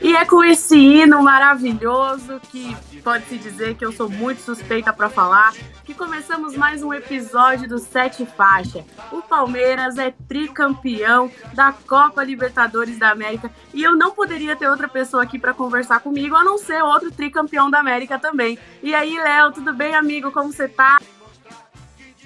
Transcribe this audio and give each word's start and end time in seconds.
E 0.00 0.16
é 0.16 0.24
com 0.24 0.42
esse 0.44 0.76
hino 0.76 1.22
maravilhoso 1.22 2.40
que 2.50 2.76
pode-se 3.00 3.38
dizer 3.38 3.76
que 3.76 3.84
eu 3.84 3.92
sou 3.92 4.08
muito 4.08 4.40
suspeita 4.40 4.92
para 4.92 5.08
falar, 5.08 5.52
que 5.84 5.94
começamos 5.94 6.56
mais 6.56 6.82
um 6.82 6.92
episódio 6.92 7.68
do 7.68 7.78
Sete 7.78 8.26
Faixa. 8.26 8.84
O 9.12 9.22
Palmeiras 9.22 9.98
é 9.98 10.12
tricampeão 10.28 11.30
da 11.54 11.72
Copa 11.72 12.22
Libertadores 12.24 12.98
da 12.98 13.10
América 13.10 13.50
e 13.72 13.82
eu 13.82 13.94
não 13.96 14.12
poderia 14.12 14.56
ter 14.56 14.68
outra 14.68 14.88
pessoa 14.88 15.22
aqui 15.22 15.38
para 15.38 15.54
conversar 15.54 16.00
comigo 16.00 16.36
a 16.36 16.44
não 16.44 16.58
ser 16.58 16.82
outro 16.82 17.10
tricampeão 17.10 17.70
da 17.70 17.78
América 17.78 18.18
também. 18.18 18.58
E 18.82 18.94
aí, 18.94 19.16
Léo, 19.16 19.52
tudo 19.52 19.72
bem, 19.72 19.94
amigo? 19.94 20.32
Como 20.32 20.52
você 20.52 20.68
tá? 20.68 21.00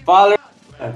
Fala, 0.05 0.38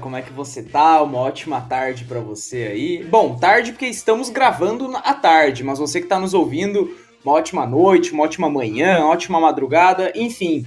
como 0.01 0.15
é 0.15 0.21
que 0.21 0.31
você 0.31 0.63
tá? 0.63 1.01
Uma 1.01 1.19
ótima 1.19 1.61
tarde 1.61 2.05
pra 2.05 2.19
você 2.19 2.63
aí. 2.71 3.03
Bom, 3.03 3.37
tarde 3.37 3.71
porque 3.71 3.87
estamos 3.87 4.29
gravando 4.29 4.95
à 4.97 5.13
tarde, 5.13 5.63
mas 5.63 5.79
você 5.79 5.99
que 5.99 6.07
tá 6.07 6.19
nos 6.19 6.33
ouvindo, 6.33 6.95
uma 7.23 7.33
ótima 7.33 7.65
noite, 7.65 8.13
uma 8.13 8.23
ótima 8.23 8.49
manhã, 8.49 8.99
uma 8.99 9.09
ótima 9.09 9.39
madrugada, 9.39 10.11
enfim. 10.15 10.65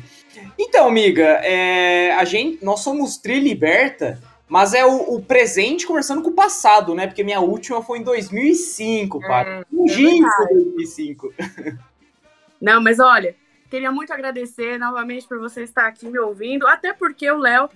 Então, 0.59 0.89
amiga, 0.89 1.25
é, 1.43 2.13
a 2.13 2.25
gente, 2.25 2.65
nós 2.65 2.81
somos 2.81 3.17
Tri 3.17 3.41
Liberta, 3.41 4.21
mas 4.49 4.75
é 4.75 4.85
o, 4.85 5.15
o 5.15 5.23
presente 5.23 5.87
conversando 5.87 6.23
com 6.23 6.31
o 6.31 6.35
passado, 6.35 6.95
né? 6.95 7.07
Porque 7.07 7.25
minha 7.25 7.41
última 7.41 7.83
foi 7.83 7.99
em 7.99 8.03
2005, 8.03 9.21
pai. 9.21 9.65
Um 9.73 9.87
que 9.87 10.23
foi 10.37 10.55
2005. 10.55 11.33
Não, 12.61 12.83
mas 12.83 13.01
olha, 13.01 13.35
queria 13.71 13.91
muito 13.91 14.13
agradecer 14.13 14.79
novamente 14.79 15.27
por 15.27 15.39
você 15.39 15.63
estar 15.63 15.87
aqui 15.87 16.07
me 16.07 16.19
ouvindo, 16.19 16.67
até 16.67 16.93
porque 16.93 17.31
o 17.31 17.39
Léo 17.39 17.69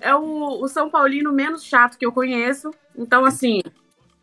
é 0.00 0.14
o, 0.14 0.62
o 0.62 0.68
São 0.68 0.90
Paulino 0.90 1.32
menos 1.32 1.64
chato 1.64 1.96
que 1.96 2.04
eu 2.04 2.12
conheço. 2.12 2.70
Então, 2.96 3.24
assim, 3.24 3.62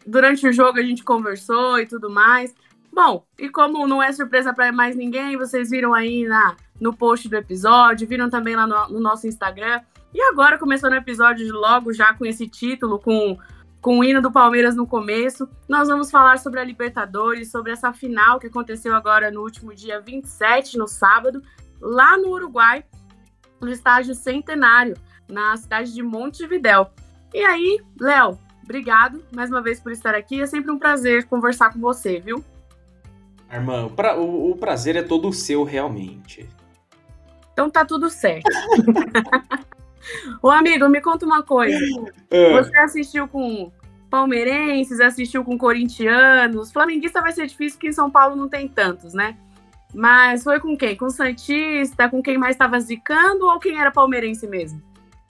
durante 0.05 0.47
o 0.47 0.53
jogo 0.53 0.79
a 0.79 0.83
gente 0.83 1.03
conversou 1.03 1.79
e 1.79 1.85
tudo 1.85 2.09
mais. 2.09 2.53
Bom, 2.91 3.25
e 3.37 3.49
como 3.49 3.87
não 3.87 4.01
é 4.01 4.11
surpresa 4.11 4.53
para 4.53 4.71
mais 4.71 4.95
ninguém, 4.95 5.37
vocês 5.37 5.69
viram 5.69 5.93
aí 5.93 6.25
na, 6.25 6.55
no 6.79 6.95
post 6.95 7.27
do 7.27 7.35
episódio, 7.35 8.07
viram 8.07 8.29
também 8.29 8.55
lá 8.55 8.65
no, 8.65 8.87
no 8.89 8.99
nosso 8.99 9.27
Instagram. 9.27 9.81
E 10.13 10.21
agora, 10.21 10.57
começando 10.57 10.93
o 10.93 10.97
episódio 10.97 11.53
logo 11.53 11.91
já 11.91 12.13
com 12.13 12.25
esse 12.25 12.47
título, 12.47 12.97
com, 12.97 13.37
com 13.81 13.99
o 13.99 14.03
hino 14.03 14.21
do 14.21 14.31
Palmeiras 14.31 14.73
no 14.73 14.87
começo, 14.87 15.45
nós 15.67 15.89
vamos 15.89 16.09
falar 16.09 16.39
sobre 16.39 16.61
a 16.61 16.63
Libertadores, 16.63 17.51
sobre 17.51 17.73
essa 17.73 17.91
final 17.91 18.39
que 18.39 18.47
aconteceu 18.47 18.95
agora 18.95 19.29
no 19.29 19.41
último 19.41 19.75
dia 19.75 19.99
27, 19.99 20.77
no 20.77 20.87
sábado, 20.87 21.41
lá 21.81 22.17
no 22.17 22.29
Uruguai, 22.29 22.85
no 23.59 23.69
estádio 23.69 24.15
Centenário, 24.15 24.95
na 25.27 25.55
cidade 25.57 25.93
de 25.93 26.01
Montevidéu. 26.03 26.87
E 27.33 27.39
aí, 27.43 27.81
Léo, 27.99 28.37
obrigado 28.63 29.23
mais 29.35 29.49
uma 29.49 29.61
vez 29.61 29.79
por 29.79 29.91
estar 29.91 30.15
aqui. 30.15 30.41
É 30.41 30.45
sempre 30.45 30.71
um 30.71 30.79
prazer 30.79 31.25
conversar 31.25 31.71
com 31.73 31.79
você, 31.79 32.19
viu? 32.19 32.43
Irmã, 33.51 33.85
o, 33.85 33.89
pra- 33.89 34.17
o- 34.17 34.51
o 34.51 34.55
prazer 34.57 34.95
é 34.95 35.01
todo 35.03 35.31
seu, 35.31 35.63
realmente. 35.63 36.47
Então 37.53 37.69
tá 37.69 37.85
tudo 37.85 38.09
certo. 38.09 38.45
Ô 40.41 40.49
amigo, 40.49 40.87
me 40.89 41.01
conta 41.01 41.25
uma 41.25 41.41
coisa. 41.43 41.77
Ah, 42.31 42.61
Você 42.63 42.77
assistiu 42.77 43.27
com 43.27 43.71
palmeirenses, 44.09 44.99
assistiu 44.99 45.43
com 45.43 45.57
corintianos. 45.57 46.71
Flamenguista 46.71 47.21
vai 47.21 47.31
ser 47.31 47.47
difícil 47.47 47.77
porque 47.77 47.89
em 47.89 47.93
São 47.93 48.09
Paulo 48.11 48.35
não 48.35 48.47
tem 48.47 48.67
tantos, 48.67 49.13
né? 49.13 49.35
Mas 49.93 50.43
foi 50.43 50.59
com 50.59 50.75
quem? 50.77 50.95
Com 50.95 51.09
Santista? 51.09 52.09
Com 52.09 52.21
quem 52.21 52.37
mais 52.37 52.55
estava 52.55 52.79
zicando 52.79 53.45
ou 53.45 53.59
quem 53.59 53.79
era 53.79 53.91
palmeirense 53.91 54.45
mesmo? 54.47 54.81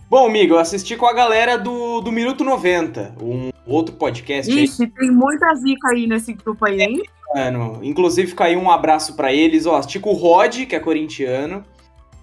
Bom, 0.08 0.28
amigo, 0.28 0.54
eu 0.54 0.60
assisti 0.60 0.96
com 0.96 1.08
a 1.08 1.14
galera 1.14 1.58
do, 1.58 2.00
do 2.00 2.12
Minuto 2.12 2.44
90, 2.44 3.16
um 3.22 3.52
outro 3.66 3.96
podcast 3.96 4.52
aí, 4.52 4.66
Ixi, 4.66 4.88
tem 4.88 5.10
muita 5.10 5.54
zica 5.56 5.90
aí 5.90 6.06
nesse 6.06 6.34
grupo 6.34 6.64
aí, 6.66 6.80
hein? 6.80 7.02
mano. 7.34 7.80
Inclusive, 7.82 8.34
aí 8.38 8.56
um 8.56 8.70
abraço 8.70 9.16
pra 9.16 9.34
eles. 9.34 9.66
Ó, 9.66 9.76
assisti 9.76 10.00
com 10.00 10.12
o 10.12 10.14
Rod, 10.14 10.66
que 10.66 10.76
é 10.76 10.80
corintiano, 10.80 11.64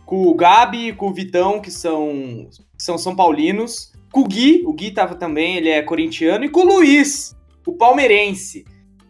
com 0.07 0.29
o 0.29 0.35
Gabi 0.35 0.89
e 0.89 0.93
com 0.93 1.09
o 1.09 1.13
Vitão, 1.13 1.61
que 1.61 1.71
são, 1.71 2.49
são 2.79 2.97
São 2.97 3.17
Paulinos, 3.17 3.93
com 4.13 4.21
o 4.21 4.29
Gui, 4.29 4.63
o 4.65 4.73
Gui 4.73 4.93
tava 4.93 5.15
também, 5.15 5.57
ele 5.57 5.69
é 5.69 5.83
corintiano, 5.83 6.45
e 6.45 6.49
com 6.49 6.61
o 6.61 6.77
Luiz, 6.77 7.37
o 7.67 7.73
palmeirense. 7.73 8.65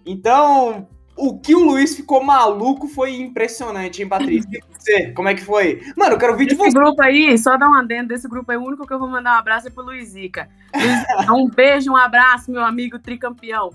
Então, 0.06 0.88
o 1.22 1.38
que 1.38 1.54
o 1.54 1.64
Luiz 1.64 1.94
ficou 1.94 2.24
maluco 2.24 2.88
foi 2.88 3.14
impressionante, 3.14 4.02
hein, 4.02 4.08
Patrícia? 4.08 4.58
E 4.58 4.76
você, 4.76 5.12
como 5.12 5.28
é 5.28 5.34
que 5.34 5.44
foi? 5.44 5.80
Mano, 5.96 6.14
eu 6.14 6.18
quero 6.18 6.32
ouvir 6.32 6.46
de 6.46 6.54
Esse 6.54 6.64
você. 6.64 6.76
grupo 6.76 7.00
aí, 7.00 7.38
só 7.38 7.56
dar 7.56 7.68
um 7.68 7.74
adendo 7.74 8.08
desse 8.08 8.28
grupo 8.28 8.50
aí, 8.50 8.58
o 8.58 8.64
único 8.64 8.84
que 8.84 8.92
eu 8.92 8.98
vou 8.98 9.08
mandar 9.08 9.36
um 9.36 9.38
abraço 9.38 9.68
é 9.68 9.70
pro 9.70 9.84
Luizica. 9.84 10.48
Luizica, 10.74 11.32
um 11.32 11.48
beijo, 11.48 11.92
um 11.92 11.96
abraço, 11.96 12.50
meu 12.50 12.64
amigo 12.64 12.98
tricampeão. 12.98 13.70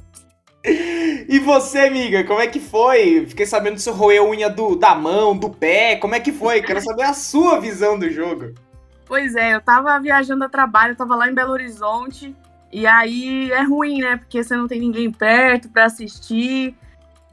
E 1.30 1.40
você, 1.40 1.80
amiga, 1.80 2.25
como 2.25 2.41
é 2.41 2.47
que 2.47 2.59
foi? 2.59 3.25
Fiquei 3.25 3.46
sabendo 3.46 3.79
você 3.79 3.90
roeu 3.90 4.25
a 4.25 4.29
unha 4.29 4.50
do, 4.50 4.75
da 4.75 4.94
mão, 4.96 5.38
do 5.38 5.50
pé. 5.50 5.96
Como 5.96 6.14
é 6.14 6.19
que 6.19 6.34
foi? 6.34 6.62
Quero 6.62 6.81
saber 6.81 7.03
a 7.03 7.14
sua 7.14 7.58
visão 7.62 7.97
do 7.97 8.09
jogo. 8.09 8.53
Pois 9.06 9.34
é, 9.35 9.56
eu 9.56 9.62
tava 9.62 9.97
viajando 10.00 10.44
a 10.44 10.50
trabalho, 10.50 10.91
eu 10.91 10.97
tava 10.97 11.16
lá 11.16 11.29
em 11.29 11.34
Belo 11.34 11.53
Horizonte, 11.53 12.35
e 12.72 12.85
aí 12.85 13.50
é 13.52 13.62
ruim, 13.62 14.00
né? 14.00 14.18
Porque 14.18 14.44
você 14.44 14.58
não 14.58 14.68
tem 14.68 14.81
ninguém 14.81 15.09
perto 15.09 15.69
pra 15.69 15.85
assistir. 15.85 16.75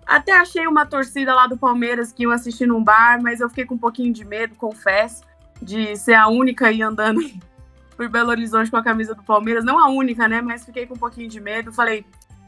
Até 0.06 0.32
achei 0.32 0.66
uma 0.66 0.84
torcida 0.84 1.34
lá 1.34 1.46
do 1.46 1.56
Palmeiras 1.56 2.12
que 2.12 2.24
iam 2.24 2.32
assistir 2.32 2.66
num 2.66 2.82
bar, 2.82 3.22
mas 3.22 3.40
eu 3.40 3.48
fiquei 3.48 3.64
com 3.64 3.74
um 3.74 3.78
pouquinho 3.78 4.12
de 4.12 4.24
medo, 4.24 4.54
confesso, 4.54 5.22
de 5.60 5.96
ser 5.96 6.14
a 6.14 6.28
única 6.28 6.68
aí 6.68 6.82
andando 6.82 7.20
por 7.96 8.08
Belo 8.08 8.30
Horizonte 8.30 8.70
com 8.70 8.76
a 8.76 8.84
camisa 8.84 9.14
do 9.14 9.22
Palmeiras. 9.22 9.64
Não 9.64 9.78
a 9.78 9.88
única, 9.88 10.28
né? 10.28 10.40
Mas 10.40 10.64
fiquei 10.64 10.86
com 10.86 10.94
um 10.94 10.98
pouquinho 10.98 11.28
de 11.28 11.40
medo. 11.40 11.72
Falei, 11.72 12.04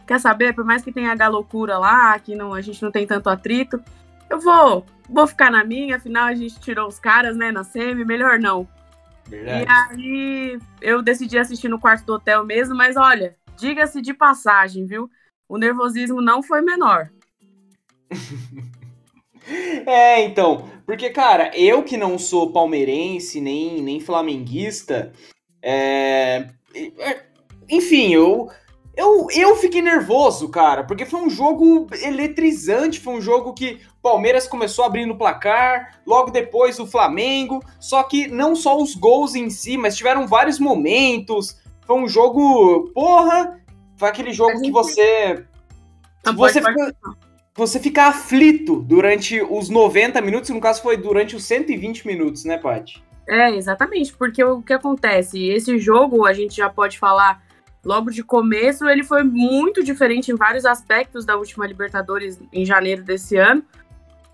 quer 0.06 0.20
saber? 0.20 0.54
Por 0.54 0.64
mais 0.64 0.82
que 0.82 0.92
tenha 0.92 1.14
a 1.18 1.28
loucura 1.28 1.78
lá, 1.78 2.18
que 2.18 2.34
não, 2.34 2.52
a 2.52 2.60
gente 2.60 2.82
não 2.82 2.90
tem 2.90 3.06
tanto 3.06 3.28
atrito, 3.28 3.82
eu 4.28 4.40
vou, 4.40 4.84
vou 5.08 5.26
ficar 5.26 5.50
na 5.50 5.64
minha, 5.64 5.96
afinal 5.96 6.26
a 6.26 6.34
gente 6.34 6.60
tirou 6.60 6.88
os 6.88 6.98
caras, 6.98 7.36
né, 7.36 7.52
na 7.52 7.64
semi, 7.64 8.04
melhor 8.04 8.38
não. 8.38 8.68
E 9.30 9.66
aí 9.68 10.58
eu 10.80 11.02
decidi 11.02 11.38
assistir 11.38 11.68
no 11.68 11.80
quarto 11.80 12.04
do 12.04 12.14
hotel 12.14 12.44
mesmo, 12.44 12.76
mas 12.76 12.96
olha, 12.96 13.36
diga-se 13.56 14.00
de 14.00 14.14
passagem, 14.14 14.86
viu? 14.86 15.10
O 15.48 15.58
nervosismo 15.58 16.20
não 16.20 16.42
foi 16.42 16.60
menor. 16.60 17.10
É, 19.86 20.24
então, 20.24 20.68
porque, 20.84 21.08
cara, 21.10 21.52
eu 21.56 21.84
que 21.84 21.96
não 21.96 22.18
sou 22.18 22.50
palmeirense 22.50 23.40
nem, 23.40 23.80
nem 23.80 24.00
flamenguista, 24.00 25.12
é, 25.62 26.48
é, 26.74 27.22
enfim, 27.70 28.12
eu, 28.12 28.48
eu, 28.96 29.28
eu 29.32 29.54
fiquei 29.54 29.80
nervoso, 29.80 30.48
cara, 30.48 30.82
porque 30.82 31.06
foi 31.06 31.20
um 31.20 31.30
jogo 31.30 31.86
eletrizante, 32.02 32.98
foi 32.98 33.14
um 33.14 33.20
jogo 33.20 33.54
que 33.54 33.78
o 33.98 34.02
Palmeiras 34.02 34.48
começou 34.48 34.84
abrindo 34.84 35.12
o 35.12 35.18
placar, 35.18 36.00
logo 36.04 36.32
depois 36.32 36.80
o 36.80 36.86
Flamengo, 36.86 37.62
só 37.78 38.02
que 38.02 38.26
não 38.26 38.56
só 38.56 38.76
os 38.76 38.96
gols 38.96 39.36
em 39.36 39.48
si, 39.48 39.76
mas 39.76 39.96
tiveram 39.96 40.26
vários 40.26 40.58
momentos, 40.58 41.56
foi 41.86 41.96
um 41.96 42.08
jogo, 42.08 42.90
porra, 42.92 43.60
foi 43.96 44.08
aquele 44.08 44.32
jogo 44.32 44.50
A 44.50 44.54
que 44.54 44.64
gente- 44.64 44.72
você... 44.72 45.44
Não, 46.24 46.34
Você 46.34 46.60
pode- 46.60 46.74
fica, 46.74 47.16
você 47.56 47.80
fica 47.80 48.04
aflito 48.04 48.80
durante 48.80 49.40
os 49.42 49.68
90 49.68 50.20
minutos, 50.20 50.50
no 50.50 50.60
caso 50.60 50.82
foi 50.82 50.96
durante 50.96 51.34
os 51.36 51.44
120 51.44 52.06
minutos, 52.06 52.44
né, 52.44 52.58
Paty? 52.58 53.02
É, 53.28 53.50
exatamente, 53.54 54.12
porque 54.12 54.42
o 54.44 54.62
que 54.62 54.72
acontece? 54.72 55.48
Esse 55.48 55.78
jogo, 55.78 56.26
a 56.26 56.32
gente 56.32 56.56
já 56.56 56.68
pode 56.68 56.98
falar 56.98 57.42
logo 57.84 58.10
de 58.10 58.22
começo, 58.22 58.88
ele 58.88 59.02
foi 59.02 59.22
muito 59.24 59.82
diferente 59.82 60.30
em 60.30 60.36
vários 60.36 60.64
aspectos 60.64 61.24
da 61.24 61.36
última 61.36 61.66
Libertadores 61.66 62.38
em 62.52 62.64
janeiro 62.64 63.02
desse 63.02 63.36
ano. 63.36 63.64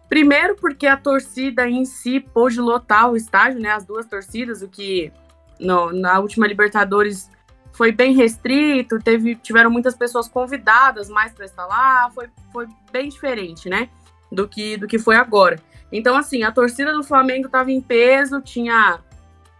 Primeiro, 0.08 0.56
porque 0.56 0.86
a 0.86 0.96
torcida 0.96 1.66
em 1.68 1.84
si 1.86 2.20
pôde 2.20 2.60
lotar 2.60 3.10
o 3.10 3.16
estádio, 3.16 3.60
né? 3.60 3.70
As 3.70 3.84
duas 3.84 4.04
torcidas, 4.06 4.60
o 4.60 4.68
que 4.68 5.10
no- 5.58 5.90
na 5.92 6.18
última 6.20 6.46
Libertadores 6.46 7.30
foi 7.72 7.90
bem 7.90 8.14
restrito, 8.14 8.98
teve, 8.98 9.34
tiveram 9.36 9.70
muitas 9.70 9.94
pessoas 9.94 10.28
convidadas 10.28 11.08
mais 11.08 11.32
para 11.32 11.44
estar 11.44 11.66
lá, 11.66 12.10
foi, 12.10 12.28
foi 12.52 12.66
bem 12.90 13.08
diferente, 13.08 13.68
né? 13.68 13.88
Do 14.30 14.48
que, 14.48 14.76
do 14.76 14.86
que 14.86 14.98
foi 14.98 15.16
agora. 15.16 15.58
Então, 15.90 16.16
assim, 16.16 16.42
a 16.42 16.52
torcida 16.52 16.92
do 16.92 17.02
Flamengo 17.02 17.46
estava 17.46 17.70
em 17.70 17.80
peso, 17.80 18.40
tinha. 18.40 19.00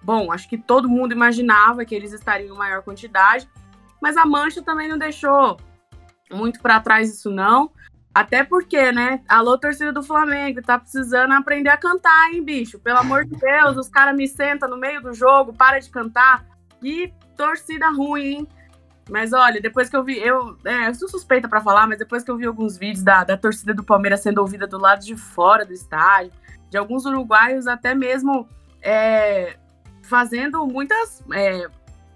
Bom, 0.03 0.33
acho 0.33 0.49
que 0.49 0.59
todo 0.59 0.89
mundo 0.89 1.13
imaginava 1.13 1.85
que 1.85 1.95
eles 1.95 2.13
estariam 2.13 2.55
em 2.55 2.59
maior 2.59 2.83
quantidade, 2.83 3.49
mas 4.01 4.17
a 4.17 4.27
Mancha 4.27 4.63
também 4.63 4.89
não 4.89 4.99
deixou 4.99 5.59
muito 6.31 6.61
para 6.61 6.81
trás 6.81 7.13
isso, 7.13 7.31
não. 7.31 7.71
Até 8.15 8.45
porque, 8.45 8.93
né? 8.93 9.23
Alô, 9.27 9.57
torcida 9.57 9.93
do 9.93 10.03
Flamengo, 10.03 10.61
tá 10.61 10.79
precisando 10.79 11.33
aprender 11.33 11.71
a 11.71 11.77
cantar, 11.77 12.31
hein, 12.33 12.43
bicho? 12.43 12.79
Pelo 12.79 12.99
amor 12.99 13.25
de 13.25 13.37
Deus, 13.37 13.77
os 13.77 13.89
caras 13.89 14.15
me 14.15 14.29
sentam 14.29 14.69
no 14.69 14.77
meio 14.77 15.01
do 15.01 15.15
jogo, 15.15 15.53
para 15.53 15.79
de 15.79 15.89
cantar. 15.89 16.45
Que 16.81 17.13
torcida 17.37 17.91
ruim, 17.91 18.23
hein? 18.23 18.49
Mas 19.11 19.33
olha, 19.33 19.61
depois 19.61 19.91
que 19.91 19.97
eu 19.97 20.05
vi, 20.05 20.19
eu, 20.19 20.57
é, 20.65 20.89
eu 20.89 20.95
sou 20.95 21.09
suspeita 21.09 21.49
pra 21.49 21.61
falar, 21.61 21.87
mas 21.87 21.99
depois 21.99 22.23
que 22.23 22.31
eu 22.31 22.37
vi 22.37 22.47
alguns 22.47 22.79
vídeos 22.79 23.03
da, 23.03 23.25
da 23.25 23.37
torcida 23.37 23.75
do 23.75 23.83
Palmeiras 23.83 24.21
sendo 24.21 24.39
ouvida 24.39 24.67
do 24.67 24.79
lado 24.79 25.05
de 25.05 25.17
fora 25.17 25.67
do 25.67 25.73
estádio, 25.73 26.33
de 26.71 26.79
alguns 26.79 27.05
uruguaios 27.05 27.67
até 27.67 27.95
mesmo 27.95 28.49
é, 28.81 29.57
fazendo 30.03 30.65
muitas 30.67 31.23
é, 31.33 31.67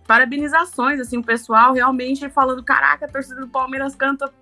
parabenizações, 0.06 1.00
assim, 1.00 1.18
o 1.18 1.24
pessoal 1.24 1.74
realmente 1.74 2.28
falando, 2.30 2.62
caraca, 2.62 3.06
a 3.06 3.08
torcida 3.08 3.40
do 3.40 3.48
Palmeiras 3.48 3.94
canta 3.94 4.32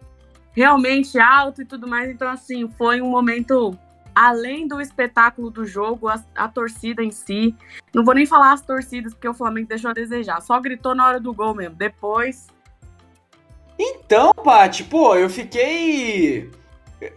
realmente 0.52 1.18
alto 1.18 1.62
e 1.62 1.64
tudo 1.64 1.88
mais. 1.88 2.10
Então, 2.10 2.28
assim, 2.28 2.68
foi 2.68 3.00
um 3.00 3.08
momento 3.08 3.76
além 4.14 4.68
do 4.68 4.80
espetáculo 4.80 5.50
do 5.50 5.66
jogo, 5.66 6.08
a, 6.08 6.22
a, 6.34 6.48
torcida 6.48 7.02
em 7.02 7.10
si. 7.10 7.54
Não 7.92 8.04
vou 8.04 8.14
nem 8.14 8.26
falar 8.26 8.52
as 8.52 8.62
torcidas, 8.62 9.12
porque 9.12 9.28
o 9.28 9.34
Flamengo 9.34 9.68
deixou 9.68 9.90
a 9.90 9.94
desejar. 9.94 10.40
Só 10.40 10.60
gritou 10.60 10.94
na 10.94 11.06
hora 11.06 11.20
do 11.20 11.32
gol 11.34 11.54
mesmo. 11.54 11.74
Depois. 11.74 12.46
Então, 13.78 14.32
Paty, 14.32 14.84
pô, 14.84 15.16
eu 15.16 15.28
fiquei. 15.28 16.50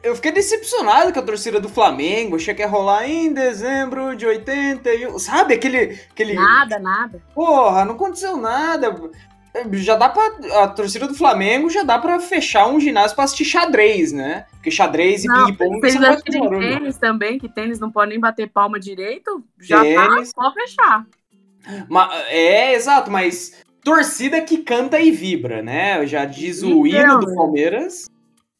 Eu 0.04 0.16
fiquei 0.16 0.32
decepcionado 0.32 1.14
com 1.14 1.20
a 1.20 1.24
torcida 1.24 1.62
do 1.62 1.70
Flamengo. 1.70 2.36
Achei 2.36 2.54
que 2.54 2.62
ia 2.62 2.68
rolar 2.68 3.08
em 3.08 3.32
dezembro 3.32 4.16
de 4.16 4.26
81. 4.26 5.18
Sabe 5.20 5.54
aquele. 5.54 6.00
aquele... 6.12 6.34
Nada, 6.34 6.80
nada. 6.80 7.22
Porra, 7.34 7.86
não 7.86 7.94
aconteceu 7.94 8.36
nada 8.36 8.92
já 9.74 9.96
dá 9.96 10.10
pra. 10.10 10.24
A 10.64 10.68
torcida 10.68 11.08
do 11.08 11.14
Flamengo 11.14 11.70
já 11.70 11.84
dá 11.84 11.98
pra 12.00 12.20
fechar 12.20 12.68
um 12.68 12.80
ginásio 12.80 13.16
pra 13.16 13.26
assistir 13.26 13.46
xadrez, 13.46 14.12
né? 14.12 14.46
Porque 14.52 14.72
xadrez 14.72 15.24
e 15.24 15.28
ping-pong 15.28 15.92
são 15.92 16.02
muito 16.02 16.60
tênis 16.60 16.98
também, 16.98 17.38
que 17.38 17.50
tênis 17.50 17.80
não 17.80 17.92
pode 17.92 18.10
nem 18.10 18.20
bater 18.20 18.50
palma 18.50 18.80
direito, 18.80 19.44
já 19.60 19.82
tênis. 19.82 20.34
tá 20.34 20.44
só 20.44 20.54
fechar. 20.54 21.06
Mas, 21.90 22.10
é, 22.30 22.74
exato, 22.74 23.12
mas 23.12 23.64
torcida 23.84 24.42
que 24.42 24.60
canta 24.60 25.00
e 25.00 25.12
vibra, 25.12 25.62
né? 25.62 26.06
Já 26.06 26.26
diz 26.26 26.64
o 26.64 26.86
hino 26.86 27.20
do 27.20 27.34
Palmeiras. 27.36 28.06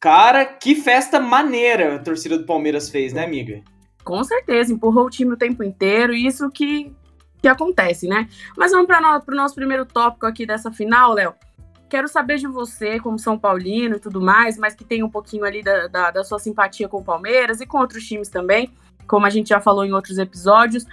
Cara, 0.00 0.44
que 0.44 0.74
festa 0.74 1.18
maneira 1.18 1.96
a 1.96 1.98
torcida 1.98 2.38
do 2.38 2.46
Palmeiras 2.46 2.88
fez, 2.88 3.12
né, 3.12 3.24
amiga? 3.24 3.62
Com 4.04 4.22
certeza, 4.24 4.72
empurrou 4.72 5.06
o 5.06 5.10
time 5.10 5.34
o 5.34 5.36
tempo 5.36 5.62
inteiro, 5.62 6.14
e 6.14 6.26
isso 6.26 6.48
que 6.50 6.92
que 7.40 7.48
acontece, 7.48 8.06
né? 8.08 8.28
Mas 8.56 8.72
vamos 8.72 8.86
para 8.86 9.22
o 9.26 9.34
nosso 9.34 9.54
primeiro 9.54 9.86
tópico 9.86 10.26
aqui 10.26 10.44
dessa 10.44 10.70
final, 10.70 11.12
Léo. 11.12 11.34
Quero 11.88 12.08
saber 12.08 12.36
de 12.36 12.46
você, 12.46 13.00
como 13.00 13.18
São 13.18 13.38
Paulino 13.38 13.96
e 13.96 14.00
tudo 14.00 14.20
mais, 14.20 14.58
mas 14.58 14.74
que 14.74 14.84
tem 14.84 15.02
um 15.02 15.08
pouquinho 15.08 15.44
ali 15.44 15.62
da, 15.62 15.86
da, 15.86 16.10
da 16.10 16.24
sua 16.24 16.38
simpatia 16.38 16.88
com 16.88 16.98
o 16.98 17.04
Palmeiras 17.04 17.60
e 17.60 17.66
com 17.66 17.78
outros 17.78 18.04
times 18.04 18.28
também, 18.28 18.70
como 19.06 19.24
a 19.24 19.30
gente 19.30 19.48
já 19.48 19.60
falou 19.60 19.84
em 19.84 19.92
outros 19.92 20.18
episódios. 20.18 20.84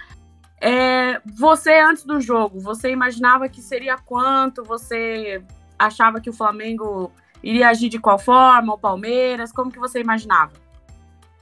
É, 0.58 1.20
você, 1.26 1.80
antes 1.80 2.04
do 2.04 2.18
jogo, 2.18 2.58
você 2.58 2.90
imaginava 2.90 3.48
que 3.48 3.60
seria 3.60 3.98
quanto? 3.98 4.64
Você 4.64 5.42
achava 5.78 6.18
que 6.18 6.30
o 6.30 6.32
Flamengo 6.32 7.12
iria 7.42 7.68
agir 7.68 7.90
de 7.90 7.98
qual 7.98 8.18
forma? 8.18 8.72
O 8.72 8.78
Palmeiras? 8.78 9.52
Como 9.52 9.70
que 9.70 9.78
você 9.78 10.00
imaginava? 10.00 10.52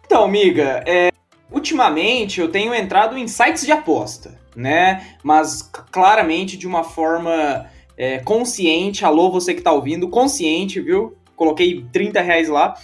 Então, 0.05 0.25
amiga, 0.25 0.83
é, 0.85 1.11
ultimamente 1.55 2.41
eu 2.41 2.49
tenho 2.49 2.75
entrado 2.75 3.17
em 3.17 3.29
sites 3.29 3.65
de 3.65 3.73
aposta 3.73 4.45
né? 4.57 5.17
Mas 5.23 5.63
claramente 5.91 6.57
de 6.57 6.67
uma 6.67 6.85
forma 6.85 7.67
é, 7.97 8.19
consciente. 8.19 9.05
Alô, 9.05 9.31
você 9.31 9.55
que 9.55 9.63
tá 9.63 9.73
ouvindo, 9.73 10.09
consciente, 10.09 10.81
viu? 10.81 11.17
Coloquei 11.37 11.85
30 11.93 12.21
reais 12.21 12.49
lá. 12.49 12.75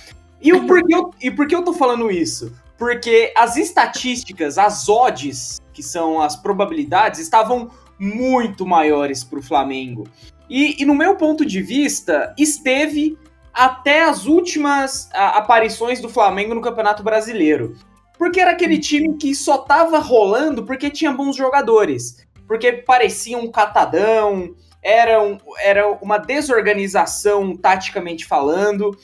E, 0.40 0.52
o 0.52 0.67
porquê 0.67 0.94
eu, 0.94 1.11
e 1.20 1.31
por 1.31 1.46
que 1.46 1.55
eu 1.55 1.62
tô 1.62 1.72
falando 1.72 2.11
isso? 2.11 2.52
Porque 2.78 3.32
as 3.37 3.56
estatísticas, 3.56 4.56
as 4.56 4.88
odds, 4.88 5.61
que 5.72 5.82
são 5.82 6.20
as 6.20 6.34
probabilidades, 6.34 7.20
estavam 7.20 7.70
muito 7.99 8.67
maiores 8.67 9.22
para 9.22 9.38
o 9.38 9.43
Flamengo. 9.43 10.08
E, 10.49 10.82
e, 10.82 10.87
no 10.87 10.94
meu 10.94 11.14
ponto 11.14 11.44
de 11.44 11.62
vista, 11.62 12.34
esteve 12.38 13.19
até 13.52 14.02
as 14.02 14.26
últimas 14.26 15.11
a, 15.12 15.38
aparições 15.38 16.00
do 16.00 16.08
Flamengo 16.08 16.55
no 16.55 16.62
Campeonato 16.62 17.02
Brasileiro. 17.02 17.76
Porque 18.20 18.38
era 18.38 18.50
aquele 18.50 18.78
time 18.78 19.17
que 19.17 19.34
só 19.34 19.56
tava 19.56 19.99
rolando 19.99 20.62
porque 20.67 20.90
tinha 20.90 21.11
bons 21.11 21.34
jogadores. 21.34 22.28
Porque 22.46 22.70
parecia 22.70 23.38
um 23.38 23.50
catadão, 23.50 24.55
era, 24.82 25.22
um, 25.22 25.38
era 25.58 25.90
uma 26.02 26.19
desorganização 26.19 27.56
taticamente 27.56 28.26
falando. 28.26 28.94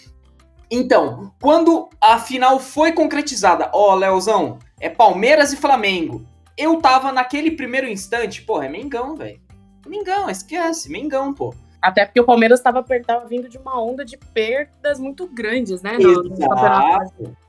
Então, 0.70 1.32
quando 1.40 1.88
a 1.98 2.18
final 2.18 2.60
foi 2.60 2.92
concretizada, 2.92 3.70
ó, 3.72 3.92
oh, 3.92 3.94
Leozão, 3.94 4.58
é 4.78 4.90
Palmeiras 4.90 5.50
e 5.50 5.56
Flamengo. 5.56 6.22
Eu 6.54 6.78
tava 6.82 7.10
naquele 7.10 7.52
primeiro 7.52 7.88
instante, 7.88 8.42
pô, 8.42 8.60
é 8.60 8.68
Mengão, 8.68 9.16
velho. 9.16 9.40
Mengão, 9.86 10.28
esquece, 10.28 10.92
Mengão, 10.92 11.32
pô. 11.32 11.54
Até 11.80 12.04
porque 12.04 12.20
o 12.20 12.24
Palmeiras 12.24 12.60
estava 12.60 12.84
vindo 13.26 13.48
de 13.48 13.56
uma 13.56 13.82
onda 13.82 14.04
de 14.04 14.18
perdas 14.18 15.00
muito 15.00 15.26
grandes, 15.26 15.80
né? 15.80 15.96
No, 15.96 16.22
no 16.22 16.36
campeonato. 16.36 17.45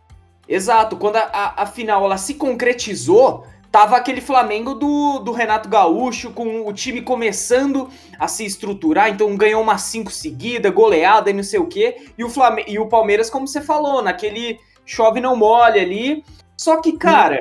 Exato, 0.48 0.96
quando 0.96 1.18
a, 1.18 1.24
a, 1.24 1.64
a, 1.64 1.66
final 1.66 2.06
ela 2.06 2.18
se 2.18 2.36
concretizou, 2.36 3.46
tava 3.70 3.98
aquele 3.98 4.22
Flamengo 4.22 4.74
do, 4.74 5.20
do 5.20 5.32
Renato 5.32 5.68
Gaúcho, 5.68 6.32
com 6.32 6.66
o 6.66 6.72
time 6.72 7.02
começando 7.02 7.90
a 8.18 8.28
se 8.28 8.46
estruturar, 8.46 9.10
então 9.10 9.36
ganhou 9.36 9.62
umas 9.62 9.82
cinco 9.82 10.10
seguidas, 10.10 10.74
goleada 10.74 11.30
e 11.30 11.34
não 11.34 11.44
sei 11.44 11.60
o 11.60 11.68
quê, 11.68 11.98
e 12.18 12.24
o, 12.24 12.30
Flam 12.30 12.58
e 12.66 12.80
o 12.80 12.88
Palmeiras, 12.88 13.30
como 13.30 13.48
você 13.48 13.62
falou, 13.62 14.02
naquele 14.02 14.58
chove 14.86 15.20
não 15.20 15.36
molha 15.36 15.82
ali. 15.82 16.24
Só 16.56 16.82
que, 16.82 16.94
cara, 16.94 17.38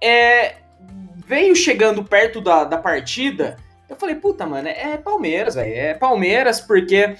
é, 0.00 0.56
veio 1.26 1.56
chegando 1.56 2.04
perto 2.04 2.40
da, 2.40 2.64
da 2.64 2.78
partida, 2.78 3.56
eu 3.88 3.96
falei, 3.96 4.14
puta, 4.14 4.46
mano, 4.46 4.68
é 4.68 4.96
Palmeiras, 4.96 5.54
velho, 5.54 5.74
é 5.74 5.94
Palmeiras, 5.94 6.60
porque 6.60 7.16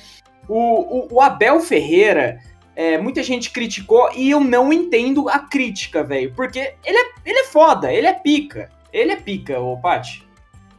o, 0.49 1.14
o, 1.14 1.14
o 1.17 1.21
Abel 1.21 1.61
Ferreira 1.61 2.41
é, 2.78 2.96
muita 2.96 3.25
gente 3.25 3.50
criticou 3.50 4.08
e 4.14 4.30
eu 4.30 4.38
não 4.38 4.72
entendo 4.72 5.28
a 5.28 5.40
crítica, 5.40 6.04
velho. 6.04 6.32
Porque 6.32 6.76
ele 6.84 6.96
é, 6.96 7.10
ele 7.26 7.40
é 7.40 7.44
foda, 7.44 7.92
ele 7.92 8.06
é 8.06 8.12
pica. 8.12 8.70
Ele 8.92 9.10
é 9.10 9.16
pica, 9.16 9.58
ô 9.58 9.76
Paty. 9.76 10.25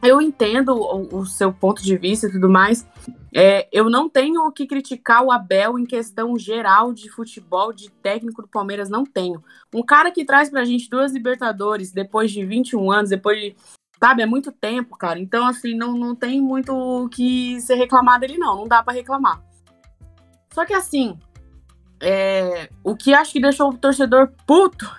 Eu 0.02 0.18
entendo 0.22 0.74
o, 0.74 1.18
o, 1.18 1.26
seu 1.26 1.52
ponto 1.52 1.82
de 1.82 1.98
vista 1.98 2.26
e 2.26 2.32
tudo 2.32 2.48
mais. 2.48 2.88
É, 3.36 3.68
eu 3.70 3.90
não 3.90 4.08
tenho 4.08 4.46
o 4.46 4.50
que 4.50 4.66
criticar 4.66 5.22
o 5.22 5.30
Abel 5.30 5.78
em 5.78 5.84
questão 5.84 6.38
geral 6.38 6.94
de 6.94 7.10
futebol, 7.10 7.70
de 7.70 7.90
técnico 7.90 8.40
do 8.40 8.48
Palmeiras, 8.48 8.88
não 8.88 9.04
tenho. 9.04 9.44
Um 9.70 9.82
cara 9.82 10.10
que 10.10 10.24
traz 10.24 10.48
pra 10.48 10.64
gente 10.64 10.88
duas 10.88 11.12
Libertadores 11.12 11.92
depois 11.92 12.30
de 12.30 12.42
21 12.46 12.90
anos, 12.90 13.10
depois 13.10 13.38
de. 13.38 13.54
Sabe, 14.02 14.22
é 14.22 14.26
muito 14.26 14.50
tempo, 14.50 14.96
cara. 14.96 15.18
Então, 15.18 15.46
assim, 15.46 15.74
não, 15.74 15.92
não 15.92 16.14
tem 16.14 16.40
muito 16.40 16.72
o 16.72 17.10
que 17.10 17.60
ser 17.60 17.74
reclamado 17.74 18.20
dele, 18.20 18.38
não. 18.38 18.56
Não 18.56 18.66
dá 18.66 18.82
para 18.82 18.94
reclamar. 18.94 19.42
Só 20.54 20.64
que, 20.64 20.72
assim, 20.72 21.18
é, 22.00 22.70
o 22.82 22.96
que 22.96 23.12
acho 23.12 23.32
que 23.32 23.40
deixou 23.40 23.70
o 23.70 23.76
torcedor 23.76 24.32
puto, 24.46 24.90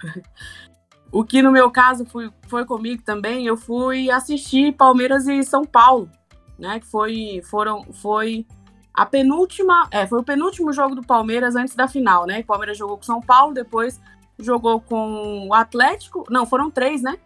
o 1.12 1.24
que 1.24 1.42
no 1.42 1.52
meu 1.52 1.72
caso 1.72 2.06
foi, 2.06 2.32
foi 2.48 2.66
comigo 2.66 3.02
também, 3.04 3.46
eu 3.46 3.58
fui 3.58 4.10
assistir 4.12 4.74
Palmeiras 4.74 5.28
e 5.28 5.44
São 5.44 5.66
Paulo, 5.66 6.10
né? 6.58 6.80
Que 6.80 6.86
foi, 6.86 7.42
foram, 7.50 7.84
foi 7.92 8.46
a 8.94 9.06
penúltima, 9.06 9.88
é, 9.92 10.06
foi 10.06 10.20
o 10.20 10.24
penúltimo 10.24 10.72
jogo 10.72 10.96
do 10.96 11.02
Palmeiras 11.02 11.56
antes 11.56 11.76
da 11.76 11.88
final, 11.88 12.26
né? 12.26 12.42
O 12.42 12.46
Palmeiras 12.46 12.78
jogou 12.78 12.98
com 12.98 13.04
São 13.04 13.22
Paulo, 13.22 13.54
depois 13.54 14.00
jogou 14.40 14.80
com 14.80 15.48
o 15.48 15.54
Atlético, 15.54 16.24
não, 16.30 16.46
foram 16.46 16.70
três, 16.70 17.02
né? 17.02 17.18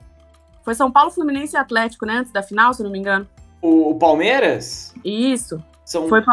Foi 0.63 0.74
São 0.74 0.91
Paulo, 0.91 1.12
Fluminense 1.12 1.55
e 1.55 1.60
Atlético, 1.60 2.05
né? 2.05 2.17
Antes 2.17 2.32
da 2.32 2.41
final, 2.41 2.74
se 2.74 2.82
não 2.82 2.89
me 2.89 2.98
engano. 2.98 3.27
O, 3.62 3.96
Palmeiras? 3.96 4.94
Isso. 5.03 5.63
São... 5.84 6.08
Foi, 6.08 6.24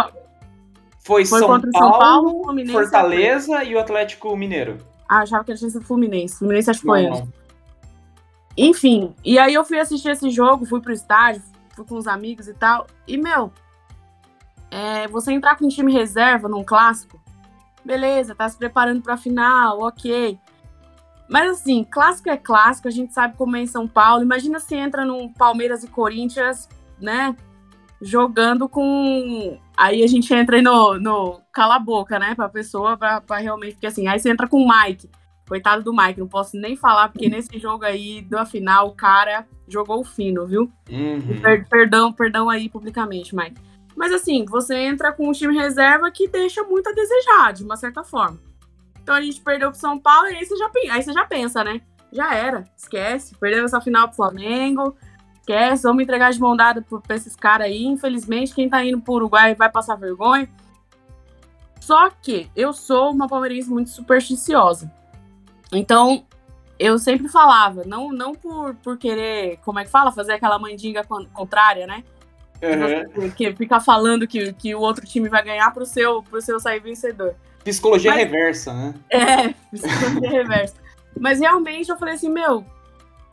foi, 1.02 1.26
Foi 1.26 1.40
São, 1.40 1.48
Paulo, 1.48 1.70
São 1.72 1.90
Paulo, 1.98 2.42
Fluminense 2.44 2.72
Fortaleza 2.72 3.64
e 3.64 3.74
o 3.74 3.80
Atlético 3.80 4.36
Mineiro. 4.36 4.78
Ah, 5.08 5.22
achava 5.22 5.44
que 5.44 5.50
era 5.50 5.58
sido 5.58 5.84
Fluminense. 5.84 6.38
Fluminense 6.38 6.70
acho 6.70 6.80
que 6.80 6.86
foi 6.86 7.06
antes. 7.06 7.28
Enfim, 8.56 9.14
e 9.24 9.38
aí 9.38 9.54
eu 9.54 9.64
fui 9.64 9.78
assistir 9.78 10.10
esse 10.10 10.30
jogo, 10.30 10.64
fui 10.64 10.80
pro 10.80 10.92
estádio, 10.92 11.42
fui 11.74 11.84
com 11.84 11.96
os 11.96 12.06
amigos 12.06 12.48
e 12.48 12.54
tal. 12.54 12.86
E, 13.06 13.16
meu, 13.16 13.52
é, 14.70 15.08
você 15.08 15.32
entrar 15.32 15.56
com 15.56 15.66
um 15.66 15.68
time 15.68 15.92
reserva 15.92 16.48
num 16.48 16.62
clássico, 16.62 17.20
beleza, 17.84 18.34
tá 18.34 18.48
se 18.48 18.56
preparando 18.56 19.02
pra 19.02 19.16
final, 19.16 19.80
ok. 19.80 20.38
Mas 21.28 21.50
assim, 21.50 21.82
clássico 21.82 22.28
é 22.28 22.36
clássico, 22.36 22.88
a 22.88 22.90
gente 22.90 23.12
sabe 23.12 23.36
como 23.36 23.56
é 23.56 23.60
em 23.60 23.66
São 23.66 23.88
Paulo. 23.88 24.22
Imagina 24.22 24.60
se 24.60 24.76
entra 24.76 25.04
num 25.04 25.32
Palmeiras 25.32 25.82
e 25.82 25.88
Corinthians, 25.88 26.68
né? 27.00 27.34
Jogando 28.02 28.68
com. 28.68 29.58
Aí 29.76 30.02
a 30.02 30.06
gente 30.06 30.34
entra 30.34 30.56
aí 30.56 30.62
no, 30.62 30.98
no 30.98 31.40
cala 31.52 31.76
a 31.76 31.78
boca, 31.78 32.18
né? 32.18 32.34
Pra 32.34 32.48
pessoa, 32.48 32.96
pra, 32.96 33.20
pra 33.20 33.38
realmente. 33.38 33.74
Porque 33.74 33.86
assim, 33.86 34.08
aí 34.08 34.18
você 34.18 34.28
entra 34.28 34.48
com 34.48 34.62
o 34.62 34.68
Mike. 34.68 35.08
Coitado 35.48 35.82
do 35.82 35.94
Mike, 35.94 36.20
não 36.20 36.28
posso 36.28 36.56
nem 36.56 36.76
falar, 36.76 37.08
porque 37.08 37.28
nesse 37.28 37.58
jogo 37.58 37.84
aí, 37.84 38.22
da 38.22 38.46
final, 38.46 38.88
o 38.88 38.94
cara 38.94 39.46
jogou 39.68 40.00
o 40.00 40.04
fino, 40.04 40.46
viu? 40.46 40.72
Uhum. 40.88 41.40
Per 41.42 41.68
perdão, 41.68 42.12
perdão 42.12 42.48
aí 42.48 42.68
publicamente, 42.68 43.36
Mike. 43.36 43.60
Mas 43.94 44.12
assim, 44.12 44.46
você 44.46 44.74
entra 44.76 45.12
com 45.12 45.28
um 45.28 45.32
time 45.32 45.54
reserva 45.54 46.10
que 46.10 46.26
deixa 46.26 46.62
muito 46.62 46.88
a 46.88 46.92
desejar, 46.92 47.52
de 47.52 47.64
uma 47.64 47.76
certa 47.76 48.02
forma. 48.02 48.38
Então 49.02 49.14
a 49.14 49.20
gente 49.20 49.40
perdeu 49.40 49.70
pro 49.70 49.78
São 49.78 49.98
Paulo 49.98 50.28
e 50.28 50.36
aí 50.36 50.46
você 50.46 50.56
já, 50.56 50.70
aí 50.90 51.02
você 51.02 51.12
já 51.12 51.24
pensa, 51.26 51.62
né? 51.62 51.82
Já 52.10 52.34
era, 52.34 52.64
esquece. 52.76 53.34
Perdeu 53.38 53.64
essa 53.64 53.80
final 53.80 54.06
pro 54.06 54.16
Flamengo, 54.16 54.96
esquece, 55.42 55.82
vamos 55.82 56.02
entregar 56.02 56.32
de 56.32 56.40
mão 56.40 56.56
dada 56.56 56.84
pra 57.06 57.16
esses 57.16 57.36
caras 57.36 57.66
aí. 57.66 57.84
Infelizmente, 57.84 58.54
quem 58.54 58.68
tá 58.68 58.82
indo 58.84 59.00
pro 59.00 59.14
Uruguai 59.14 59.54
vai 59.54 59.70
passar 59.70 59.96
vergonha. 59.96 60.48
Só 61.80 62.10
que 62.10 62.48
eu 62.54 62.72
sou 62.72 63.10
uma 63.10 63.28
palmeirense 63.28 63.68
muito 63.68 63.90
supersticiosa. 63.90 64.90
Então, 65.72 66.24
eu 66.78 66.98
sempre 66.98 67.28
falava, 67.28 67.82
não, 67.84 68.12
não 68.12 68.34
por, 68.34 68.74
por 68.76 68.96
querer, 68.96 69.58
como 69.64 69.80
é 69.80 69.84
que 69.84 69.90
fala, 69.90 70.12
fazer 70.12 70.34
aquela 70.34 70.58
mandinga 70.58 71.04
contrária, 71.04 71.86
né? 71.86 72.04
Uhum. 72.62 73.30
Que 73.30 73.52
fica 73.54 73.80
falando 73.80 74.26
que, 74.28 74.52
que 74.52 74.74
o 74.74 74.80
outro 74.80 75.04
time 75.04 75.28
vai 75.28 75.42
ganhar 75.42 75.72
pro 75.74 75.84
seu, 75.84 76.22
pro 76.22 76.40
seu 76.40 76.60
sair 76.60 76.80
vencedor. 76.80 77.34
Psicologia 77.64 78.12
Mas- 78.12 78.20
reversa, 78.20 78.72
né? 78.72 78.94
É, 79.10 79.48
psicologia 79.74 80.30
reversa. 80.30 80.74
Mas 81.18 81.40
realmente 81.40 81.90
eu 81.90 81.96
falei 81.96 82.14
assim, 82.14 82.30
meu, 82.30 82.64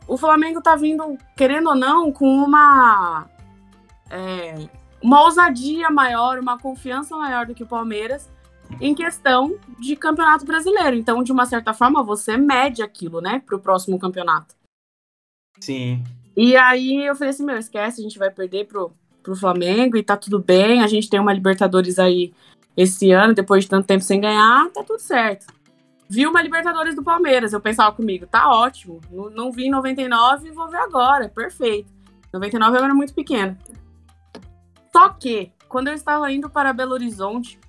o 0.06 0.16
Flamengo 0.16 0.60
tá 0.60 0.76
vindo, 0.76 1.16
querendo 1.36 1.70
ou 1.70 1.76
não, 1.76 2.12
com 2.12 2.26
uma. 2.26 3.26
é, 4.10 4.68
uma 5.02 5.22
ousadia 5.22 5.90
maior, 5.90 6.38
uma 6.38 6.58
confiança 6.58 7.16
maior 7.16 7.46
do 7.46 7.54
que 7.54 7.62
o 7.62 7.66
Palmeiras 7.66 8.28
em 8.80 8.94
questão 8.94 9.56
de 9.78 9.96
campeonato 9.96 10.44
brasileiro. 10.44 10.96
Então, 10.96 11.22
de 11.22 11.32
uma 11.32 11.46
certa 11.46 11.72
forma, 11.72 12.02
você 12.02 12.36
mede 12.36 12.82
aquilo, 12.82 13.20
né, 13.20 13.42
pro 13.44 13.58
próximo 13.58 13.98
campeonato. 13.98 14.54
Sim. 15.60 16.04
E 16.36 16.56
aí 16.56 17.04
eu 17.04 17.14
falei 17.14 17.30
assim, 17.30 17.44
meu, 17.44 17.56
esquece, 17.56 18.00
a 18.00 18.02
gente 18.04 18.18
vai 18.18 18.30
perder 18.30 18.66
pro, 18.66 18.92
pro 19.22 19.34
Flamengo 19.34 19.96
e 19.96 20.02
tá 20.02 20.16
tudo 20.16 20.38
bem. 20.38 20.82
A 20.82 20.86
gente 20.86 21.10
tem 21.10 21.18
uma 21.18 21.32
Libertadores 21.32 21.98
aí 21.98 22.32
esse 22.76 23.10
ano, 23.10 23.34
depois 23.34 23.64
de 23.64 23.70
tanto 23.70 23.86
tempo 23.86 24.04
sem 24.04 24.20
ganhar, 24.20 24.70
tá 24.70 24.84
tudo 24.84 25.00
certo. 25.00 25.46
Vi 26.10 26.26
uma 26.26 26.42
Libertadores 26.42 26.96
do 26.96 27.04
Palmeiras, 27.04 27.52
eu 27.52 27.60
pensava 27.60 27.94
comigo, 27.94 28.26
tá 28.26 28.50
ótimo. 28.50 29.00
Não, 29.12 29.30
não 29.30 29.52
vi 29.52 29.66
em 29.66 29.70
99, 29.70 30.50
vou 30.50 30.68
ver 30.68 30.78
agora, 30.78 31.28
perfeito. 31.28 31.88
99 32.32 32.76
eu 32.76 32.84
era 32.84 32.92
muito 32.92 33.14
pequeno. 33.14 33.56
Só 34.92 35.10
que, 35.10 35.52
quando 35.68 35.86
eu 35.86 35.94
estava 35.94 36.32
indo 36.32 36.50
para 36.50 36.72
Belo 36.72 36.94
Horizonte, 36.94 37.60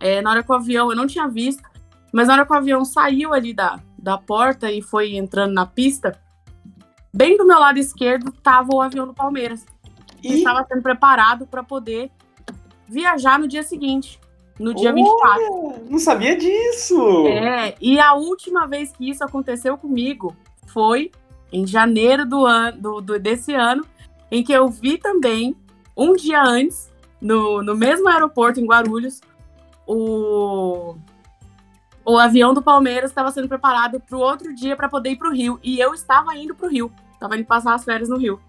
é, 0.00 0.22
na 0.22 0.30
hora 0.30 0.42
que 0.42 0.50
o 0.50 0.54
avião, 0.54 0.88
eu 0.88 0.96
não 0.96 1.06
tinha 1.06 1.28
visto, 1.28 1.62
mas 2.10 2.28
na 2.28 2.34
hora 2.34 2.46
que 2.46 2.52
o 2.54 2.56
avião 2.56 2.86
saiu 2.86 3.34
ali 3.34 3.52
da, 3.52 3.80
da 3.98 4.16
porta 4.16 4.72
e 4.72 4.80
foi 4.80 5.14
entrando 5.14 5.52
na 5.52 5.66
pista, 5.66 6.18
bem 7.12 7.36
do 7.36 7.46
meu 7.46 7.58
lado 7.58 7.78
esquerdo 7.78 8.32
tava 8.32 8.74
o 8.74 8.80
avião 8.80 9.06
do 9.06 9.12
Palmeiras. 9.12 9.66
E 10.22 10.38
estava 10.38 10.64
sendo 10.66 10.80
preparado 10.80 11.46
para 11.46 11.62
poder 11.62 12.10
viajar 12.88 13.38
no 13.38 13.46
dia 13.46 13.62
seguinte, 13.62 14.18
no 14.58 14.74
dia 14.74 14.92
24. 14.92 15.42
Olha, 15.52 15.82
não 15.88 15.98
sabia 15.98 16.36
disso. 16.36 17.26
É, 17.28 17.74
e 17.80 17.98
a 18.00 18.14
última 18.14 18.66
vez 18.66 18.92
que 18.92 19.10
isso 19.10 19.22
aconteceu 19.24 19.76
comigo 19.76 20.34
foi 20.66 21.10
em 21.52 21.66
janeiro 21.66 22.26
do 22.26 22.44
ano, 22.46 22.80
do, 22.80 23.00
do- 23.00 23.18
desse 23.18 23.54
ano, 23.54 23.84
em 24.30 24.42
que 24.42 24.52
eu 24.52 24.68
vi 24.68 24.98
também, 24.98 25.54
um 25.96 26.14
dia 26.14 26.42
antes, 26.42 26.90
no, 27.20 27.62
no 27.62 27.74
mesmo 27.76 28.08
aeroporto 28.08 28.58
em 28.60 28.66
Guarulhos, 28.66 29.20
o, 29.86 30.96
o 32.04 32.18
avião 32.18 32.52
do 32.52 32.60
Palmeiras 32.62 33.10
estava 33.10 33.30
sendo 33.30 33.48
preparado 33.48 34.00
para 34.00 34.16
o 34.16 34.20
outro 34.20 34.54
dia 34.54 34.76
para 34.76 34.88
poder 34.88 35.10
ir 35.10 35.16
para 35.16 35.28
o 35.28 35.32
Rio. 35.32 35.58
E 35.62 35.78
eu 35.78 35.94
estava 35.94 36.34
indo 36.36 36.54
para 36.54 36.66
o 36.66 36.70
Rio, 36.70 36.90
estava 37.12 37.36
indo 37.36 37.46
passar 37.46 37.74
as 37.74 37.84
férias 37.84 38.08
no 38.08 38.16
Rio. 38.16 38.40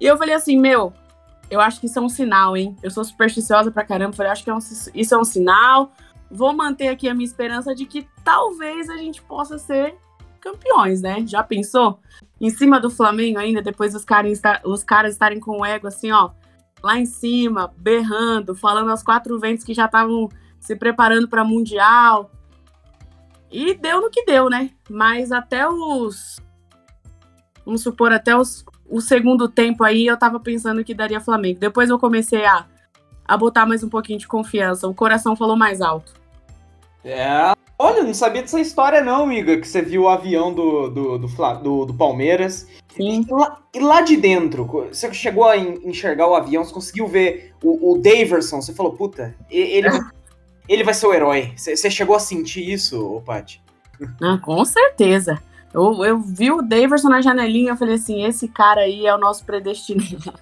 E 0.00 0.06
eu 0.06 0.18
falei 0.18 0.34
assim, 0.34 0.58
meu, 0.58 0.92
eu 1.54 1.60
acho 1.60 1.80
que 1.80 1.86
isso 1.86 1.98
é 1.98 2.02
um 2.02 2.08
sinal, 2.08 2.56
hein? 2.56 2.76
Eu 2.82 2.90
sou 2.90 3.04
supersticiosa 3.04 3.70
pra 3.70 3.84
caramba, 3.84 4.12
falei, 4.14 4.32
acho 4.32 4.44
que 4.44 4.50
é 4.50 4.54
um- 4.54 4.58
isso 4.94 5.14
é 5.14 5.18
um 5.18 5.24
sinal. 5.24 5.92
Vou 6.30 6.52
manter 6.52 6.88
aqui 6.88 7.08
a 7.08 7.14
minha 7.14 7.26
esperança 7.26 7.74
de 7.74 7.86
que 7.86 8.06
talvez 8.24 8.90
a 8.90 8.96
gente 8.96 9.22
possa 9.22 9.58
ser 9.58 9.96
campeões, 10.40 11.00
né? 11.00 11.24
Já 11.26 11.42
pensou? 11.42 12.00
Em 12.40 12.50
cima 12.50 12.80
do 12.80 12.90
Flamengo 12.90 13.38
ainda, 13.38 13.62
depois 13.62 13.94
os 13.94 14.04
caras, 14.04 14.40
os 14.64 14.82
caras 14.84 15.12
estarem 15.12 15.40
com 15.40 15.60
o 15.60 15.64
ego 15.64 15.86
assim, 15.86 16.10
ó, 16.10 16.30
lá 16.82 16.98
em 16.98 17.06
cima, 17.06 17.72
berrando, 17.76 18.54
falando 18.54 18.90
aos 18.90 19.02
quatro 19.02 19.38
ventos 19.38 19.64
que 19.64 19.72
já 19.72 19.86
estavam 19.86 20.28
se 20.60 20.74
preparando 20.76 21.28
para 21.28 21.44
Mundial. 21.44 22.30
E 23.50 23.74
deu 23.74 24.00
no 24.00 24.10
que 24.10 24.24
deu, 24.24 24.50
né? 24.50 24.70
Mas 24.90 25.30
até 25.30 25.68
os. 25.68 26.36
Vamos 27.64 27.82
supor, 27.82 28.12
até 28.12 28.36
os, 28.36 28.64
o 28.96 29.00
segundo 29.00 29.48
tempo 29.48 29.82
aí 29.82 30.06
eu 30.06 30.16
tava 30.16 30.38
pensando 30.38 30.84
que 30.84 30.94
daria 30.94 31.20
Flamengo. 31.20 31.58
Depois 31.58 31.90
eu 31.90 31.98
comecei 31.98 32.44
a, 32.44 32.64
a 33.26 33.36
botar 33.36 33.66
mais 33.66 33.82
um 33.82 33.88
pouquinho 33.88 34.18
de 34.20 34.28
confiança. 34.28 34.86
O 34.86 34.94
coração 34.94 35.34
falou 35.34 35.56
mais 35.56 35.80
alto. 35.80 36.12
É. 37.04 37.52
Olha, 37.76 38.04
não 38.04 38.14
sabia 38.14 38.40
dessa 38.40 38.60
história 38.60 39.02
não, 39.02 39.24
amiga, 39.24 39.58
que 39.60 39.66
você 39.66 39.82
viu 39.82 40.02
o 40.02 40.08
avião 40.08 40.54
do, 40.54 40.88
do, 40.88 41.18
do, 41.18 41.26
do- 41.26 41.84
do 41.86 41.94
Palmeiras. 41.94 42.68
Sim. 42.96 43.26
E 43.28 43.32
lá, 43.34 43.58
e 43.74 43.80
lá 43.80 44.00
de 44.00 44.16
dentro, 44.16 44.64
você 44.64 45.12
chegou 45.12 45.44
a 45.44 45.56
en- 45.58 45.80
enxergar 45.84 46.28
o 46.28 46.34
avião, 46.36 46.62
você 46.64 46.72
conseguiu 46.72 47.08
ver 47.08 47.52
o, 47.62 47.92
o 47.94 47.98
Daverson, 47.98 48.62
você 48.62 48.72
falou, 48.72 48.92
puta, 48.92 49.34
ele, 49.50 49.88
ele 50.68 50.84
vai 50.84 50.94
ser 50.94 51.06
o 51.08 51.12
herói. 51.12 51.52
Você 51.56 51.76
você 51.76 51.90
chegou 51.90 52.14
a 52.14 52.20
sentir 52.20 52.70
isso, 52.70 53.04
ô 53.04 53.20
Paty? 53.20 53.60
Ah, 54.22 54.38
com 54.40 54.64
certeza. 54.64 55.42
Eu, 55.74 56.04
eu 56.04 56.20
vi 56.20 56.52
o 56.52 56.62
Daverson 56.62 57.08
na 57.08 57.20
janelinha, 57.20 57.72
eu 57.72 57.76
falei 57.76 57.96
assim, 57.96 58.24
esse 58.24 58.46
cara 58.46 58.82
aí 58.82 59.04
é 59.04 59.12
o 59.12 59.18
nosso 59.18 59.44
predestinado. 59.44 60.32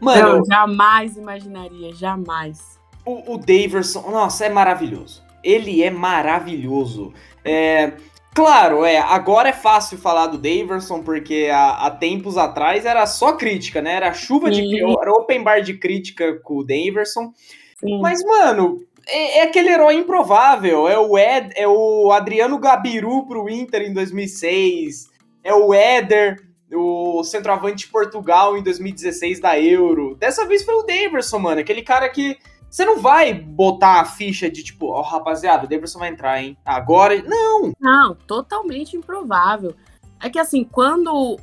Mano, 0.00 0.38
eu 0.38 0.46
jamais 0.46 1.16
imaginaria, 1.16 1.92
jamais. 1.92 2.78
o, 3.04 3.34
o 3.34 3.38
Daverson, 3.38 4.08
nossa, 4.10 4.46
é 4.46 4.48
maravilhoso. 4.48 5.22
Ele 5.42 5.82
é 5.82 5.90
maravilhoso. 5.90 7.12
É, 7.44 7.92
claro, 8.32 8.84
é, 8.84 8.98
agora 8.98 9.50
é 9.50 9.52
fácil 9.52 9.98
falar 9.98 10.28
do 10.28 10.38
Daverson, 10.38 11.02
porque 11.02 11.50
há, 11.52 11.86
há 11.86 11.90
tempos 11.90 12.38
atrás 12.38 12.86
era 12.86 13.06
só 13.06 13.32
crítica, 13.32 13.82
né? 13.82 13.94
Era 13.96 14.14
chuva 14.14 14.50
de 14.50 14.62
Sim. 14.62 14.96
era 15.02 15.12
open 15.12 15.42
bar 15.42 15.60
de 15.60 15.74
crítica 15.74 16.40
com 16.42 16.58
o 16.58 16.64
Daverson. 16.64 17.32
Sim. 17.78 18.00
Mas, 18.00 18.24
mano, 18.24 18.80
é, 19.06 19.38
é 19.38 19.42
aquele 19.42 19.70
herói 19.70 19.94
improvável. 19.94 20.88
É 20.88 20.98
o, 20.98 21.18
Ed, 21.18 21.52
é 21.56 21.66
o 21.66 22.12
Adriano 22.12 22.58
Gabiru 22.58 23.26
pro 23.26 23.48
Inter 23.48 23.82
em 23.82 23.92
2006. 23.92 25.10
É 25.42 25.52
o 25.54 25.74
Éder, 25.74 26.42
o 26.72 27.22
centroavante 27.22 27.86
de 27.86 27.92
Portugal 27.92 28.56
em 28.56 28.62
2016 28.62 29.40
da 29.40 29.58
Euro. 29.58 30.16
Dessa 30.16 30.46
vez 30.46 30.64
foi 30.64 30.74
o 30.74 30.82
Daverson, 30.82 31.38
mano. 31.38 31.60
Aquele 31.60 31.82
cara 31.82 32.08
que 32.08 32.38
você 32.70 32.84
não 32.84 32.98
vai 32.98 33.32
botar 33.32 34.00
a 34.00 34.04
ficha 34.04 34.50
de 34.50 34.64
tipo, 34.64 34.88
ó, 34.88 35.00
rapaziada, 35.00 35.64
o 35.64 35.68
Daverson 35.68 35.98
vai 35.98 36.08
entrar, 36.08 36.42
hein? 36.42 36.56
Agora. 36.64 37.22
Não! 37.22 37.72
Não, 37.78 38.14
totalmente 38.14 38.96
improvável. 38.96 39.74
É 40.20 40.28
que 40.28 40.38
assim, 40.38 40.64
quando 40.64 41.38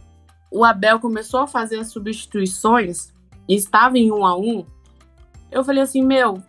o 0.51 0.65
Abel 0.65 0.99
começou 0.99 1.39
a 1.41 1.47
fazer 1.47 1.79
as 1.79 1.91
substituições 1.91 3.13
e 3.47 3.55
estava 3.55 3.97
em 3.97 4.11
um 4.11 4.25
a 4.25 4.35
um, 4.35 4.65
eu 5.49 5.63
falei 5.63 5.81
assim, 5.81 6.03
meu, 6.03 6.41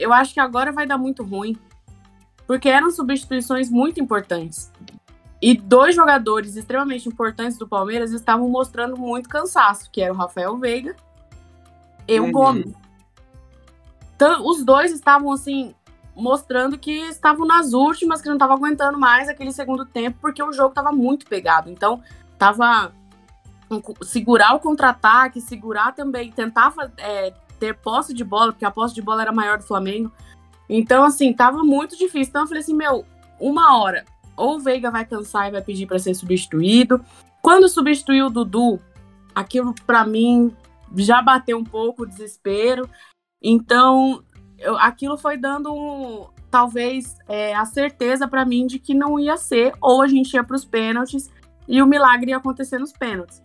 eu 0.00 0.12
acho 0.12 0.34
que 0.34 0.40
agora 0.40 0.72
vai 0.72 0.86
dar 0.86 0.98
muito 0.98 1.22
ruim. 1.22 1.56
Porque 2.46 2.68
eram 2.68 2.90
substituições 2.90 3.70
muito 3.70 4.00
importantes. 4.00 4.72
E 5.40 5.54
dois 5.54 5.94
jogadores 5.94 6.56
extremamente 6.56 7.08
importantes 7.08 7.56
do 7.56 7.66
Palmeiras 7.66 8.12
estavam 8.12 8.48
mostrando 8.48 8.96
muito 8.96 9.28
cansaço, 9.28 9.90
que 9.90 10.02
era 10.02 10.12
o 10.12 10.16
Rafael 10.16 10.56
Veiga 10.58 10.94
e 12.06 12.18
o 12.20 12.24
Uhum. 12.24 12.32
Gomes. 12.32 12.74
Então, 14.16 14.46
os 14.46 14.62
dois 14.62 14.92
estavam 14.92 15.32
assim, 15.32 15.74
mostrando 16.14 16.76
que 16.76 16.92
estavam 17.08 17.46
nas 17.46 17.72
últimas, 17.72 18.20
que 18.20 18.28
não 18.28 18.34
estavam 18.34 18.56
aguentando 18.56 18.98
mais 18.98 19.28
aquele 19.28 19.52
segundo 19.52 19.86
tempo, 19.86 20.18
porque 20.20 20.42
o 20.42 20.52
jogo 20.52 20.70
estava 20.70 20.92
muito 20.92 21.26
pegado. 21.26 21.70
Então, 21.70 22.02
tava 22.36 22.92
segurar 24.02 24.54
o 24.54 24.60
contra-ataque, 24.60 25.40
segurar 25.40 25.94
também, 25.94 26.32
tentar 26.32 26.74
é, 26.98 27.32
ter 27.60 27.76
posse 27.76 28.12
de 28.12 28.24
bola, 28.24 28.52
porque 28.52 28.64
a 28.64 28.70
posse 28.70 28.94
de 28.94 29.02
bola 29.02 29.22
era 29.22 29.32
maior 29.32 29.58
do 29.58 29.64
Flamengo. 29.64 30.10
Então, 30.68 31.04
assim, 31.04 31.32
tava 31.32 31.62
muito 31.62 31.96
difícil. 31.96 32.30
Então, 32.30 32.42
eu 32.42 32.48
falei 32.48 32.62
assim, 32.62 32.74
meu, 32.74 33.04
uma 33.38 33.78
hora, 33.78 34.04
ou 34.36 34.56
o 34.56 34.60
Veiga 34.60 34.90
vai 34.90 35.04
cansar 35.04 35.48
e 35.48 35.52
vai 35.52 35.62
pedir 35.62 35.86
para 35.86 35.98
ser 35.98 36.14
substituído. 36.14 37.04
Quando 37.42 37.68
substituiu 37.68 38.26
o 38.26 38.30
Dudu, 38.30 38.80
aquilo 39.34 39.74
para 39.86 40.04
mim 40.04 40.54
já 40.96 41.20
bateu 41.22 41.58
um 41.58 41.64
pouco 41.64 42.02
o 42.02 42.06
desespero. 42.06 42.88
Então, 43.42 44.22
eu- 44.58 44.78
aquilo 44.78 45.16
foi 45.16 45.36
dando 45.36 45.72
um- 45.72 46.26
talvez 46.50 47.16
é, 47.28 47.54
a 47.54 47.64
certeza 47.64 48.26
para 48.26 48.44
mim 48.44 48.66
de 48.66 48.78
que 48.78 48.92
não 48.92 49.18
ia 49.18 49.36
ser, 49.36 49.72
ou 49.80 50.02
a 50.02 50.08
gente 50.08 50.34
ia 50.34 50.42
para 50.42 50.56
os 50.56 50.64
pênaltis 50.64 51.30
e 51.68 51.80
o 51.80 51.86
milagre 51.86 52.30
ia 52.30 52.36
acontecer 52.36 52.78
nos 52.78 52.92
pênaltis. 52.92 53.40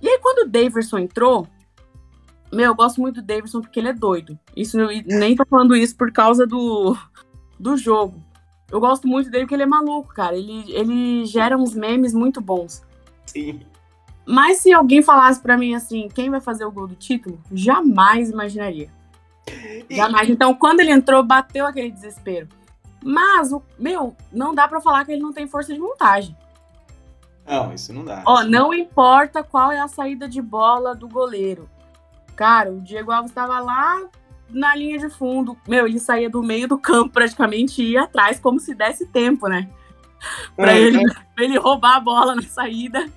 E 0.00 0.08
aí, 0.08 0.18
quando 0.20 0.46
o 0.46 0.50
Daverson 0.50 0.98
entrou, 0.98 1.48
meu, 2.56 2.66
eu 2.66 2.74
gosto 2.74 3.00
muito 3.00 3.20
do 3.20 3.26
Daverson 3.26 3.60
porque 3.60 3.78
ele 3.78 3.88
é 3.88 3.92
doido. 3.92 4.38
Isso 4.56 4.78
nem 5.06 5.36
tô 5.36 5.44
falando 5.44 5.76
isso 5.76 5.96
por 5.96 6.10
causa 6.10 6.46
do, 6.46 6.96
do 7.58 7.76
jogo. 7.76 8.22
Eu 8.70 8.80
gosto 8.80 9.06
muito 9.06 9.30
dele 9.30 9.44
porque 9.44 9.54
ele 9.54 9.62
é 9.62 9.66
maluco, 9.66 10.12
cara. 10.12 10.36
Ele, 10.36 10.64
ele 10.72 11.24
gera 11.26 11.56
uns 11.56 11.74
memes 11.74 12.12
muito 12.12 12.40
bons. 12.40 12.82
Sim. 13.26 13.60
Mas 14.26 14.58
se 14.58 14.72
alguém 14.72 15.02
falasse 15.02 15.40
pra 15.40 15.56
mim 15.56 15.74
assim, 15.74 16.08
quem 16.12 16.30
vai 16.30 16.40
fazer 16.40 16.64
o 16.64 16.72
gol 16.72 16.88
do 16.88 16.96
título, 16.96 17.40
jamais 17.52 18.30
imaginaria. 18.30 18.90
Jamais. 19.88 20.28
Então, 20.28 20.52
quando 20.54 20.80
ele 20.80 20.90
entrou, 20.90 21.22
bateu 21.22 21.64
aquele 21.64 21.90
desespero. 21.90 22.48
Mas, 23.04 23.52
o 23.52 23.62
meu, 23.78 24.16
não 24.32 24.52
dá 24.52 24.66
pra 24.66 24.80
falar 24.80 25.04
que 25.04 25.12
ele 25.12 25.22
não 25.22 25.32
tem 25.32 25.46
força 25.46 25.72
de 25.72 25.78
montagem. 25.78 26.36
Não, 27.46 27.72
isso 27.72 27.92
não 27.92 28.04
dá. 28.04 28.24
Ó, 28.26 28.42
não 28.42 28.74
importa 28.74 29.44
qual 29.44 29.70
é 29.70 29.78
a 29.78 29.86
saída 29.86 30.28
de 30.28 30.42
bola 30.42 30.92
do 30.92 31.08
goleiro. 31.08 31.70
Cara, 32.36 32.70
o 32.70 32.80
Diego 32.80 33.10
Alves 33.10 33.30
estava 33.30 33.58
lá 33.58 34.02
na 34.50 34.74
linha 34.76 34.98
de 34.98 35.08
fundo. 35.10 35.56
Meu, 35.66 35.86
ele 35.86 35.98
saía 35.98 36.30
do 36.30 36.42
meio 36.42 36.68
do 36.68 36.78
campo 36.78 37.10
praticamente 37.10 37.82
e 37.82 37.92
ia 37.92 38.02
atrás, 38.02 38.38
como 38.38 38.60
se 38.60 38.74
desse 38.74 39.06
tempo, 39.06 39.48
né? 39.48 39.68
Pra 40.54 40.72
Uhum. 40.72 40.76
ele, 40.78 41.04
pra 41.34 41.44
ele 41.44 41.58
roubar 41.58 41.96
a 41.96 42.00
bola 42.00 42.34
na 42.34 42.42
saída 42.42 43.08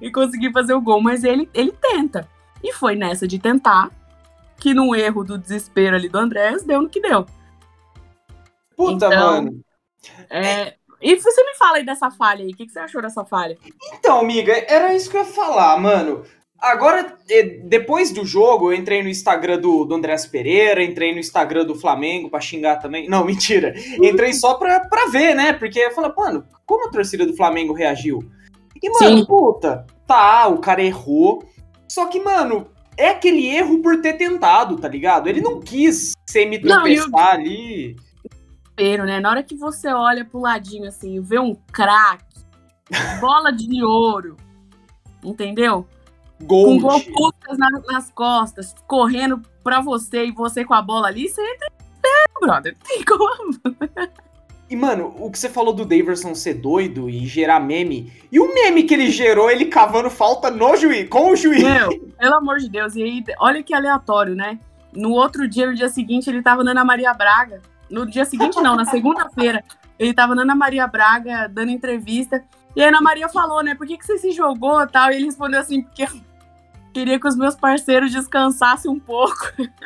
e 0.00 0.10
conseguir 0.10 0.52
fazer 0.52 0.74
o 0.74 0.80
gol. 0.80 1.00
Mas 1.00 1.24
ele, 1.24 1.48
ele 1.54 1.72
tenta. 1.72 2.28
E 2.62 2.72
foi 2.72 2.94
nessa 2.96 3.26
de 3.26 3.38
tentar, 3.38 3.90
que 4.58 4.74
num 4.74 4.94
erro 4.94 5.24
do 5.24 5.38
desespero 5.38 5.96
ali 5.96 6.08
do 6.08 6.18
Andrés, 6.18 6.64
deu 6.64 6.82
no 6.82 6.88
que 6.88 7.00
deu. 7.00 7.24
Puta, 8.76 9.06
Então, 9.06 9.10
mano. 9.42 9.60
É, 10.30 10.74
E 11.00 11.14
você 11.16 11.44
me 11.44 11.54
fala 11.54 11.76
aí 11.78 11.84
dessa 11.84 12.10
falha 12.10 12.44
aí, 12.44 12.50
o 12.52 12.56
que, 12.56 12.66
que 12.66 12.72
você 12.72 12.80
achou 12.80 13.00
dessa 13.00 13.24
falha? 13.24 13.56
Então, 13.92 14.20
amiga, 14.20 14.52
era 14.68 14.94
isso 14.94 15.10
que 15.10 15.16
eu 15.16 15.20
ia 15.22 15.26
falar, 15.26 15.78
mano. 15.80 16.24
Agora, 16.60 17.16
eh, 17.30 17.60
depois 17.64 18.10
do 18.10 18.24
jogo, 18.26 18.72
eu 18.72 18.76
entrei 18.76 19.00
no 19.02 19.08
Instagram 19.08 19.58
do, 19.60 19.84
do 19.84 19.94
Andrés 19.94 20.26
Pereira, 20.26 20.82
entrei 20.82 21.12
no 21.12 21.20
Instagram 21.20 21.64
do 21.64 21.76
Flamengo 21.76 22.28
pra 22.28 22.40
xingar 22.40 22.76
também. 22.76 23.08
Não, 23.08 23.22
mentira. 23.26 23.74
Entrei 24.02 24.32
só 24.32 24.54
pra, 24.54 24.80
pra 24.80 25.06
ver, 25.06 25.34
né? 25.34 25.52
Porque 25.52 25.78
eu 25.78 25.92
falei, 25.92 26.12
mano, 26.16 26.44
como 26.66 26.88
a 26.88 26.90
torcida 26.90 27.24
do 27.24 27.36
Flamengo 27.36 27.72
reagiu? 27.72 28.28
E, 28.82 28.90
mano, 28.90 29.18
Sim. 29.18 29.24
puta, 29.24 29.86
tá, 30.06 30.48
o 30.48 30.58
cara 30.58 30.82
errou. 30.82 31.44
Só 31.88 32.06
que, 32.06 32.18
mano, 32.20 32.66
é 32.96 33.10
aquele 33.10 33.46
erro 33.46 33.80
por 33.80 34.00
ter 34.00 34.14
tentado, 34.14 34.76
tá 34.76 34.88
ligado? 34.88 35.28
Ele 35.28 35.40
não 35.40 35.60
quis 35.60 36.12
Não, 36.14 36.20
e 36.20 36.26
o- 36.26 36.32
semi-tropeçar 36.32 37.34
ali. 37.34 37.94
Desespero, 38.76 39.04
né? 39.04 39.20
Na 39.20 39.30
hora 39.30 39.42
que 39.44 39.56
você 39.56 39.88
olha 39.92 40.24
pro 40.24 40.40
ladinho 40.40 40.88
assim, 40.88 41.20
vê 41.20 41.38
um 41.38 41.54
craque, 41.72 42.24
bola 43.20 43.50
de 43.52 43.82
ouro, 43.84 44.36
entendeu? 45.24 45.86
Com 46.40 46.78
Gold. 46.78 46.80
golpuscas 47.10 47.58
na- 47.58 47.80
nas 47.86 48.10
costas, 48.10 48.74
correndo 48.86 49.42
pra 49.64 49.80
você 49.80 50.26
e 50.26 50.32
você 50.32 50.64
com 50.64 50.74
a 50.74 50.80
bola 50.82 51.08
ali, 51.08 51.28
você 51.28 51.42
entra 51.42 51.66
em 51.66 51.70
desespero, 51.76 52.40
brother. 52.40 52.76
Não 52.78 52.86
tem 52.86 53.04
como. 53.04 54.08
E, 54.70 54.76
mano, 54.76 55.14
o 55.18 55.30
que 55.30 55.38
você 55.38 55.48
falou 55.48 55.72
do 55.72 55.84
Daverson 55.84 56.34
ser 56.34 56.54
doido 56.54 57.08
e 57.08 57.26
gerar 57.26 57.58
meme. 57.58 58.12
E 58.30 58.38
o 58.38 58.52
meme 58.54 58.82
que 58.82 58.92
ele 58.94 59.10
gerou, 59.10 59.50
ele 59.50 59.64
cavando 59.64 60.10
falta 60.10 60.50
no 60.50 60.76
juiz, 60.76 61.08
com 61.08 61.32
o 61.32 61.36
juiz. 61.36 61.62
Meu, 61.62 61.98
pelo 62.18 62.34
amor 62.34 62.58
de 62.58 62.68
Deus. 62.68 62.94
E 62.94 63.02
aí, 63.02 63.24
olha 63.40 63.62
que 63.62 63.72
aleatório, 63.72 64.34
né? 64.34 64.58
No 64.92 65.10
outro 65.12 65.48
dia, 65.48 65.66
no 65.66 65.74
dia 65.74 65.88
seguinte, 65.88 66.28
ele 66.28 66.42
tava 66.42 66.62
na 66.62 66.70
Ana 66.72 66.84
Maria 66.84 67.14
Braga. 67.14 67.62
No 67.90 68.04
dia 68.06 68.26
seguinte, 68.26 68.60
não, 68.60 68.76
na 68.76 68.84
segunda-feira, 68.84 69.64
ele 69.98 70.12
tava 70.12 70.34
na 70.34 70.42
Ana 70.42 70.54
Maria 70.54 70.86
Braga 70.86 71.48
dando 71.48 71.70
entrevista. 71.70 72.44
E 72.76 72.82
a 72.82 72.88
Ana 72.88 73.00
Maria 73.00 73.28
falou, 73.30 73.62
né? 73.62 73.74
Por 73.74 73.86
que, 73.86 73.96
que 73.96 74.04
você 74.04 74.18
se 74.18 74.32
jogou 74.32 74.82
e 74.82 74.86
tal? 74.86 75.10
E 75.10 75.16
ele 75.16 75.24
respondeu 75.24 75.60
assim, 75.60 75.80
porque 75.82 76.06
queria 76.98 77.20
que 77.20 77.28
os 77.28 77.36
meus 77.36 77.54
parceiros 77.54 78.10
descansassem 78.10 78.90
um 78.90 78.98
pouco. 78.98 79.52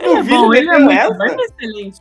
Eu 0.00 0.16
é 0.16 0.22
vi 0.22 0.30
bom, 0.30 0.52
ele 0.54 0.70
ele 0.70 0.92
é 0.92 1.08
muito 1.08 1.40
excelente. 1.42 2.00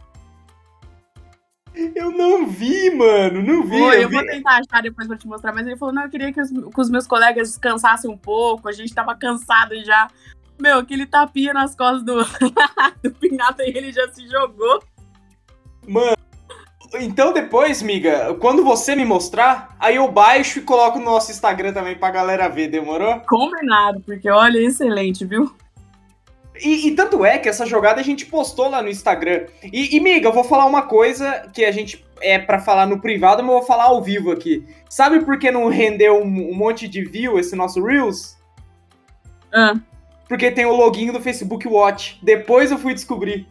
Eu 1.94 2.12
não 2.12 2.48
vi, 2.48 2.90
mano, 2.90 3.44
não 3.44 3.64
vi. 3.64 3.78
Eu 3.78 3.94
eu 3.94 4.10
vi. 4.10 4.16
vou 4.16 4.26
tentar 4.26 4.62
achar 4.62 4.82
depois 4.82 5.06
pra 5.06 5.18
te 5.18 5.28
mostrar, 5.28 5.54
mas 5.54 5.68
ele 5.68 5.76
falou, 5.76 5.94
não, 5.94 6.04
eu 6.04 6.10
queria 6.10 6.32
que 6.32 6.42
os, 6.42 6.50
que 6.50 6.82
os 6.82 6.90
meus 6.90 7.06
colegas 7.06 7.50
descansassem 7.50 8.10
um 8.10 8.18
pouco, 8.18 8.70
a 8.70 8.72
gente 8.72 8.96
tava 8.96 9.14
cansado 9.16 9.76
já. 9.84 10.10
Meu, 10.58 10.80
aquele 10.80 11.06
tapinha 11.06 11.54
nas 11.54 11.76
costas 11.76 12.04
do, 12.04 12.24
do 13.04 13.14
Pinata 13.16 13.64
e 13.64 13.78
ele 13.78 13.92
já 13.92 14.08
se 14.12 14.28
jogou. 14.28 14.82
Então 16.96 17.34
depois, 17.34 17.82
miga, 17.82 18.34
quando 18.36 18.64
você 18.64 18.96
me 18.96 19.06
mostrar, 19.06 19.76
aí 19.80 19.96
eu 19.96 20.10
baixo 20.12 20.60
e 20.60 20.62
coloco 20.62 21.00
no 21.00 21.06
nosso 21.06 21.32
Instagram 21.32 21.74
também 21.74 21.96
pra 21.96 22.12
galera 22.12 22.48
ver, 22.48 22.70
demorou? 22.70 23.20
Combinado, 23.22 24.02
porque 24.02 24.30
olha, 24.30 24.58
excelente, 24.60 25.26
viu? 25.26 25.54
E, 26.62 26.88
e 26.88 26.96
tanto 26.96 27.24
é 27.24 27.38
que 27.38 27.50
essa 27.50 27.66
jogada 27.66 28.00
a 28.00 28.04
gente 28.04 28.26
postou 28.26 28.70
lá 28.70 28.82
no 28.82 28.90
Instagram. 28.90 29.46
E, 29.64 29.96
e 29.96 30.00
miga, 30.00 30.30
eu 30.30 30.34
vou 30.34 30.44
falar 30.44 30.66
uma 30.66 30.84
coisa 30.84 31.50
que 31.54 31.64
a 31.64 31.72
gente 31.72 32.04
é 32.20 32.40
pra 32.40 32.60
falar 32.60 32.88
no 32.88 33.00
privado, 33.00 33.44
mas 33.44 33.52
eu 33.52 33.60
vou 33.60 33.68
falar 33.68 33.86
ao 33.86 34.02
vivo 34.02 34.32
aqui. 34.32 34.66
Sabe 34.90 35.24
por 35.24 35.38
que 35.38 35.52
não 35.52 35.68
rendeu 35.70 36.22
um, 36.22 36.52
um 36.52 36.56
monte 36.56 36.88
de 36.88 37.04
view 37.04 37.38
esse 37.38 37.56
nosso 37.56 37.84
Reels? 37.84 38.38
Ah, 39.54 39.74
Porque 40.28 40.52
tem 40.52 40.66
o 40.66 40.76
login 40.76 41.12
do 41.12 41.22
Facebook 41.22 41.68
Watch. 41.68 42.20
Depois 42.24 42.72
eu 42.72 42.78
fui 42.78 42.94
descobrir. 42.94 43.48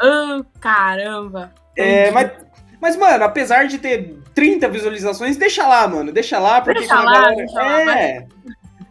ah, 0.00 0.40
caramba. 0.60 1.52
É, 1.76 2.10
mas, 2.10 2.32
mas, 2.80 2.96
mano, 2.96 3.24
apesar 3.24 3.66
de 3.66 3.78
ter 3.78 4.16
30 4.34 4.68
visualizações, 4.68 5.36
deixa 5.36 5.66
lá, 5.66 5.86
mano. 5.88 6.12
Deixa 6.12 6.38
lá, 6.38 6.60
porque 6.60 6.80
Deixa 6.80 6.94
lá, 7.00 7.12
galera- 7.12 7.36
deixa 7.36 7.54
lá, 7.60 7.98
É. 8.00 8.26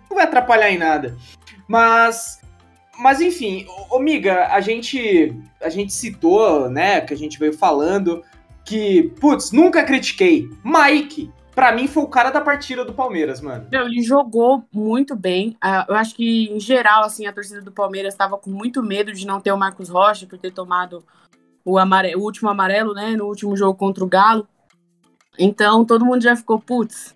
Não 0.09 0.15
vai 0.15 0.25
atrapalhar 0.25 0.69
em 0.71 0.77
nada. 0.77 1.15
Mas. 1.67 2.41
Mas 2.99 3.21
enfim, 3.21 3.65
ô, 3.89 3.97
ô, 3.97 3.99
miga, 3.99 4.47
a 4.47 4.59
gente. 4.61 5.35
A 5.61 5.69
gente 5.69 5.93
citou, 5.93 6.69
né? 6.69 7.01
Que 7.01 7.13
a 7.13 7.17
gente 7.17 7.37
veio 7.37 7.53
falando 7.53 8.23
que, 8.65 9.13
putz, 9.19 9.51
nunca 9.51 9.83
critiquei. 9.83 10.49
Mike, 10.63 11.31
pra 11.53 11.71
mim, 11.71 11.87
foi 11.87 12.03
o 12.03 12.07
cara 12.07 12.31
da 12.31 12.41
partida 12.41 12.83
do 12.83 12.93
Palmeiras, 12.93 13.39
mano. 13.39 13.67
Ele 13.71 14.01
jogou 14.01 14.63
muito 14.73 15.15
bem. 15.15 15.55
Ah, 15.61 15.85
eu 15.87 15.95
acho 15.95 16.15
que, 16.15 16.49
em 16.51 16.59
geral, 16.59 17.03
assim, 17.03 17.25
a 17.27 17.33
torcida 17.33 17.61
do 17.61 17.71
Palmeiras 17.71 18.13
estava 18.13 18.37
com 18.37 18.49
muito 18.49 18.81
medo 18.83 19.13
de 19.13 19.25
não 19.27 19.39
ter 19.39 19.51
o 19.51 19.57
Marcos 19.57 19.89
Rocha 19.89 20.25
por 20.25 20.37
ter 20.39 20.51
tomado 20.51 21.03
o, 21.67 21.77
amare- 21.77 22.15
o 22.15 22.21
último 22.21 22.49
amarelo, 22.49 22.93
né? 22.93 23.15
No 23.17 23.25
último 23.25 23.55
jogo 23.57 23.77
contra 23.77 24.01
o 24.03 24.07
Galo. 24.07 24.47
Então, 25.37 25.83
todo 25.83 26.05
mundo 26.05 26.21
já 26.21 26.33
ficou, 26.33 26.57
putz, 26.59 27.13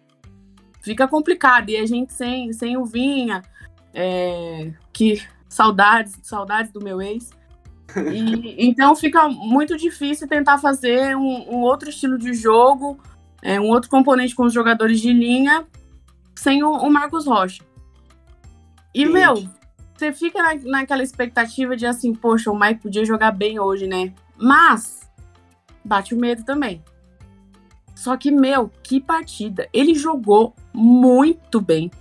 fica 0.82 1.08
complicado. 1.08 1.70
E 1.70 1.78
a 1.78 1.86
gente 1.86 2.12
sem, 2.12 2.52
sem 2.52 2.76
o 2.76 2.84
Vinha, 2.84 3.42
é, 3.94 4.74
que 4.92 5.22
saudades, 5.48 6.20
saudades 6.24 6.72
do 6.74 6.84
meu 6.84 7.02
ex. 7.02 7.30
E, 8.14 8.56
então 8.68 8.94
fica 8.94 9.30
muito 9.30 9.78
difícil 9.78 10.28
tentar 10.28 10.58
fazer 10.58 11.16
um, 11.16 11.56
um 11.56 11.62
outro 11.62 11.90
estilo 11.90 12.18
de 12.18 12.34
jogo, 12.34 13.00
é, 13.42 13.60
um 13.60 13.70
outro 13.70 13.90
componente 13.90 14.36
com 14.36 14.44
os 14.44 14.54
jogadores 14.54 15.00
de 15.00 15.14
linha 15.14 15.66
sem 16.36 16.62
o, 16.62 16.72
o 16.74 16.90
Marcos 16.92 17.26
Rocha. 17.26 17.64
E, 18.94 19.06
meu, 19.06 19.48
você 19.96 20.12
fica 20.12 20.44
na- 20.44 20.56
naquela 20.66 21.02
expectativa 21.04 21.78
de 21.78 21.86
assim, 21.86 22.14
poxa, 22.14 22.52
o 22.52 22.60
Mike 22.60 22.82
podia 22.82 23.06
jogar 23.06 23.32
bem 23.32 23.60
hoje, 23.60 23.88
né? 23.88 24.14
Mas 24.41 25.10
bate 25.86 26.13
o 26.15 26.17
medo 26.19 26.43
também. 26.43 26.84
Só 27.95 28.17
que, 28.17 28.32
meu, 28.32 28.71
que 28.84 28.99
partida. 28.99 29.67
Ele 29.71 29.93
jogou 29.93 30.56
muito 30.73 31.62
bem. 31.62 31.91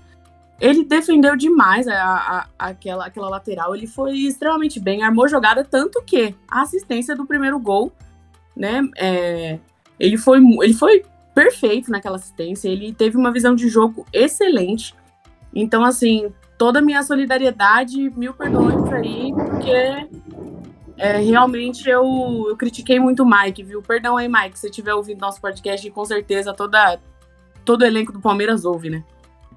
Ele 0.59 0.85
defendeu 0.85 1.37
demais 1.37 1.87
a, 1.89 1.95
a- 2.05 2.47
aquela, 2.59 3.07
aquela 3.07 3.29
lateral. 3.29 3.75
Ele 3.75 3.87
foi 3.87 4.17
extremamente 4.19 4.81
bem, 4.81 5.03
armou 5.03 5.29
jogada, 5.29 5.65
tanto 5.65 6.03
que 6.03 6.35
a 6.49 6.63
assistência 6.63 7.15
do 7.15 7.27
primeiro 7.27 7.59
gol, 7.59 7.93
né? 8.57 8.83
é, 8.97 9.59
ele, 9.99 10.17
foi, 10.17 10.39
ele 10.63 10.73
foi 10.75 11.03
perfeito 11.35 11.91
naquela 11.91 12.17
assistência. 12.17 12.69
Ele 12.69 12.93
teve 12.93 13.17
uma 13.17 13.31
visão 13.33 13.55
de 13.55 13.69
jogo 13.69 14.07
excelente. 14.13 14.95
Então, 15.55 15.83
assim, 15.85 16.33
toda 16.59 16.79
a 16.79 16.83
minha 16.83 17.03
solidariedade, 17.03 18.11
mil 18.17 18.33
perdões 18.35 18.91
aí, 18.93 19.33
porque 19.35 20.09
é, 21.01 21.19
realmente 21.19 21.89
eu, 21.89 22.47
eu 22.49 22.57
critiquei 22.57 23.01
muito 23.01 23.23
o 23.23 23.29
Mike, 23.29 23.63
viu? 23.63 23.83
Perdão 23.83 24.17
aí, 24.17 24.29
Mike, 24.29 24.57
se 24.57 24.63
você 24.63 24.69
estiver 24.69 24.95
ouvindo 24.95 25.21
nosso 25.21 25.41
podcast, 25.41 25.87
e 25.87 25.91
com 25.91 26.05
certeza 26.05 26.53
toda, 26.53 27.01
todo 27.65 27.83
o 27.83 27.85
elenco 27.87 28.13
do 28.13 28.21
Palmeiras 28.21 28.65
ouve, 28.65 28.91
né? 28.91 29.03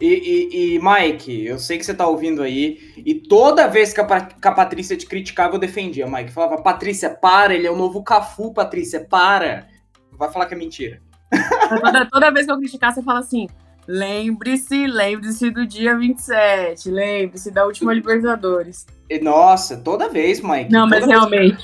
E, 0.01 0.07
e- 0.07 0.75
e, 0.75 0.79
Mike, 0.79 1.45
eu 1.45 1.59
sei 1.59 1.77
que 1.77 1.85
você 1.85 1.93
tá 1.93 2.07
ouvindo 2.07 2.41
aí, 2.41 2.93
e 2.97 3.13
toda 3.15 3.67
vez 3.67 3.93
que 3.93 4.01
a, 4.01 4.21
que 4.21 4.47
a 4.47 4.51
Patrícia 4.51 4.97
te 4.97 5.05
criticava, 5.05 5.55
eu 5.55 5.59
defendia, 5.59 6.07
Mike. 6.07 6.31
Falava, 6.31 6.61
Patrícia, 6.61 7.09
para, 7.09 7.53
ele 7.53 7.67
é 7.67 7.71
o 7.71 7.75
novo 7.77 8.03
Cafu, 8.03 8.53
Patrícia, 8.53 9.05
para. 9.07 9.67
Vai 10.11 10.31
falar 10.31 10.45
que 10.47 10.53
é 10.53 10.57
mentira. 10.57 11.01
Toda, 11.81 12.05
toda 12.05 12.31
vez 12.31 12.45
que 12.45 12.51
eu 12.51 12.57
criticar, 12.57 12.93
você 12.93 13.01
fala 13.01 13.19
assim: 13.19 13.47
lembre-se, 13.87 14.87
lembre-se 14.87 15.49
do 15.49 15.65
dia 15.65 15.97
27, 15.97 16.89
lembre-se 16.89 17.51
da 17.51 17.65
última 17.65 17.93
Libertadores. 17.93 18.85
Nossa, 19.21 19.77
toda 19.77 20.09
vez, 20.09 20.41
Mike. 20.41 20.71
Não, 20.71 20.87
mas 20.87 21.05
vez. 21.05 21.11
realmente. 21.11 21.63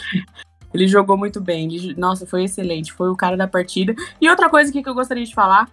Ele 0.73 0.88
jogou 0.88 1.17
muito 1.17 1.41
bem. 1.41 1.73
Ele- 1.73 1.95
nossa, 1.97 2.27
foi 2.27 2.43
excelente. 2.43 2.93
Foi 2.93 3.10
o 3.10 3.15
cara 3.15 3.36
da 3.36 3.47
partida. 3.47 3.95
E 4.21 4.29
outra 4.29 4.49
coisa 4.49 4.69
aqui 4.69 4.84
que 4.84 4.89
eu 4.89 4.93
gostaria 4.93 5.25
de 5.25 5.34
falar. 5.34 5.69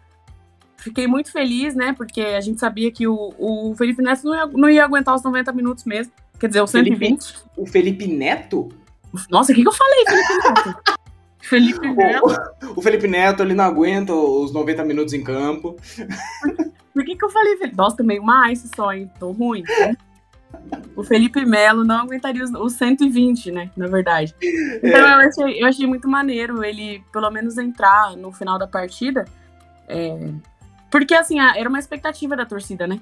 Fiquei 0.79 1.07
muito 1.07 1.31
feliz, 1.33 1.75
né? 1.75 1.93
Porque 1.93 2.21
a 2.21 2.41
gente 2.41 2.61
sabia 2.61 2.91
que 2.91 3.07
o, 3.07 3.35
o 3.39 3.75
Felipe 3.77 4.03
Neto 4.03 4.25
não 4.25 4.35
ia, 4.35 4.47
não 4.47 4.71
ia 4.71 4.85
aguentar 4.85 5.15
os 5.15 5.23
90 5.23 5.53
minutos 5.53 5.85
mesmo. 5.85 6.13
Quer 6.39 6.47
dizer, 6.49 6.63
os 6.63 6.71
Felipe- 6.71 6.97
120. 7.07 7.35
O 7.57 7.67
Felipe 7.67 8.07
Neto? 8.07 8.69
Nossa, 9.31 9.53
o 9.53 9.55
que, 9.55 9.63
que 9.63 9.69
eu 9.69 9.73
falei, 9.73 10.05
Felipe 10.07 10.33
Neto? 10.49 10.77
Felipe 11.49 11.89
Neto. 11.89 12.27
O, 12.63 12.73
o 12.81 12.83
Felipe 12.83 13.07
Neto, 13.07 13.43
ele 13.43 13.55
não 13.55 13.65
aguenta 13.65 14.13
os 14.13 14.53
90 14.53 14.85
minutos 14.85 15.15
em 15.15 15.23
campo. 15.23 15.77
Por 16.93 17.05
que, 17.05 17.15
que 17.17 17.25
eu 17.25 17.31
falei 17.31 17.57
Felipe? 17.57 17.77
Nossa, 17.77 17.97
tomei 17.97 18.19
uma 18.19 18.51
ice 18.51 18.69
só, 18.75 18.93
hein? 18.93 19.11
Tô 19.19 19.33
ruim. 19.33 19.63
né? 19.63 19.97
O 20.97 21.05
Felipe 21.05 21.45
Melo 21.45 21.85
não 21.85 21.99
aguentaria 21.99 22.43
os, 22.43 22.51
os 22.51 22.73
120, 22.75 23.51
né? 23.53 23.71
Na 23.77 23.87
verdade. 23.87 24.35
Então 24.83 25.01
eu, 25.01 25.29
achei, 25.29 25.63
eu 25.63 25.67
achei 25.67 25.87
muito 25.87 26.09
maneiro 26.09 26.65
ele, 26.65 27.03
pelo 27.13 27.31
menos, 27.31 27.59
entrar 27.59 28.17
no 28.17 28.33
final 28.33 28.59
da 28.59 28.67
partida. 28.67 29.25
É, 29.87 30.31
Porque, 30.91 31.15
assim, 31.15 31.39
era 31.39 31.69
uma 31.69 31.79
expectativa 31.79 32.35
da 32.35 32.47
torcida, 32.47 32.87
né? 32.87 32.99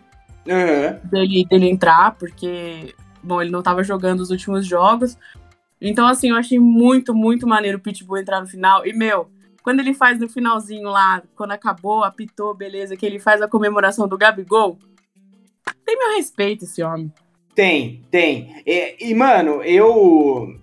Aham. 0.48 0.98
Dele, 1.04 1.46
dele 1.48 1.70
entrar, 1.70 2.16
porque, 2.16 2.94
bom, 3.22 3.40
ele 3.40 3.50
não 3.50 3.62
tava 3.62 3.84
jogando 3.84 4.20
os 4.20 4.30
últimos 4.30 4.66
jogos. 4.66 5.16
Então, 5.84 6.06
assim, 6.06 6.30
eu 6.30 6.36
achei 6.36 6.58
muito, 6.58 7.14
muito 7.14 7.46
maneiro 7.46 7.76
o 7.76 7.80
Pitbull 7.80 8.18
entrar 8.18 8.40
no 8.40 8.46
final. 8.46 8.86
E, 8.86 8.92
meu, 8.94 9.28
quando 9.62 9.80
ele 9.80 9.92
faz 9.92 10.18
no 10.18 10.28
finalzinho 10.28 10.88
lá, 10.88 11.22
quando 11.36 11.52
acabou, 11.52 12.02
apitou, 12.02 12.54
beleza, 12.54 12.96
que 12.96 13.04
ele 13.04 13.18
faz 13.18 13.42
a 13.42 13.48
comemoração 13.48 14.08
do 14.08 14.16
Gabigol. 14.16 14.78
tem 15.84 15.98
meu 15.98 16.16
respeito 16.16 16.64
esse 16.64 16.82
homem. 16.82 17.12
Tem, 17.54 18.02
tem. 18.10 18.62
E, 18.66 19.10
e 19.10 19.14
mano, 19.14 19.62
eu. 19.62 20.58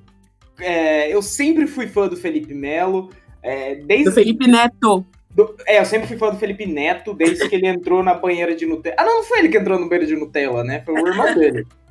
É, 0.60 1.14
eu 1.14 1.22
sempre 1.22 1.68
fui 1.68 1.88
fã 1.88 2.08
do 2.08 2.18
Felipe 2.18 2.54
Melo. 2.54 3.10
É, 3.44 3.76
desde... 3.76 4.06
Do 4.06 4.12
Felipe 4.12 4.48
Neto. 4.48 5.06
Do, 5.30 5.56
é, 5.66 5.80
eu 5.80 5.86
sempre 5.86 6.08
fui 6.08 6.18
fã 6.18 6.32
do 6.32 6.38
Felipe 6.38 6.66
Neto, 6.66 7.14
desde 7.14 7.48
que 7.48 7.56
ele 7.56 7.68
entrou 7.68 8.04
na 8.04 8.14
banheira 8.14 8.56
de 8.56 8.66
Nutella. 8.66 8.96
Ah, 9.00 9.06
não, 9.06 9.18
não 9.18 9.24
foi 9.24 9.40
ele 9.40 9.50
que 9.50 9.58
entrou 9.58 9.80
na 9.80 9.86
banheira 9.88 10.06
de 10.06 10.16
Nutella, 10.16 10.64
né? 10.64 10.82
Foi 10.86 10.96
o 10.96 11.08
irmão 11.08 11.34
dele. 11.36 11.66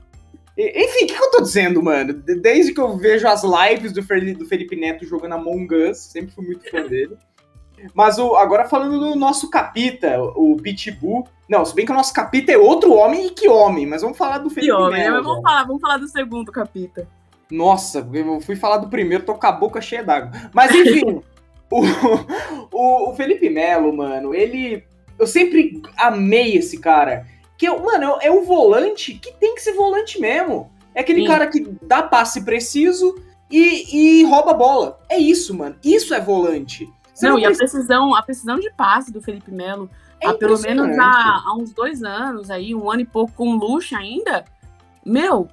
Enfim, 0.60 1.04
o 1.04 1.06
que, 1.06 1.14
que, 1.14 1.22
eu 1.22 1.30
tô 1.30 1.40
dizendo, 1.40 1.82
mano? 1.82 2.12
Desde 2.12 2.72
que 2.72 2.80
eu 2.80 2.96
vejo 2.96 3.26
as 3.26 3.42
lives 3.42 3.92
do, 3.92 4.00
do 4.00 4.46
Felipe 4.46 4.76
Neto 4.76 5.06
jogando 5.06 5.34
Among 5.34 5.74
Us, 5.74 5.98
sempre 5.98 6.34
fui 6.34 6.44
muito 6.44 6.68
fã 6.70 6.86
dele. 6.86 7.16
Mas 7.94 8.18
o, 8.18 8.36
agora 8.36 8.68
falando 8.68 8.98
do 8.98 9.16
nosso 9.16 9.48
capita, 9.48 10.20
o 10.20 10.56
Pitbull. 10.56 11.26
Não, 11.48 11.64
se 11.64 11.74
bem 11.74 11.86
que 11.86 11.92
o 11.92 11.94
nosso 11.94 12.12
capita 12.12 12.52
é 12.52 12.58
outro 12.58 12.92
homem 12.92 13.26
e 13.26 13.30
que 13.30 13.48
homem, 13.48 13.86
mas 13.86 14.02
vamos 14.02 14.18
falar 14.18 14.38
do 14.38 14.50
Felipe 14.50 14.72
homem, 14.72 15.02
Melo. 15.02 15.22
Vamos 15.22 15.42
falar, 15.42 15.64
vamos 15.64 15.80
falar 15.80 15.96
do 15.96 16.08
segundo 16.08 16.52
capita. 16.52 17.08
Nossa, 17.50 18.06
eu 18.12 18.40
fui 18.40 18.54
falar 18.54 18.76
do 18.76 18.88
primeiro, 18.88 19.24
tô 19.24 19.34
com 19.34 19.46
a 19.46 19.52
boca 19.52 19.80
cheia 19.80 20.04
d'água. 20.04 20.30
Mas 20.52 20.72
enfim, 20.72 21.20
o, 21.70 21.82
o, 22.70 23.10
o, 23.10 23.14
Felipe 23.16 23.48
Melo, 23.48 23.96
mano, 23.96 24.34
ele. 24.34 24.84
Eu 25.18 25.26
sempre 25.26 25.82
amei 25.96 26.56
esse 26.56 26.78
cara. 26.78 27.26
Que, 27.60 27.68
mano, 27.68 28.16
é 28.22 28.30
o 28.30 28.42
volante 28.42 29.12
que 29.12 29.30
tem 29.34 29.54
que 29.54 29.60
ser 29.60 29.74
volante 29.74 30.18
mesmo. 30.18 30.70
É 30.94 31.02
aquele 31.02 31.20
Sim. 31.20 31.26
cara 31.26 31.46
que 31.46 31.60
dá 31.82 32.02
passe 32.02 32.42
preciso 32.42 33.14
e, 33.50 34.20
e 34.20 34.24
rouba 34.24 34.52
a 34.52 34.54
bola. 34.54 34.98
É 35.10 35.18
isso, 35.18 35.54
mano. 35.54 35.76
Isso 35.84 36.14
é 36.14 36.20
volante. 36.22 36.90
Você 37.12 37.26
não, 37.26 37.34
não 37.34 37.38
e 37.38 37.42
precisa... 37.42 37.64
a 37.64 37.68
precisão, 37.68 38.14
a 38.14 38.22
precisão 38.22 38.58
de 38.58 38.70
passe 38.70 39.12
do 39.12 39.20
Felipe 39.20 39.50
Melo, 39.50 39.90
é 40.22 40.28
há 40.28 40.32
pelo 40.32 40.58
menos 40.58 40.98
há, 40.98 41.42
há, 41.44 41.54
uns 41.54 41.70
dois 41.74 42.02
anos 42.02 42.50
aí, 42.50 42.74
um 42.74 42.90
ano 42.90 43.02
e 43.02 43.06
pouco 43.06 43.34
com 43.34 43.56
luxo 43.56 43.94
ainda, 43.94 44.42
meu, 45.04 45.46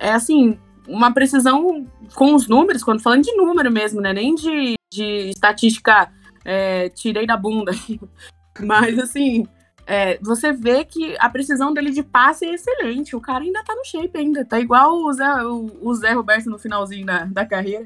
é 0.00 0.10
assim, 0.10 0.58
uma 0.88 1.14
precisão 1.14 1.86
com 2.16 2.34
os 2.34 2.48
números, 2.48 2.82
quando 2.82 3.00
falando 3.00 3.22
de 3.22 3.36
número 3.36 3.70
mesmo, 3.70 4.00
né? 4.00 4.12
Nem 4.12 4.34
de, 4.34 4.74
de 4.92 5.30
estatística 5.30 6.10
é, 6.44 6.88
tirei 6.88 7.24
da 7.24 7.36
bunda. 7.36 7.70
Mas 8.58 8.98
assim, 8.98 9.46
é, 9.86 10.18
você 10.20 10.52
vê 10.52 10.84
que 10.84 11.14
a 11.20 11.30
precisão 11.30 11.72
dele 11.72 11.90
de 11.90 12.02
passe 12.02 12.44
é 12.44 12.54
excelente. 12.54 13.14
O 13.14 13.20
cara 13.20 13.44
ainda 13.44 13.62
tá 13.62 13.74
no 13.74 13.84
shape 13.84 14.18
ainda. 14.18 14.44
Tá 14.44 14.58
igual 14.58 14.96
o 14.96 15.12
Zé, 15.12 15.44
o, 15.44 15.70
o 15.80 15.94
Zé 15.94 16.12
Roberto 16.12 16.50
no 16.50 16.58
finalzinho 16.58 17.06
da, 17.06 17.24
da 17.24 17.46
carreira. 17.46 17.84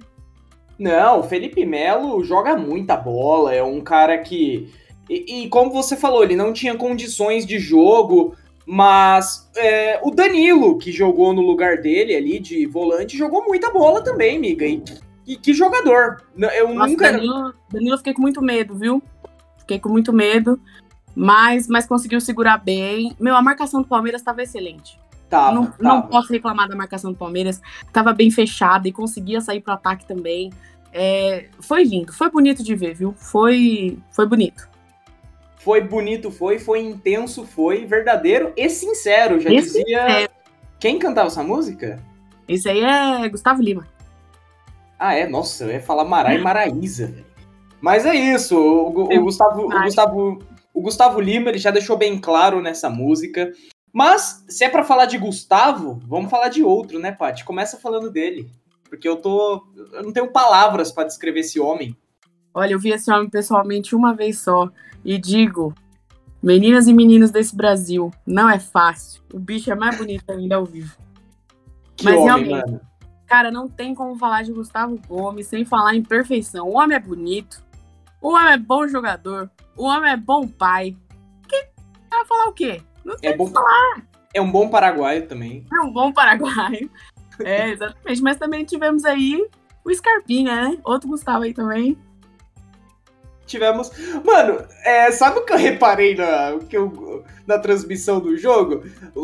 Não, 0.78 1.20
o 1.20 1.22
Felipe 1.22 1.66
Melo 1.66 2.24
joga 2.24 2.56
muita 2.56 2.96
bola, 2.96 3.54
é 3.54 3.62
um 3.62 3.82
cara 3.82 4.16
que. 4.16 4.72
E, 5.10 5.42
e 5.42 5.48
como 5.50 5.70
você 5.70 5.94
falou, 5.94 6.24
ele 6.24 6.34
não 6.34 6.54
tinha 6.54 6.74
condições 6.74 7.44
de 7.44 7.58
jogo, 7.58 8.34
mas 8.64 9.50
é, 9.54 10.00
o 10.02 10.10
Danilo, 10.10 10.78
que 10.78 10.90
jogou 10.90 11.34
no 11.34 11.42
lugar 11.42 11.82
dele 11.82 12.16
ali 12.16 12.38
de 12.38 12.64
volante, 12.64 13.18
jogou 13.18 13.44
muita 13.44 13.70
bola 13.70 14.02
também, 14.02 14.38
miga. 14.38 14.64
E, 14.64 14.82
e 15.26 15.36
que 15.36 15.52
jogador. 15.52 16.22
Eu 16.56 16.72
Nossa, 16.72 16.88
nunca. 16.88 17.12
Danilo, 17.12 17.54
Danilo, 17.70 17.98
fiquei 17.98 18.14
com 18.14 18.22
muito 18.22 18.40
medo, 18.40 18.74
viu? 18.74 19.02
Fiquei 19.58 19.78
com 19.78 19.90
muito 19.90 20.14
medo, 20.14 20.58
mas, 21.14 21.66
mas 21.68 21.86
conseguiu 21.86 22.20
segurar 22.20 22.58
bem. 22.58 23.14
Meu, 23.18 23.36
a 23.36 23.42
marcação 23.42 23.82
do 23.82 23.88
Palmeiras 23.88 24.20
estava 24.20 24.42
excelente. 24.42 24.98
Tava, 25.28 25.54
não, 25.54 25.66
tava. 25.66 25.82
não 25.82 26.02
posso 26.02 26.32
reclamar 26.32 26.68
da 26.68 26.76
marcação 26.76 27.12
do 27.12 27.18
Palmeiras. 27.18 27.60
Tava 27.92 28.12
bem 28.12 28.30
fechada 28.30 28.88
e 28.88 28.92
conseguia 28.92 29.40
sair 29.40 29.60
pro 29.60 29.72
ataque 29.72 30.06
também. 30.06 30.50
É, 30.92 31.46
foi 31.60 31.84
lindo, 31.84 32.12
foi 32.12 32.30
bonito 32.30 32.64
de 32.64 32.74
ver, 32.74 32.94
viu? 32.94 33.14
Foi, 33.16 33.96
foi 34.10 34.26
bonito. 34.26 34.68
Foi 35.56 35.80
bonito, 35.80 36.30
foi, 36.30 36.58
foi 36.58 36.80
intenso, 36.80 37.44
foi 37.44 37.84
verdadeiro 37.84 38.52
e 38.56 38.68
sincero. 38.68 39.38
Já 39.38 39.52
Esse 39.52 39.78
dizia. 39.78 40.22
É... 40.24 40.28
Quem 40.78 40.98
cantava 40.98 41.28
essa 41.28 41.44
música? 41.44 42.02
Esse 42.48 42.68
aí 42.68 42.80
é 42.80 43.28
Gustavo 43.28 43.62
Lima. 43.62 43.86
Ah, 44.98 45.14
é? 45.14 45.28
Nossa, 45.28 45.64
eu 45.64 45.70
ia 45.70 45.80
falar 45.80 46.04
Mará 46.04 46.34
e 46.34 46.38
Maraísa. 46.38 47.14
Mas 47.80 48.04
é 48.04 48.14
isso, 48.14 48.58
o, 48.58 48.90
o, 48.90 49.18
o 49.18 49.22
Gustavo, 49.22 49.62
o, 49.62 49.82
Gustavo, 49.82 50.38
o 50.72 50.80
Gustavo 50.82 51.20
Lima 51.20 51.50
ele 51.50 51.58
já 51.58 51.70
deixou 51.70 51.96
bem 51.96 52.18
claro 52.18 52.60
nessa 52.60 52.88
música. 52.88 53.52
Mas, 53.92 54.44
se 54.48 54.64
é 54.64 54.68
para 54.68 54.84
falar 54.84 55.06
de 55.06 55.18
Gustavo, 55.18 56.00
vamos 56.06 56.30
falar 56.30 56.48
de 56.48 56.62
outro, 56.62 56.98
né, 56.98 57.10
Paty? 57.10 57.44
Começa 57.44 57.76
falando 57.76 58.10
dele 58.10 58.48
porque 58.90 59.08
eu 59.08 59.16
tô. 59.16 59.64
Eu 59.92 60.02
não 60.02 60.12
tenho 60.12 60.30
palavras 60.32 60.90
para 60.90 61.06
descrever 61.06 61.40
esse 61.40 61.60
homem. 61.60 61.96
Olha, 62.52 62.72
eu 62.72 62.78
vi 62.78 62.90
esse 62.90 63.10
homem 63.10 63.30
pessoalmente 63.30 63.94
uma 63.94 64.12
vez 64.12 64.40
só 64.40 64.68
e 65.04 65.16
digo, 65.16 65.72
meninas 66.42 66.88
e 66.88 66.92
meninos 66.92 67.30
desse 67.30 67.54
Brasil, 67.54 68.10
não 68.26 68.50
é 68.50 68.58
fácil. 68.58 69.22
O 69.32 69.38
bicho 69.38 69.70
é 69.70 69.76
mais 69.76 69.96
bonito 69.96 70.28
ainda 70.28 70.56
ao 70.56 70.66
vivo. 70.66 70.96
Que 71.96 72.04
Mas 72.04 72.16
homem, 72.16 72.26
realmente, 72.26 72.70
mano. 72.72 72.80
cara, 73.26 73.52
não 73.52 73.68
tem 73.68 73.94
como 73.94 74.16
falar 74.16 74.42
de 74.42 74.52
Gustavo 74.52 74.98
Gomes 75.06 75.46
sem 75.46 75.64
falar 75.64 75.94
em 75.94 76.02
perfeição. 76.02 76.68
O 76.68 76.76
homem 76.76 76.96
é 76.96 77.00
bonito, 77.00 77.62
o 78.20 78.30
homem 78.30 78.52
é 78.54 78.58
bom 78.58 78.88
jogador, 78.88 79.48
o 79.80 79.84
homem 79.84 80.12
é 80.12 80.16
bom 80.16 80.46
pai. 80.46 80.94
Que 81.48 81.68
vai 82.10 82.26
falar 82.26 82.48
o 82.48 82.52
quê? 82.52 82.82
Não 83.02 83.16
tem 83.16 83.30
é 83.30 83.36
bom, 83.36 83.46
falar. 83.46 84.02
É 84.34 84.40
um 84.40 84.50
bom 84.50 84.68
paraguaio 84.68 85.26
também. 85.26 85.64
É 85.72 85.80
um 85.80 85.90
bom 85.92 86.12
paraguaio. 86.12 86.90
É, 87.42 87.70
exatamente. 87.70 88.20
Mas 88.20 88.36
também 88.36 88.66
tivemos 88.66 89.02
aí 89.06 89.48
o 89.82 89.94
Scarpinha, 89.94 90.54
né? 90.54 90.78
Outro 90.84 91.08
Gustavo 91.08 91.42
aí 91.42 91.54
também. 91.54 91.96
Tivemos. 93.46 93.90
Mano, 94.22 94.62
é, 94.84 95.10
sabe 95.10 95.38
o 95.38 95.46
que 95.46 95.54
eu 95.54 95.56
reparei 95.56 96.14
na, 96.14 96.58
que 96.68 96.76
eu, 96.76 97.24
na 97.46 97.58
transmissão 97.58 98.20
do 98.20 98.36
jogo? 98.36 98.82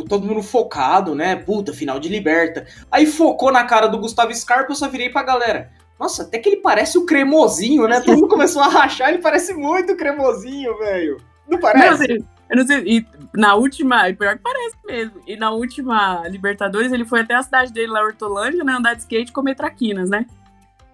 Todo 0.09 0.27
mundo 0.27 0.43
focado, 0.43 1.15
né? 1.15 1.37
Puta, 1.37 1.75
final 1.75 2.01
de 2.01 2.09
liberta. 2.09 2.67
Aí 2.91 3.05
focou 3.05 3.53
na 3.53 3.65
cara 3.65 3.87
do 3.87 3.99
Gustavo 3.99 4.35
Scarpa, 4.35 4.73
eu 4.73 4.77
só 4.77 4.89
virei 4.89 5.11
pra 5.11 5.23
galera. 5.23 5.71
Nossa, 5.99 6.23
até 6.23 6.39
que 6.39 6.49
ele 6.49 6.57
parece 6.59 6.99
o 6.99 7.07
cremosinho, 7.07 7.89
né? 7.89 8.01
Todo 8.01 8.17
mundo 8.17 8.29
começou 8.29 8.63
a 8.63 8.69
rachar, 8.69 9.09
ele 9.09 9.19
parece 9.19 9.55
muito 9.55 9.97
cremosinho, 9.97 10.77
velho. 10.79 11.17
Não 11.49 11.59
parece? 11.59 11.87
Não, 11.87 11.95
assim, 11.95 12.27
eu 12.51 12.57
não 12.57 12.67
sei, 12.67 12.83
e 12.87 13.07
na 13.35 13.55
última, 13.55 14.13
pior 14.13 14.37
que 14.37 14.43
parece 14.43 14.77
mesmo, 14.85 15.21
e 15.27 15.37
na 15.37 15.51
última 15.51 16.27
Libertadores 16.29 16.93
ele 16.93 17.05
foi 17.05 17.21
até 17.21 17.35
a 17.35 17.43
cidade 17.43 17.73
dele, 17.73 17.89
lá, 17.89 18.03
Hortolândia, 18.03 18.63
né, 18.63 18.73
andar 18.73 18.95
de 18.95 19.01
skate 19.01 19.31
e 19.31 19.35
comer 19.35 19.55
traquinas, 19.55 20.11
né? 20.11 20.27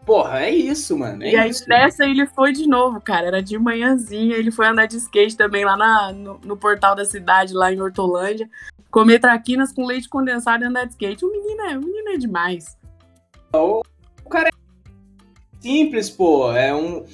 Porra, 0.04 0.40
é 0.40 0.50
isso, 0.50 0.98
mano. 0.98 1.22
É 1.22 1.28
e 1.28 1.48
isso. 1.48 1.64
aí 1.64 1.68
nessa 1.68 2.04
ele 2.04 2.26
foi 2.26 2.52
de 2.52 2.66
novo, 2.66 3.00
cara. 3.00 3.28
Era 3.28 3.42
de 3.42 3.56
manhãzinha, 3.56 4.36
ele 4.36 4.50
foi 4.50 4.66
andar 4.66 4.86
de 4.86 4.96
skate 4.96 5.36
também 5.36 5.64
lá 5.64 5.76
na, 5.76 6.12
no, 6.12 6.40
no 6.44 6.56
portal 6.56 6.96
da 6.96 7.04
cidade, 7.04 7.54
lá 7.54 7.72
em 7.72 7.80
Hortolândia. 7.80 8.50
Comer 8.90 9.20
traquinas 9.20 9.72
com 9.72 9.86
leite 9.86 10.08
condensado 10.08 10.64
e 10.64 10.66
andar 10.66 10.86
de 10.86 10.92
skate. 10.92 11.24
O 11.24 11.30
menino 11.30 11.62
é, 11.62 11.78
o 11.78 11.80
menino 11.80 12.08
é 12.10 12.16
demais. 12.16 12.76
O, 13.54 13.82
o 14.24 14.28
cara 14.28 14.48
é 14.48 14.52
simples, 15.62 16.10
pô. 16.10 16.52
É 16.52 16.74
um, 16.74 17.04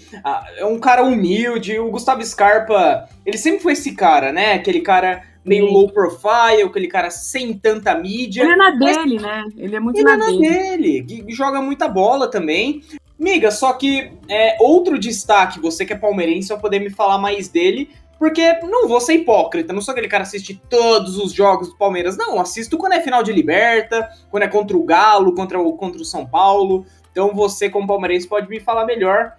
é 0.57 0.65
um 0.65 0.79
cara 0.79 1.05
humilde. 1.05 1.79
O 1.79 1.91
Gustavo 1.91 2.25
Scarpa, 2.25 3.09
ele 3.25 3.37
sempre 3.37 3.61
foi 3.61 3.75
esse 3.75 3.93
cara, 3.93 4.33
né? 4.33 4.55
Aquele 4.55 4.81
cara 4.81 5.23
meio 5.45 5.67
low 5.67 5.89
profile, 5.91 6.63
aquele 6.65 6.89
cara 6.89 7.11
sem 7.11 7.55
tanta 7.55 7.95
mídia. 7.95 8.43
Ele 8.43 8.53
é 8.53 8.57
na 8.57 8.71
dele, 8.71 9.19
né? 9.21 9.45
Ele 9.57 9.77
é 9.77 9.81
muito 9.81 9.97
ele 9.97 10.05
na, 10.05 10.13
é 10.13 10.17
na 10.17 10.27
dele. 10.27 11.03
dele. 11.03 11.33
Joga 11.33 11.61
muita 11.61 11.87
bola 11.87 12.31
também. 12.31 12.83
Miga, 13.19 13.51
só 13.51 13.73
que 13.73 14.13
é, 14.29 14.57
outro 14.61 14.99
destaque, 14.99 15.61
você 15.61 15.85
que 15.85 15.93
é 15.93 15.97
palmeirense 15.97 16.51
vai 16.51 16.61
poder 16.61 16.79
me 16.79 16.89
falar 16.89 17.19
mais 17.19 17.49
dele, 17.49 17.91
porque 18.17 18.61
não 18.63 18.87
vou 18.87 19.01
ser 19.01 19.15
hipócrita, 19.15 19.73
não 19.73 19.81
sou 19.81 19.93
aquele 19.93 20.09
cara 20.09 20.23
que 20.23 20.29
assiste 20.29 20.61
todos 20.69 21.17
os 21.17 21.33
jogos 21.33 21.69
do 21.69 21.77
Palmeiras, 21.77 22.17
não, 22.17 22.41
assisto 22.41 22.77
quando 22.77 22.93
é 22.93 23.01
final 23.01 23.23
de 23.23 23.33
Liberta, 23.33 24.09
quando 24.31 24.43
é 24.43 24.49
contra 24.49 24.77
o 24.77 24.85
Galo, 24.85 25.35
contra 25.35 25.59
o, 25.59 25.73
contra 25.75 26.01
o 26.03 26.05
São 26.05 26.27
Paulo, 26.27 26.85
então 27.19 27.35
você, 27.35 27.69
como 27.69 27.85
palmeirense, 27.85 28.29
pode 28.29 28.49
me 28.49 28.61
falar 28.61 28.87
melhor. 28.87 29.33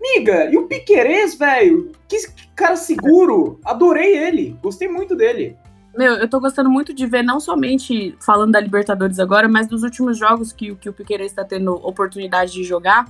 Miga, 0.00 0.50
e 0.50 0.56
o 0.56 0.66
Piquerez, 0.66 1.34
velho? 1.34 1.92
Que 2.08 2.16
cara 2.54 2.76
seguro. 2.76 3.60
Adorei 3.62 4.16
ele. 4.16 4.56
Gostei 4.62 4.88
muito 4.88 5.14
dele. 5.14 5.54
Meu, 5.94 6.14
eu 6.14 6.26
tô 6.28 6.40
gostando 6.40 6.70
muito 6.70 6.94
de 6.94 7.04
ver, 7.06 7.22
não 7.22 7.38
somente 7.38 8.16
falando 8.24 8.52
da 8.52 8.60
Libertadores 8.60 9.18
agora, 9.18 9.46
mas 9.48 9.66
dos 9.66 9.82
últimos 9.82 10.16
jogos 10.16 10.50
que, 10.50 10.74
que 10.76 10.88
o 10.88 10.94
Piquerez 10.94 11.30
está 11.30 11.44
tendo 11.44 11.74
oportunidade 11.74 12.52
de 12.52 12.64
jogar. 12.64 13.06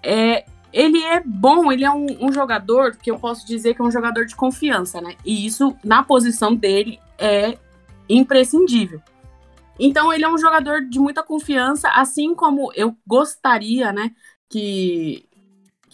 É, 0.00 0.44
ele 0.72 1.02
é 1.02 1.20
bom, 1.20 1.72
ele 1.72 1.84
é 1.84 1.90
um, 1.90 2.06
um, 2.20 2.32
jogador 2.32 2.96
que 2.96 3.10
eu 3.10 3.18
posso 3.18 3.44
dizer 3.44 3.74
que 3.74 3.82
é 3.82 3.84
um 3.84 3.90
jogador 3.90 4.24
de 4.24 4.36
confiança, 4.36 5.00
né? 5.00 5.16
E 5.24 5.44
isso, 5.44 5.76
na 5.82 6.04
posição 6.04 6.54
dele, 6.54 7.00
é 7.18 7.58
imprescindível. 8.08 9.00
Então 9.78 10.12
ele 10.12 10.24
é 10.24 10.28
um 10.28 10.38
jogador 10.38 10.82
de 10.82 10.98
muita 10.98 11.22
confiança, 11.22 11.88
assim 11.88 12.34
como 12.34 12.72
eu 12.74 12.96
gostaria, 13.06 13.92
né, 13.92 14.10
que 14.48 15.26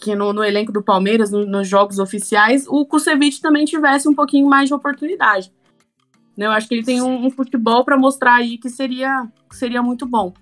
que 0.01 0.15
no, 0.15 0.31
no 0.31 0.41
elenco 0.41 0.71
do 0.71 0.81
Palmeiras, 0.81 1.29
no, 1.29 1.45
nos 1.45 1.67
jogos 1.67 1.99
oficiais, 1.99 2.65
o 2.69 2.85
Kusevich 2.85 3.41
também 3.41 3.65
tivesse 3.65 4.07
um 4.07 4.15
pouquinho 4.15 4.47
mais 4.47 4.69
de 4.69 4.73
oportunidade. 4.73 5.51
Né, 6.37 6.45
eu 6.45 6.51
acho 6.51 6.69
que 6.69 6.75
ele 6.75 6.85
tem 6.85 7.01
um, 7.01 7.25
um 7.25 7.29
futebol 7.29 7.83
para 7.83 7.97
mostrar 7.97 8.35
aí 8.35 8.57
que 8.57 8.69
seria, 8.69 9.27
que 9.49 9.57
seria 9.57 9.83
muito 9.83 10.05
bom. 10.05 10.33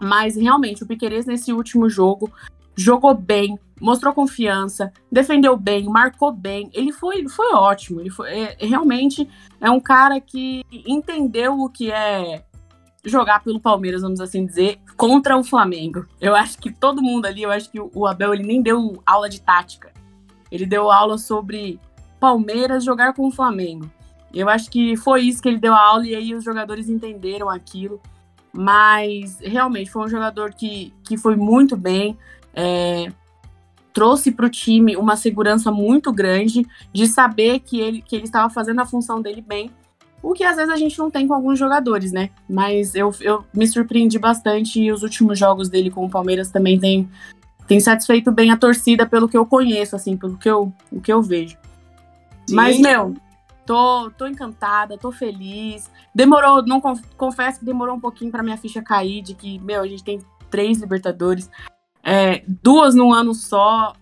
Mas 0.00 0.36
realmente, 0.36 0.84
o 0.84 0.86
Piqueires 0.86 1.26
nesse 1.26 1.52
último 1.52 1.88
jogo 1.88 2.30
jogou 2.76 3.14
bem, 3.14 3.58
mostrou 3.80 4.12
confiança, 4.12 4.92
defendeu 5.10 5.56
bem, 5.56 5.86
marcou 5.86 6.30
bem. 6.30 6.70
Ele 6.72 6.92
foi, 6.92 7.26
foi 7.28 7.52
ótimo. 7.54 8.00
Ele 8.00 8.10
foi, 8.10 8.30
é, 8.30 8.56
realmente 8.60 9.28
é 9.60 9.70
um 9.70 9.80
cara 9.80 10.20
que 10.20 10.62
entendeu 10.86 11.58
o 11.58 11.68
que 11.68 11.90
é 11.90 12.44
jogar 13.06 13.42
pelo 13.42 13.60
Palmeiras, 13.60 14.02
vamos 14.02 14.20
assim 14.20 14.44
dizer, 14.44 14.78
contra 14.96 15.36
o 15.36 15.44
Flamengo. 15.44 16.06
Eu 16.20 16.34
acho 16.34 16.58
que 16.58 16.72
todo 16.72 17.00
mundo 17.00 17.26
ali, 17.26 17.42
eu 17.42 17.50
acho 17.50 17.70
que 17.70 17.80
o 17.80 18.06
Abel 18.06 18.34
ele 18.34 18.42
nem 18.42 18.60
deu 18.60 19.00
aula 19.06 19.28
de 19.28 19.40
tática. 19.40 19.92
Ele 20.50 20.66
deu 20.66 20.90
aula 20.90 21.16
sobre 21.16 21.80
Palmeiras 22.20 22.84
jogar 22.84 23.14
com 23.14 23.26
o 23.26 23.30
Flamengo. 23.30 23.90
Eu 24.34 24.48
acho 24.48 24.70
que 24.70 24.96
foi 24.96 25.22
isso 25.22 25.40
que 25.40 25.48
ele 25.48 25.58
deu 25.58 25.72
a 25.72 25.80
aula 25.80 26.06
e 26.06 26.14
aí 26.14 26.34
os 26.34 26.44
jogadores 26.44 26.88
entenderam 26.88 27.48
aquilo. 27.48 28.00
Mas 28.52 29.38
realmente 29.40 29.90
foi 29.90 30.04
um 30.04 30.08
jogador 30.08 30.52
que, 30.52 30.92
que 31.04 31.16
foi 31.16 31.36
muito 31.36 31.76
bem. 31.76 32.16
É, 32.52 33.10
trouxe 33.92 34.30
para 34.32 34.46
o 34.46 34.50
time 34.50 34.96
uma 34.96 35.16
segurança 35.16 35.70
muito 35.70 36.12
grande 36.12 36.66
de 36.92 37.06
saber 37.06 37.60
que 37.60 37.80
ele, 37.80 38.02
que 38.02 38.16
ele 38.16 38.24
estava 38.24 38.50
fazendo 38.50 38.80
a 38.80 38.86
função 38.86 39.22
dele 39.22 39.40
bem. 39.40 39.70
O 40.22 40.32
que 40.32 40.44
às 40.44 40.56
vezes 40.56 40.72
a 40.72 40.76
gente 40.76 40.98
não 40.98 41.10
tem 41.10 41.26
com 41.26 41.34
alguns 41.34 41.58
jogadores, 41.58 42.12
né? 42.12 42.30
Mas 42.48 42.94
eu, 42.94 43.14
eu 43.20 43.44
me 43.54 43.66
surpreendi 43.66 44.18
bastante 44.18 44.80
e 44.80 44.90
os 44.90 45.02
últimos 45.02 45.38
jogos 45.38 45.68
dele 45.68 45.90
com 45.90 46.04
o 46.04 46.10
Palmeiras 46.10 46.50
também 46.50 46.78
tem, 46.78 47.08
tem 47.66 47.78
satisfeito 47.78 48.32
bem 48.32 48.50
a 48.50 48.56
torcida 48.56 49.06
pelo 49.06 49.28
que 49.28 49.36
eu 49.36 49.46
conheço, 49.46 49.94
assim, 49.94 50.16
pelo 50.16 50.36
que 50.36 50.48
eu, 50.48 50.72
o 50.90 51.00
que 51.00 51.12
eu 51.12 51.22
vejo. 51.22 51.56
Sim. 52.48 52.54
Mas, 52.54 52.78
meu, 52.80 53.14
tô, 53.64 54.10
tô 54.10 54.26
encantada, 54.26 54.96
tô 54.96 55.12
feliz. 55.12 55.90
Demorou, 56.14 56.64
não 56.64 56.80
confesso 57.16 57.58
que 57.58 57.64
demorou 57.64 57.96
um 57.96 58.00
pouquinho 58.00 58.30
para 58.30 58.42
minha 58.42 58.56
ficha 58.56 58.82
cair 58.82 59.22
de 59.22 59.34
que, 59.34 59.58
meu, 59.58 59.82
a 59.82 59.86
gente 59.86 60.02
tem 60.02 60.20
três 60.50 60.80
Libertadores, 60.80 61.50
é, 62.02 62.44
duas 62.62 62.94
num 62.94 63.12
ano 63.12 63.34
só. 63.34 63.92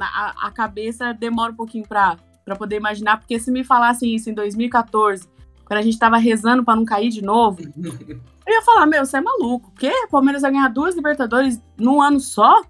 A, 0.00 0.46
a 0.46 0.50
cabeça 0.50 1.12
demora 1.12 1.52
um 1.52 1.56
pouquinho 1.56 1.86
para 1.86 2.16
poder 2.58 2.76
imaginar, 2.76 3.18
porque 3.18 3.38
se 3.38 3.50
me 3.52 3.62
falassem 3.62 4.14
isso 4.14 4.30
em 4.30 4.34
2014, 4.34 5.28
quando 5.70 5.78
a 5.78 5.82
gente 5.82 6.00
tava 6.00 6.16
rezando 6.16 6.64
para 6.64 6.74
não 6.74 6.84
cair 6.84 7.10
de 7.10 7.22
novo, 7.22 7.60
eu 7.80 8.52
ia 8.52 8.62
falar, 8.62 8.86
meu, 8.86 9.06
você 9.06 9.18
é 9.18 9.20
maluco. 9.20 9.68
O 9.68 9.78
quê? 9.78 9.92
O 10.06 10.10
Palmeiras 10.10 10.42
vai 10.42 10.50
ganhar 10.50 10.66
duas 10.66 10.96
Libertadores 10.96 11.62
num 11.78 12.02
ano 12.02 12.18
só? 12.18 12.60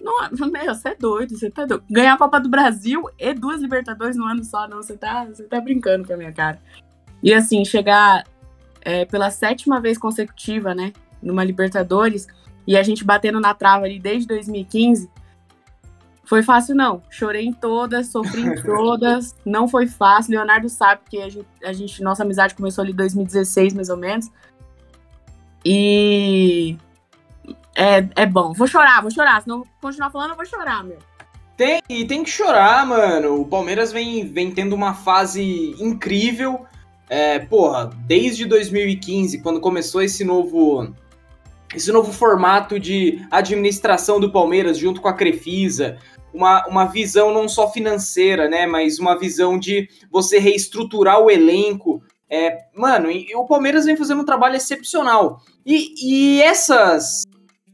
Não, 0.00 0.14
meu, 0.50 0.74
você 0.74 0.88
é 0.88 0.94
doido, 0.94 1.36
você 1.36 1.50
tá 1.50 1.66
doido. 1.66 1.84
Ganhar 1.90 2.14
a 2.14 2.16
Copa 2.16 2.40
do 2.40 2.48
Brasil 2.48 3.04
e 3.18 3.34
duas 3.34 3.60
Libertadores 3.60 4.16
no 4.16 4.24
ano 4.24 4.42
só, 4.42 4.66
não, 4.66 4.78
você 4.78 4.96
tá, 4.96 5.26
você 5.26 5.44
tá 5.44 5.60
brincando 5.60 6.06
com 6.06 6.14
a 6.14 6.16
minha 6.16 6.32
cara. 6.32 6.58
E 7.22 7.34
assim, 7.34 7.62
chegar 7.62 8.24
é, 8.80 9.04
pela 9.04 9.30
sétima 9.30 9.78
vez 9.78 9.98
consecutiva, 9.98 10.74
né, 10.74 10.94
numa 11.22 11.44
Libertadores, 11.44 12.26
e 12.66 12.74
a 12.74 12.82
gente 12.82 13.04
batendo 13.04 13.38
na 13.38 13.52
trava 13.52 13.84
ali 13.84 13.98
desde 13.98 14.26
2015, 14.28 15.10
foi 16.26 16.42
fácil 16.42 16.74
não. 16.74 17.02
Chorei 17.08 17.46
em 17.46 17.52
todas, 17.52 18.08
sofri 18.08 18.42
em 18.42 18.60
todas, 18.60 19.34
não 19.46 19.68
foi 19.68 19.86
fácil. 19.86 20.32
Leonardo 20.32 20.68
sabe 20.68 21.02
que 21.08 21.22
a 21.22 21.28
gente, 21.28 21.46
a 21.64 21.72
gente, 21.72 22.02
nossa 22.02 22.24
amizade 22.24 22.54
começou 22.54 22.82
ali 22.82 22.92
em 22.92 22.96
2016, 22.96 23.74
mais 23.74 23.88
ou 23.88 23.96
menos. 23.96 24.30
E 25.64 26.76
é, 27.76 28.06
é 28.16 28.26
bom. 28.26 28.52
Vou 28.52 28.66
chorar, 28.66 29.00
vou 29.00 29.10
chorar. 29.10 29.40
Se 29.40 29.48
não 29.48 29.64
continuar 29.80 30.10
falando, 30.10 30.30
eu 30.30 30.36
vou 30.36 30.44
chorar, 30.44 30.82
meu. 30.82 30.98
Tem, 31.56 31.80
e 31.88 32.04
tem 32.04 32.24
que 32.24 32.30
chorar, 32.30 32.84
mano. 32.84 33.40
O 33.40 33.46
Palmeiras 33.46 33.92
vem, 33.92 34.26
vem 34.26 34.50
tendo 34.50 34.74
uma 34.74 34.94
fase 34.94 35.76
incrível. 35.78 36.66
É, 37.08 37.38
porra, 37.38 37.90
desde 38.04 38.44
2015, 38.46 39.40
quando 39.42 39.60
começou 39.60 40.02
esse 40.02 40.24
novo 40.24 40.92
esse 41.74 41.90
novo 41.92 42.12
formato 42.12 42.78
de 42.78 43.26
administração 43.30 44.20
do 44.20 44.30
Palmeiras 44.30 44.78
junto 44.78 45.00
com 45.00 45.08
a 45.08 45.12
Crefisa, 45.12 45.98
uma, 46.32 46.66
uma 46.66 46.84
visão 46.84 47.32
não 47.32 47.48
só 47.48 47.70
financeira, 47.70 48.48
né, 48.48 48.66
mas 48.66 48.98
uma 48.98 49.18
visão 49.18 49.58
de 49.58 49.88
você 50.10 50.38
reestruturar 50.38 51.20
o 51.20 51.30
elenco. 51.30 52.02
É, 52.28 52.66
mano, 52.74 53.10
e, 53.10 53.34
o 53.34 53.46
Palmeiras 53.46 53.84
vem 53.84 53.96
fazendo 53.96 54.22
um 54.22 54.26
trabalho 54.26 54.56
excepcional. 54.56 55.40
E, 55.64 55.94
e 56.02 56.42
essas 56.42 57.24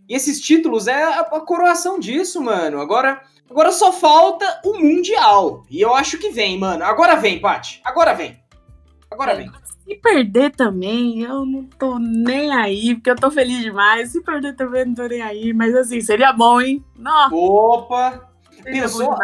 e 0.08 0.14
esses 0.14 0.40
títulos 0.40 0.86
é 0.88 1.02
a, 1.02 1.20
a 1.20 1.40
coroação 1.40 1.98
disso, 1.98 2.42
mano. 2.42 2.80
Agora, 2.80 3.22
agora 3.48 3.72
só 3.72 3.92
falta 3.92 4.60
o 4.64 4.78
Mundial. 4.78 5.64
E 5.70 5.80
eu 5.80 5.94
acho 5.94 6.18
que 6.18 6.30
vem, 6.30 6.58
mano. 6.58 6.84
Agora 6.84 7.16
vem, 7.16 7.40
Paty. 7.40 7.80
Agora 7.82 8.12
vem. 8.12 8.38
Agora 9.10 9.34
vem. 9.34 9.50
Se 9.84 9.96
perder 9.96 10.50
também, 10.54 11.22
eu 11.22 11.44
não 11.44 11.64
tô 11.64 11.98
nem 11.98 12.52
aí, 12.52 12.94
porque 12.94 13.10
eu 13.10 13.16
tô 13.16 13.30
feliz 13.30 13.60
demais. 13.62 14.12
Se 14.12 14.22
perder 14.22 14.54
também, 14.54 14.82
eu 14.82 14.86
não 14.88 14.94
tô 14.94 15.06
nem 15.06 15.22
aí. 15.22 15.52
Mas 15.52 15.74
assim, 15.74 16.00
seria 16.00 16.32
bom, 16.32 16.60
hein? 16.60 16.84
Nossa. 16.96 17.34
Opa! 17.34 18.31
Pensou, 18.62 19.14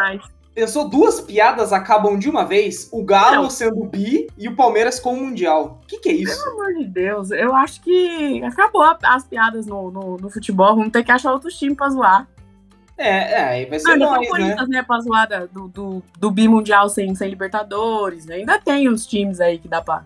pensou 0.53 0.89
duas 0.89 1.21
piadas 1.21 1.71
acabam 1.71 2.17
de 2.17 2.29
uma 2.29 2.43
vez? 2.45 2.89
O 2.91 3.03
Galo 3.03 3.43
não. 3.43 3.49
sendo 3.49 3.85
bi 3.85 4.27
e 4.37 4.47
o 4.47 4.55
Palmeiras 4.55 4.99
com 4.99 5.13
o 5.13 5.17
Mundial. 5.17 5.79
O 5.83 5.87
que, 5.87 5.99
que 5.99 6.09
é 6.09 6.13
isso? 6.13 6.43
Pelo 6.43 6.61
amor 6.61 6.73
de 6.75 6.85
Deus, 6.85 7.31
eu 7.31 7.55
acho 7.55 7.81
que 7.81 8.43
acabou 8.43 8.83
as 9.03 9.25
piadas 9.25 9.65
no, 9.65 9.89
no, 9.89 10.17
no 10.17 10.29
futebol. 10.29 10.75
Vamos 10.75 10.91
ter 10.91 11.03
que 11.03 11.11
achar 11.11 11.31
outros 11.31 11.57
times 11.57 11.77
pra 11.77 11.89
zoar. 11.89 12.27
É, 12.97 13.31
é, 13.31 13.43
aí 13.43 13.65
vai 13.65 13.79
ser 13.79 13.91
Ainda 13.91 14.05
nós, 14.05 14.29
tem 14.29 14.45
né? 14.45 14.55
né? 14.67 14.83
Pra 14.83 14.99
zoar 14.99 15.27
do, 15.53 15.69
do, 15.69 16.03
do 16.19 16.29
bimundial 16.29 16.89
sem, 16.89 17.15
sem 17.15 17.29
Libertadores. 17.29 18.25
Né? 18.25 18.35
Ainda 18.35 18.59
tem 18.59 18.89
uns 18.89 19.07
times 19.07 19.39
aí 19.39 19.57
que 19.57 19.69
dá 19.69 19.81
pra... 19.81 20.03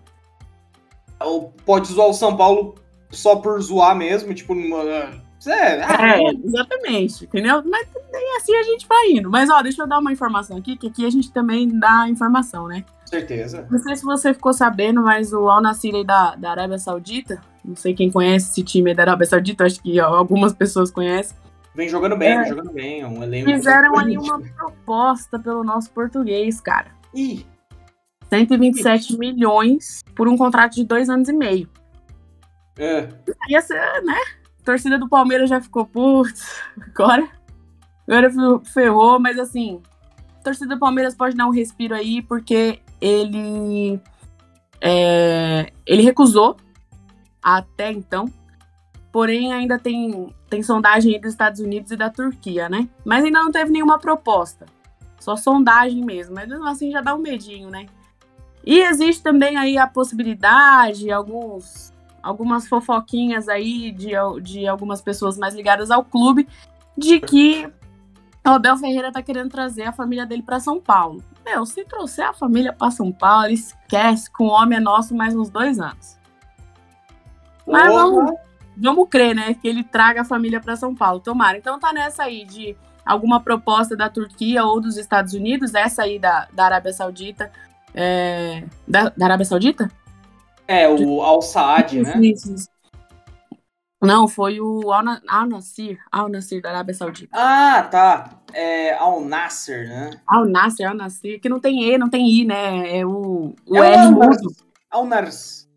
Ou 1.20 1.52
pode 1.66 1.92
zoar 1.92 2.10
o 2.10 2.14
São 2.14 2.38
Paulo 2.38 2.76
só 3.10 3.38
por 3.38 3.60
zoar 3.60 3.96
mesmo, 3.96 4.32
tipo... 4.36 4.54
Numa... 4.54 5.23
É, 5.50 5.84
ah, 5.84 6.18
é, 6.18 6.32
exatamente, 6.44 7.26
entendeu? 7.26 7.62
Mas 7.66 7.88
nem 8.12 8.38
assim 8.38 8.56
a 8.56 8.64
gente 8.64 8.88
vai 8.88 9.12
indo. 9.12 9.30
Mas, 9.30 9.50
ó, 9.50 9.62
deixa 9.62 9.84
eu 9.84 9.88
dar 9.88 10.00
uma 10.00 10.12
informação 10.12 10.58
aqui, 10.58 10.78
que 10.78 10.88
aqui 10.88 11.06
a 11.06 11.10
gente 11.10 11.32
também 11.32 11.68
dá 11.68 12.08
informação, 12.08 12.68
né? 12.68 12.84
Certeza. 13.06 13.68
Não 13.70 13.80
sei 13.80 13.96
se 13.96 14.04
você 14.04 14.34
ficou 14.34 14.54
sabendo, 14.54 15.02
mas 15.02 15.34
o 15.34 15.50
Al 15.50 15.62
Nassr 15.62 16.04
da, 16.06 16.36
da 16.36 16.52
Arábia 16.52 16.80
Saudita, 16.80 17.42
não 17.64 17.76
sei 17.76 17.94
quem 17.94 18.12
conhece 18.12 18.52
esse 18.52 18.64
time 18.64 18.94
da 18.94 19.04
Arábia 19.04 19.28
Saudita, 19.28 19.66
acho 19.66 19.82
que 19.82 20.00
ó, 20.00 20.16
algumas 20.16 20.54
pessoas 20.54 20.90
conhecem, 20.90 21.36
Vem 21.76 21.90
jogando 21.90 22.16
bem, 22.16 22.30
é. 22.30 22.40
vem 22.40 22.50
jogando 22.50 22.72
bem. 22.72 23.02
É 23.02 23.08
um 23.08 23.24
elenco 23.24 23.50
Fizeram 23.50 23.98
ali 23.98 24.18
uma 24.18 24.40
proposta 24.40 25.40
pelo 25.40 25.64
nosso 25.64 25.90
português, 25.92 26.62
cara. 26.62 26.92
Ih. 27.14 27.46
127 28.30 29.14
Ih. 29.14 29.18
milhões 29.18 30.04
por 30.16 30.28
um 30.28 30.38
contrato 30.38 30.76
de 30.76 30.84
dois 30.84 31.10
anos 31.10 31.30
e 31.30 31.34
meio. 31.34 31.68
É. 32.78 33.08
Ia 33.50 33.62
ser, 33.62 34.04
né? 34.04 34.20
Torcida 34.64 34.98
do 34.98 35.10
Palmeiras 35.10 35.50
já 35.50 35.62
ficou, 35.62 35.86
putz, 35.86 36.62
agora. 36.78 37.28
Agora 38.08 38.30
ferrou, 38.66 39.20
mas 39.20 39.40
assim, 39.40 39.82
torcida 40.44 40.76
do 40.76 40.80
Palmeiras 40.80 41.16
pode 41.16 41.36
dar 41.36 41.48
um 41.48 41.52
respiro 41.52 41.96
aí, 41.96 42.22
porque 42.22 42.80
ele. 43.00 44.00
É, 44.82 45.72
ele 45.86 46.02
recusou 46.02 46.58
até 47.42 47.90
então 47.90 48.30
Porém, 49.14 49.54
ainda 49.54 49.78
tem, 49.78 50.34
tem 50.50 50.64
sondagem 50.64 51.22
dos 51.22 51.34
Estados 51.34 51.60
Unidos 51.60 51.92
e 51.92 51.96
da 51.96 52.10
Turquia, 52.10 52.68
né? 52.68 52.90
Mas 53.06 53.24
ainda 53.24 53.44
não 53.44 53.52
teve 53.52 53.70
nenhuma 53.70 54.00
proposta. 54.00 54.66
Só 55.20 55.36
sondagem 55.36 56.04
mesmo. 56.04 56.34
Mas 56.34 56.50
mesmo 56.50 56.66
assim 56.66 56.90
já 56.90 57.00
dá 57.00 57.14
um 57.14 57.20
medinho, 57.20 57.70
né? 57.70 57.86
E 58.66 58.80
existe 58.80 59.22
também 59.22 59.56
aí 59.56 59.78
a 59.78 59.86
possibilidade, 59.86 61.12
alguns, 61.12 61.93
algumas 62.24 62.68
fofoquinhas 62.68 63.50
aí 63.50 63.92
de, 63.92 64.12
de 64.42 64.66
algumas 64.66 65.02
pessoas 65.02 65.38
mais 65.38 65.54
ligadas 65.54 65.92
ao 65.92 66.04
clube, 66.04 66.48
de 66.98 67.20
que 67.20 67.70
o 68.46 68.50
Abel 68.50 68.78
Ferreira 68.78 69.12
tá 69.12 69.22
querendo 69.22 69.50
trazer 69.50 69.84
a 69.84 69.94
família 69.94 70.26
dele 70.26 70.42
para 70.42 70.60
São 70.60 70.80
Paulo. 70.80 71.24
Meu, 71.46 71.66
se 71.66 71.84
trouxer 71.84 72.26
a 72.26 72.34
família 72.34 72.74
para 72.74 72.90
São 72.90 73.12
Paulo, 73.12 73.50
esquece 73.50 74.32
que 74.32 74.42
o 74.42 74.48
homem 74.48 74.78
é 74.78 74.82
nosso 74.82 75.14
mais 75.14 75.36
uns 75.36 75.50
dois 75.50 75.80
anos. 75.80 76.18
Mas 77.68 77.94
vamos, 77.94 78.34
vamos 78.78 79.10
crer, 79.10 79.36
né, 79.36 79.54
que 79.54 79.68
ele 79.68 79.84
traga 79.84 80.22
a 80.22 80.26
família 80.26 80.60
para 80.60 80.76
São 80.76 80.96
Paulo. 80.96 81.20
Tomara. 81.20 81.58
Então 81.58 81.80
tá 81.80 81.94
nessa 81.94 82.24
aí 82.24 82.46
de 82.46 82.76
alguma 83.06 83.42
proposta 83.42 83.96
da 83.96 84.10
Turquia 84.10 84.64
ou 84.64 84.80
dos 84.80 84.98
Estados 84.98 85.34
Unidos, 85.34 85.74
essa 85.76 86.04
aí 86.04 86.18
da, 86.18 86.48
da 86.54 86.66
Arábia 86.66 86.94
Saudita. 86.94 87.52
É, 87.94 88.64
da, 88.88 89.10
da, 89.16 89.26
Arábia 89.26 89.46
Saudita? 89.46 89.92
É, 90.68 90.88
o 90.88 91.22
Al 91.22 91.42
Saad, 91.42 92.02
né? 92.02 92.20
Isso, 92.22 92.54
isso. 92.54 92.74
Não, 94.02 94.28
foi 94.28 94.60
o 94.60 94.92
Al 94.92 95.48
Nasser, 95.48 95.98
Al 96.12 96.28
Nasser 96.28 96.62
da 96.62 96.70
Arábia 96.70 96.94
Saudita. 96.94 97.30
Ah, 97.32 97.88
tá. 97.90 98.42
É 98.54 98.94
Al 98.96 99.22
Nasser, 99.22 99.88
né? 99.88 100.12
Al 100.28 100.46
Nasser, 100.46 100.90
Al 100.90 100.96
Nasser, 100.96 101.40
que 101.40 101.48
não 101.48 101.60
tem 101.60 101.84
E, 101.84 101.98
não 101.98 102.10
tem 102.10 102.30
I, 102.30 102.44
né? 102.44 103.00
É 103.00 103.06
o, 103.06 103.56
o 103.66 103.78
é 103.78 103.94
R 103.94 104.12
mudo. 104.12 104.54
Al 104.92 105.06
Nasser. 105.06 105.70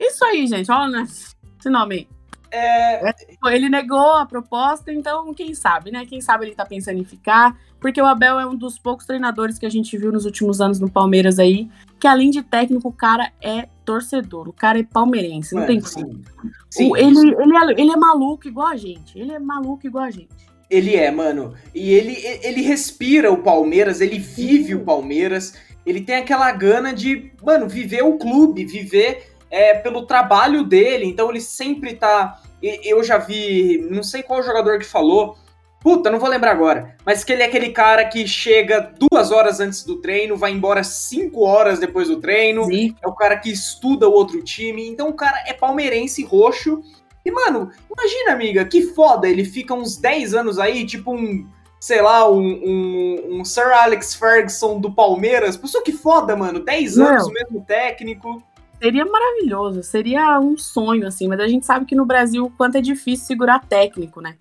Isso 0.00 0.24
aí, 0.24 0.46
gente, 0.46 0.72
Al 0.72 0.90
Nasser. 0.90 1.34
Esse 1.60 1.68
nome 1.68 1.94
aí. 1.94 2.13
É... 2.54 3.14
Ele 3.46 3.68
negou 3.68 4.12
a 4.12 4.24
proposta, 4.24 4.92
então 4.92 5.34
quem 5.34 5.54
sabe, 5.54 5.90
né? 5.90 6.06
Quem 6.06 6.20
sabe 6.20 6.46
ele 6.46 6.54
tá 6.54 6.64
pensando 6.64 7.00
em 7.00 7.04
ficar, 7.04 7.58
porque 7.80 8.00
o 8.00 8.06
Abel 8.06 8.38
é 8.38 8.46
um 8.46 8.54
dos 8.54 8.78
poucos 8.78 9.04
treinadores 9.04 9.58
que 9.58 9.66
a 9.66 9.70
gente 9.70 9.98
viu 9.98 10.12
nos 10.12 10.24
últimos 10.24 10.60
anos 10.60 10.78
no 10.78 10.88
Palmeiras 10.88 11.38
aí, 11.38 11.68
que 11.98 12.06
além 12.06 12.30
de 12.30 12.42
técnico, 12.42 12.88
o 12.88 12.92
cara 12.92 13.32
é 13.42 13.68
torcedor, 13.84 14.48
o 14.48 14.52
cara 14.52 14.78
é 14.78 14.84
palmeirense, 14.84 15.54
não 15.54 15.62
é, 15.62 15.66
tem 15.66 15.80
como. 15.80 16.14
Sim. 16.14 16.22
Sim. 16.70 16.96
ele, 16.96 17.18
ele, 17.18 17.56
é, 17.56 17.80
ele 17.80 17.90
é 17.90 17.96
maluco 17.96 18.46
igual 18.46 18.68
a 18.68 18.76
gente, 18.76 19.18
ele 19.18 19.32
é 19.32 19.38
maluco 19.38 19.86
igual 19.86 20.04
a 20.04 20.10
gente. 20.10 20.28
Ele 20.70 20.96
é, 20.96 21.10
mano. 21.10 21.54
E 21.74 21.90
ele, 21.92 22.16
ele 22.42 22.62
respira 22.62 23.30
o 23.30 23.42
Palmeiras, 23.42 24.00
ele 24.00 24.18
vive 24.18 24.74
o 24.74 24.84
Palmeiras. 24.84 25.54
Ele 25.84 26.00
tem 26.00 26.16
aquela 26.16 26.50
gana 26.52 26.92
de, 26.92 27.30
mano, 27.42 27.68
viver 27.68 28.02
o 28.02 28.16
clube, 28.16 28.64
viver 28.64 29.33
é, 29.54 29.74
pelo 29.74 30.04
trabalho 30.04 30.64
dele. 30.64 31.06
Então 31.06 31.30
ele 31.30 31.40
sempre 31.40 31.94
tá. 31.94 32.40
Eu 32.60 33.04
já 33.04 33.18
vi, 33.18 33.86
não 33.90 34.02
sei 34.02 34.22
qual 34.22 34.42
jogador 34.42 34.78
que 34.78 34.86
falou, 34.86 35.36
Puta, 35.80 36.10
não 36.10 36.18
vou 36.18 36.30
lembrar 36.30 36.52
agora. 36.52 36.96
Mas 37.04 37.22
que 37.22 37.30
ele 37.30 37.42
é 37.42 37.44
aquele 37.44 37.68
cara 37.68 38.06
que 38.06 38.26
chega 38.26 38.90
duas 38.98 39.30
horas 39.30 39.60
antes 39.60 39.84
do 39.84 40.00
treino, 40.00 40.34
vai 40.34 40.50
embora 40.50 40.82
cinco 40.82 41.42
horas 41.44 41.78
depois 41.78 42.08
do 42.08 42.18
treino. 42.22 42.64
Sim. 42.64 42.96
É 43.02 43.06
o 43.06 43.12
cara 43.12 43.36
que 43.36 43.52
estuda 43.52 44.08
o 44.08 44.12
outro 44.12 44.42
time. 44.42 44.88
Então 44.88 45.10
o 45.10 45.12
cara 45.12 45.44
é 45.46 45.52
palmeirense 45.52 46.24
roxo. 46.24 46.80
E, 47.22 47.30
mano, 47.30 47.70
imagina, 47.94 48.32
amiga, 48.32 48.64
que 48.64 48.80
foda. 48.94 49.28
Ele 49.28 49.44
fica 49.44 49.74
uns 49.74 49.98
10 49.98 50.32
anos 50.32 50.58
aí, 50.58 50.86
tipo 50.86 51.14
um. 51.14 51.46
Sei 51.78 52.00
lá, 52.00 52.30
um, 52.30 52.40
um, 52.40 53.40
um 53.40 53.44
Sir 53.44 53.70
Alex 53.70 54.14
Ferguson 54.14 54.80
do 54.80 54.90
Palmeiras. 54.90 55.54
Pessoa 55.54 55.84
que 55.84 55.92
foda, 55.92 56.34
mano. 56.34 56.60
10 56.60 56.98
anos, 56.98 57.26
o 57.26 57.30
mesmo 57.30 57.62
técnico. 57.62 58.42
Seria 58.84 59.06
maravilhoso, 59.06 59.82
seria 59.82 60.38
um 60.38 60.58
sonho, 60.58 61.06
assim, 61.06 61.26
mas 61.26 61.40
a 61.40 61.48
gente 61.48 61.64
sabe 61.64 61.86
que 61.86 61.94
no 61.94 62.04
Brasil 62.04 62.44
o 62.44 62.50
quanto 62.50 62.76
é 62.76 62.82
difícil 62.82 63.24
segurar 63.24 63.60
técnico, 63.60 64.20
né? 64.20 64.36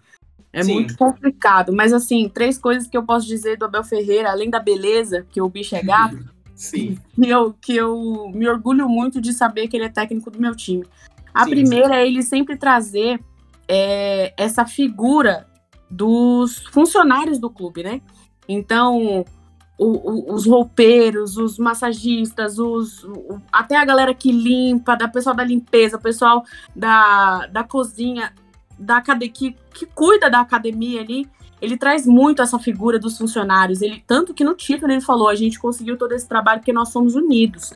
É 0.51 0.61
Sim. 0.61 0.73
muito 0.73 0.97
complicado. 0.97 1.71
Mas, 1.71 1.93
assim, 1.93 2.27
três 2.27 2.57
coisas 2.57 2.85
que 2.85 2.97
eu 2.97 3.03
posso 3.03 3.25
dizer 3.25 3.57
do 3.57 3.63
Abel 3.63 3.85
Ferreira, 3.85 4.29
além 4.29 4.49
da 4.49 4.59
beleza, 4.59 5.25
que 5.31 5.41
o 5.41 5.47
bicho 5.47 5.77
é 5.77 5.81
gato. 5.81 6.19
Sim. 6.53 6.97
Que 7.15 7.29
eu, 7.29 7.53
que 7.53 7.73
eu 7.73 8.29
me 8.35 8.45
orgulho 8.49 8.89
muito 8.89 9.21
de 9.21 9.31
saber 9.31 9.69
que 9.69 9.77
ele 9.77 9.85
é 9.85 9.89
técnico 9.89 10.29
do 10.29 10.41
meu 10.41 10.53
time. 10.53 10.85
A 11.33 11.45
sim, 11.45 11.51
primeira 11.51 11.95
é 11.95 12.05
ele 12.05 12.21
sempre 12.21 12.57
trazer 12.57 13.21
é, 13.65 14.33
essa 14.35 14.65
figura 14.65 15.47
dos 15.89 16.57
funcionários 16.67 17.39
do 17.39 17.49
clube, 17.49 17.81
né? 17.81 18.01
Então, 18.45 19.23
o, 19.77 19.85
o, 19.85 20.33
os 20.33 20.45
roupeiros, 20.45 21.37
os 21.37 21.57
massagistas, 21.57 22.59
os, 22.59 23.03
o, 23.03 23.41
até 23.51 23.75
a 23.75 23.85
galera 23.85 24.13
que 24.13 24.31
limpa, 24.31 24.95
da 24.95 25.07
pessoal 25.07 25.35
da 25.35 25.43
limpeza, 25.43 25.97
o 25.97 26.01
pessoal 26.01 26.43
da, 26.75 27.47
da 27.47 27.63
cozinha, 27.63 28.33
da 28.77 29.01
que, 29.01 29.55
que 29.73 29.85
cuida 29.87 30.29
da 30.29 30.41
academia 30.41 31.01
ali, 31.01 31.27
ele 31.61 31.77
traz 31.77 32.05
muito 32.05 32.41
essa 32.41 32.59
figura 32.59 32.99
dos 32.99 33.17
funcionários. 33.17 33.81
Ele 33.81 34.03
tanto 34.05 34.33
que 34.33 34.43
no 34.43 34.53
título 34.53 34.91
ele 34.91 35.01
falou, 35.01 35.29
a 35.29 35.35
gente 35.35 35.59
conseguiu 35.59 35.97
todo 35.97 36.11
esse 36.11 36.27
trabalho 36.27 36.59
porque 36.59 36.73
nós 36.73 36.89
somos 36.89 37.15
unidos. 37.15 37.73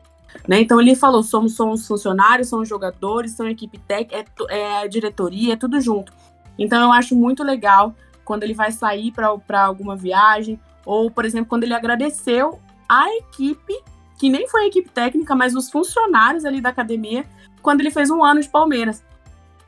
Né? 0.48 0.62
Então 0.62 0.80
ele 0.80 0.96
falou, 0.96 1.24
somos, 1.24 1.56
somos 1.56 1.88
funcionários, 1.88 2.50
somos 2.50 2.68
jogadores, 2.68 3.32
são 3.32 3.48
equipe 3.48 3.78
técnica, 3.80 4.26
é, 4.50 4.84
é 4.84 4.88
diretoria, 4.88 5.54
é 5.54 5.56
tudo 5.56 5.80
junto. 5.80 6.12
Então 6.60 6.82
eu 6.84 6.92
acho 6.92 7.16
muito 7.16 7.44
legal 7.44 7.96
quando 8.26 8.44
ele 8.44 8.54
vai 8.54 8.72
sair 8.72 9.12
para 9.12 9.64
alguma 9.64 9.96
viagem, 9.96 10.60
ou, 10.88 11.12
por 11.12 11.26
exemplo, 11.26 11.50
quando 11.50 11.66
ele 11.66 11.74
agradeceu 11.74 12.62
a 12.88 13.14
equipe, 13.18 13.74
que 14.18 14.30
nem 14.30 14.48
foi 14.48 14.64
a 14.64 14.68
equipe 14.68 14.90
técnica, 14.90 15.36
mas 15.36 15.54
os 15.54 15.70
funcionários 15.70 16.46
ali 16.46 16.62
da 16.62 16.70
academia, 16.70 17.26
quando 17.62 17.82
ele 17.82 17.92
fez 17.92 18.10
um 18.10 18.24
ano 18.24 18.40
de 18.40 18.48
Palmeiras 18.48 19.04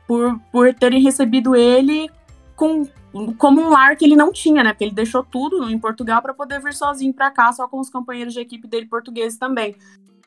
por, 0.06 0.40
por 0.50 0.72
terem 0.72 1.02
recebido 1.02 1.54
ele 1.54 2.10
com, 2.56 2.88
como 3.36 3.60
um 3.60 3.68
lar 3.68 3.96
que 3.96 4.04
ele 4.06 4.16
não 4.16 4.32
tinha, 4.32 4.64
né? 4.64 4.72
Porque 4.72 4.84
ele 4.84 4.94
deixou 4.94 5.22
tudo 5.22 5.68
em 5.68 5.78
Portugal 5.78 6.22
para 6.22 6.32
poder 6.32 6.58
vir 6.58 6.72
sozinho 6.72 7.12
para 7.12 7.30
cá, 7.30 7.52
só 7.52 7.68
com 7.68 7.78
os 7.78 7.90
companheiros 7.90 8.32
de 8.32 8.40
equipe 8.40 8.66
dele 8.66 8.86
portugueses 8.86 9.38
também. 9.38 9.76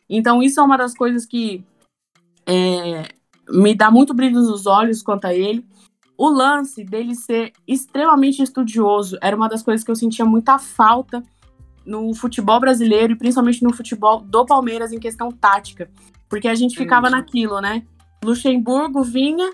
Então, 0.07 0.43
isso 0.43 0.59
é 0.59 0.63
uma 0.63 0.77
das 0.77 0.95
coisas 0.95 1.25
que 1.25 1.65
é, 2.45 3.07
me 3.49 3.73
dá 3.73 3.89
muito 3.89 4.13
brilho 4.13 4.35
nos 4.35 4.67
olhos 4.67 5.01
quanto 5.01 5.25
a 5.25 5.33
ele. 5.33 5.65
O 6.23 6.29
lance 6.29 6.85
dele 6.85 7.15
ser 7.15 7.51
extremamente 7.67 8.41
estudioso 8.41 9.17
era 9.21 9.35
uma 9.35 9.49
das 9.49 9.61
coisas 9.61 9.83
que 9.83 9.91
eu 9.91 9.95
sentia 9.95 10.23
muita 10.23 10.57
falta 10.57 11.21
no 11.85 12.13
futebol 12.13 12.61
brasileiro 12.61 13.11
e 13.11 13.17
principalmente 13.17 13.61
no 13.61 13.73
futebol 13.73 14.21
do 14.21 14.45
Palmeiras 14.45 14.93
em 14.93 15.01
questão 15.01 15.29
tática. 15.33 15.91
Porque 16.29 16.47
a 16.47 16.55
gente 16.55 16.77
ficava 16.77 17.09
naquilo, 17.09 17.59
né? 17.59 17.83
Luxemburgo 18.23 19.03
vinha, 19.03 19.51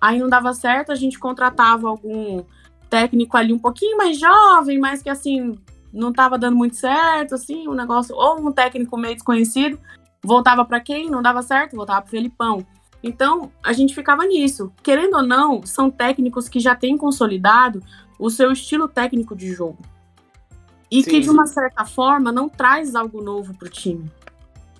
Aí 0.00 0.18
não 0.18 0.26
dava 0.26 0.54
certo, 0.54 0.90
a 0.90 0.94
gente 0.94 1.18
contratava 1.18 1.86
algum 1.86 2.42
técnico 2.88 3.36
ali 3.36 3.52
um 3.52 3.58
pouquinho 3.58 3.98
mais 3.98 4.18
jovem, 4.18 4.78
mas 4.78 5.02
que 5.02 5.10
assim 5.10 5.58
não 5.92 6.08
estava 6.08 6.38
dando 6.38 6.56
muito 6.56 6.76
certo, 6.76 7.34
assim, 7.34 7.68
um 7.68 7.74
negócio, 7.74 8.16
ou 8.16 8.40
um 8.40 8.52
técnico 8.52 8.96
meio 8.96 9.16
desconhecido, 9.16 9.78
voltava 10.24 10.64
para 10.64 10.80
quem? 10.80 11.10
Não 11.10 11.20
dava 11.20 11.42
certo, 11.42 11.76
voltava 11.76 12.00
para 12.00 12.10
Felipão. 12.10 12.66
Então, 13.06 13.50
a 13.62 13.72
gente 13.72 13.94
ficava 13.94 14.24
nisso. 14.24 14.72
Querendo 14.82 15.16
ou 15.16 15.22
não, 15.22 15.64
são 15.64 15.90
técnicos 15.90 16.48
que 16.48 16.60
já 16.60 16.74
têm 16.74 16.96
consolidado 16.96 17.82
o 18.18 18.30
seu 18.30 18.52
estilo 18.52 18.88
técnico 18.88 19.36
de 19.36 19.52
jogo. 19.52 19.78
E 20.90 21.02
Sim. 21.02 21.10
que, 21.10 21.20
de 21.20 21.30
uma 21.30 21.46
certa 21.46 21.84
forma, 21.84 22.32
não 22.32 22.48
traz 22.48 22.94
algo 22.94 23.22
novo 23.22 23.54
para 23.54 23.66
o 23.66 23.70
time 23.70 24.10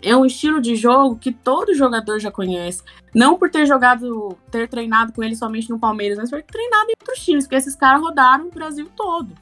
é 0.03 0.17
um 0.17 0.25
estilo 0.25 0.61
de 0.61 0.77
jogo 0.77 1.17
que 1.17 1.33
todo 1.33 1.75
jogador 1.75 2.19
já 2.19 2.31
conhece. 2.31 2.83
Não 3.15 3.39
por 3.39 3.51
ter 3.51 3.67
jogado, 3.67 4.37
ter 4.51 4.69
treinado 4.69 5.13
com 5.13 5.23
ele 5.23 5.35
somente 5.35 5.71
no 5.71 5.79
Palmeiras, 5.79 6.19
mas 6.19 6.31
por 6.31 6.43
ter 6.43 6.53
treinado 6.53 6.91
em 6.91 6.95
outros 7.01 7.25
times, 7.25 7.45
porque 7.45 7.57
esses 7.57 7.75
caras 7.75 8.01
rodaram 8.01 8.47
o 8.47 8.51
Brasil 8.51 8.89
todo. 8.95 9.33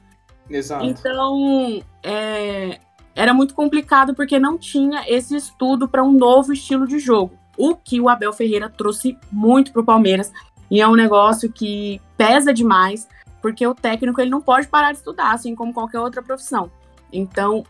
Exato. 0.49 0.85
Então, 0.85 1.83
é, 2.01 2.79
era 3.13 3.33
muito 3.33 3.53
complicado 3.53 4.13
porque 4.15 4.39
não 4.39 4.57
tinha 4.57 5.03
esse 5.07 5.35
estudo 5.35 5.87
para 5.87 6.03
um 6.03 6.11
novo 6.11 6.53
estilo 6.53 6.87
de 6.87 6.99
jogo. 6.99 7.37
O 7.57 7.75
que 7.75 7.99
o 7.99 8.09
Abel 8.09 8.33
Ferreira 8.33 8.69
trouxe 8.69 9.17
muito 9.31 9.71
para 9.71 9.81
o 9.81 9.85
Palmeiras. 9.85 10.31
E 10.69 10.81
é 10.81 10.87
um 10.87 10.95
negócio 10.95 11.51
que 11.51 12.01
pesa 12.17 12.53
demais, 12.53 13.07
porque 13.41 13.65
o 13.65 13.75
técnico 13.75 14.19
ele 14.19 14.31
não 14.31 14.41
pode 14.41 14.67
parar 14.67 14.91
de 14.91 14.97
estudar, 14.97 15.31
assim 15.31 15.53
como 15.55 15.73
qualquer 15.73 15.99
outra 15.99 16.21
profissão. 16.21 16.71
Então, 17.13 17.63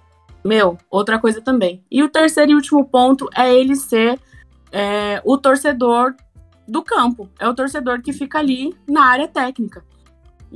meu, 0.44 0.78
outra 0.90 1.20
coisa 1.20 1.42
também. 1.42 1.84
E 1.90 2.04
o 2.04 2.10
terceiro 2.10 2.52
e 2.52 2.56
último 2.56 2.86
ponto 2.86 3.28
é 3.36 3.54
ele 3.54 3.76
ser 3.76 4.20
é, 4.72 5.22
o 5.26 5.38
torcedor 5.38 6.16
do 6.68 6.84
campo. 6.84 7.30
É 7.40 7.48
o 7.48 7.54
torcedor 7.54 8.02
que 8.02 8.14
fica 8.14 8.40
ali 8.40 8.76
na 8.88 9.06
área 9.06 9.28
técnica. 9.28 9.84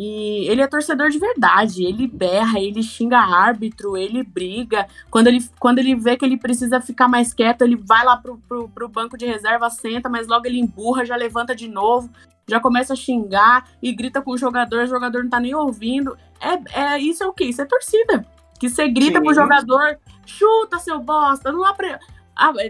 E 0.02 0.48
ele 0.48 0.62
é 0.62 0.68
torcedor 0.68 1.10
de 1.10 1.20
verdade. 1.20 1.84
Ele 1.84 2.08
berra, 2.08 2.58
ele 2.58 2.82
xinga 2.82 3.20
árbitro, 3.20 3.98
ele 3.98 4.24
briga. 4.24 4.88
Quando 5.12 5.28
ele, 5.28 5.46
quando 5.60 5.80
ele 5.80 5.94
vê 5.94 6.16
que 6.16 6.24
ele 6.24 6.38
precisa 6.38 6.80
ficar 6.80 7.10
mais 7.10 7.34
quieto, 7.34 7.64
ele 7.64 7.76
vai 7.76 8.06
lá 8.06 8.16
pro, 8.16 8.38
pro, 8.48 8.70
pro 8.70 8.88
banco 8.88 9.18
de 9.18 9.26
reserva, 9.26 9.70
senta, 9.70 10.08
mas 10.08 10.26
logo 10.26 10.48
ele 10.48 10.58
emburra, 10.58 11.04
já 11.04 11.18
levanta 11.18 11.54
de 11.54 11.68
novo, 11.68 12.10
já 12.48 12.62
começa 12.62 12.94
a 12.94 12.96
xingar 12.96 13.68
e 13.84 13.92
grita 13.92 14.22
com 14.22 14.32
o 14.32 14.38
jogador, 14.38 14.86
o 14.86 14.88
jogador 14.88 15.22
não 15.22 15.30
tá 15.30 15.40
nem 15.42 15.54
ouvindo. 15.54 16.18
É, 16.40 16.94
é 16.94 16.98
Isso 16.98 17.22
é 17.22 17.28
o 17.28 17.34
quê? 17.34 17.44
Isso 17.44 17.62
é 17.62 17.66
torcida. 17.66 18.26
Que 18.58 18.70
você 18.70 18.88
grita 18.88 19.20
Sim. 19.20 19.26
pro 19.26 19.34
jogador, 19.34 20.00
chuta, 20.26 20.80
seu 20.80 21.02
bosta, 21.02 21.52
não 21.52 21.66
apre... 21.66 22.00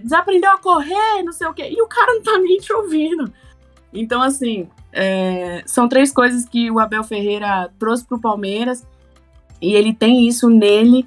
desaprendeu 0.01 0.49
a 0.49 0.57
correr, 0.57 1.21
não 1.23 1.31
sei 1.31 1.45
o 1.45 1.53
quê. 1.53 1.69
E 1.69 1.79
o 1.79 1.87
cara 1.87 2.11
não 2.11 2.23
tá 2.23 2.39
nem 2.39 2.57
te 2.57 2.73
ouvindo. 2.73 3.31
Então, 3.93 4.21
assim, 4.21 4.67
é... 4.91 5.63
são 5.65 5.87
três 5.87 6.11
coisas 6.11 6.45
que 6.45 6.69
o 6.69 6.79
Abel 6.79 7.03
Ferreira 7.03 7.69
trouxe 7.79 8.05
pro 8.05 8.19
Palmeiras. 8.19 8.85
E 9.61 9.73
ele 9.73 9.93
tem 9.93 10.27
isso 10.27 10.49
nele 10.49 11.05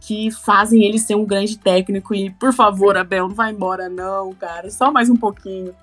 que 0.00 0.30
fazem 0.30 0.82
ele 0.82 0.98
ser 0.98 1.14
um 1.14 1.24
grande 1.24 1.58
técnico. 1.58 2.14
E, 2.14 2.30
por 2.30 2.52
favor, 2.52 2.96
Abel, 2.96 3.28
não 3.28 3.34
vai 3.34 3.52
embora, 3.52 3.88
não, 3.88 4.32
cara. 4.32 4.70
Só 4.70 4.90
mais 4.90 5.10
um 5.10 5.16
pouquinho. 5.16 5.74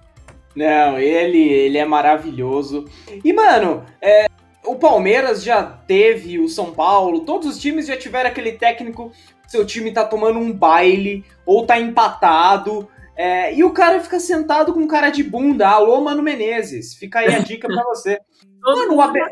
Não, 0.55 0.97
ele, 0.97 1.37
ele 1.37 1.77
é 1.77 1.85
maravilhoso. 1.85 2.85
E, 3.23 3.31
mano, 3.31 3.83
é, 4.01 4.25
o 4.65 4.75
Palmeiras 4.75 5.43
já 5.43 5.63
teve, 5.63 6.39
o 6.39 6.49
São 6.49 6.71
Paulo, 6.71 7.21
todos 7.21 7.47
os 7.47 7.59
times 7.59 7.85
já 7.85 7.95
tiveram 7.95 8.29
aquele 8.29 8.53
técnico, 8.53 9.11
seu 9.47 9.63
time 9.65 9.91
tá 9.91 10.03
tomando 10.03 10.39
um 10.39 10.51
baile, 10.51 11.23
ou 11.45 11.65
tá 11.65 11.79
empatado, 11.79 12.87
é, 13.17 13.51
e 13.55 13.63
o 13.63 13.71
cara 13.71 13.99
fica 13.99 14.19
sentado 14.19 14.71
com 14.71 14.87
cara 14.87 15.09
de 15.09 15.23
bunda. 15.23 15.67
Alô, 15.67 15.99
Mano 15.99 16.21
Menezes. 16.21 16.93
Fica 16.93 17.19
aí 17.19 17.33
a 17.33 17.39
dica 17.39 17.67
pra 17.67 17.83
você. 17.85 18.19
mano, 18.61 18.93
o 18.93 19.01
Abel. 19.01 19.25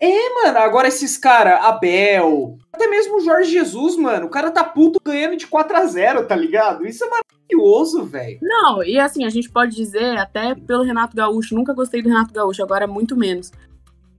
É, 0.00 0.34
mano, 0.34 0.58
agora 0.58 0.88
esses 0.88 1.18
caras, 1.18 1.62
Abel, 1.62 2.56
até 2.72 2.86
mesmo 2.86 3.18
o 3.18 3.20
Jorge 3.20 3.50
Jesus, 3.50 3.98
mano, 3.98 4.26
o 4.26 4.30
cara 4.30 4.50
tá 4.50 4.64
puto 4.64 4.98
ganhando 5.04 5.36
de 5.36 5.46
4 5.46 5.76
a 5.76 5.84
0 5.84 6.26
tá 6.26 6.34
ligado? 6.34 6.86
Isso 6.86 7.04
é 7.04 7.08
maravilhoso, 7.10 8.04
velho. 8.04 8.38
Não, 8.40 8.82
e 8.82 8.98
assim, 8.98 9.26
a 9.26 9.28
gente 9.28 9.50
pode 9.50 9.76
dizer, 9.76 10.16
até 10.16 10.54
pelo 10.54 10.84
Renato 10.84 11.14
Gaúcho, 11.14 11.54
nunca 11.54 11.74
gostei 11.74 12.00
do 12.00 12.08
Renato 12.08 12.32
Gaúcho, 12.32 12.62
agora 12.62 12.86
muito 12.86 13.14
menos. 13.14 13.52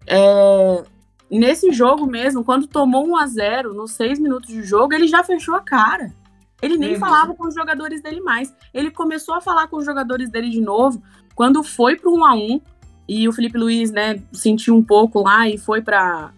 É, 0.05 0.84
nesse 1.32 1.72
jogo 1.72 2.05
mesmo, 2.05 2.43
quando 2.43 2.68
tomou 2.68 3.07
1 3.07 3.18
a 3.18 3.26
0 3.26 3.74
nos 3.74 3.93
seis 3.93 4.20
minutos 4.20 4.49
de 4.49 4.62
jogo, 4.62 4.93
ele 4.93 5.07
já 5.07 5.24
fechou 5.24 5.55
a 5.55 5.62
cara. 5.62 6.14
Ele 6.62 6.78
nem 6.78 6.93
uhum. 6.93 6.99
falava 6.99 7.34
com 7.34 7.47
os 7.47 7.55
jogadores 7.55 8.01
dele 8.01 8.22
mais. 8.22 8.53
Ele 8.74 8.91
começou 8.91 9.36
a 9.36 9.41
falar 9.41 9.68
com 9.68 9.78
os 9.78 9.86
jogadores 9.86 10.30
dele 10.30 10.49
de 10.49 10.62
novo 10.62 11.01
quando 11.36 11.64
foi 11.64 11.95
pro 11.95 12.14
1 12.14 12.26
a 12.26 12.36
1 12.36 12.62
e 13.07 13.28
o 13.28 13.34
Felipe 13.34 13.57
Luiz, 13.57 13.91
né, 13.91 14.22
sentiu 14.32 14.76
um 14.76 14.84
pouco 14.84 15.22
lá 15.22 15.47
e 15.47 15.57
foi 15.57 15.82
para 15.82 16.32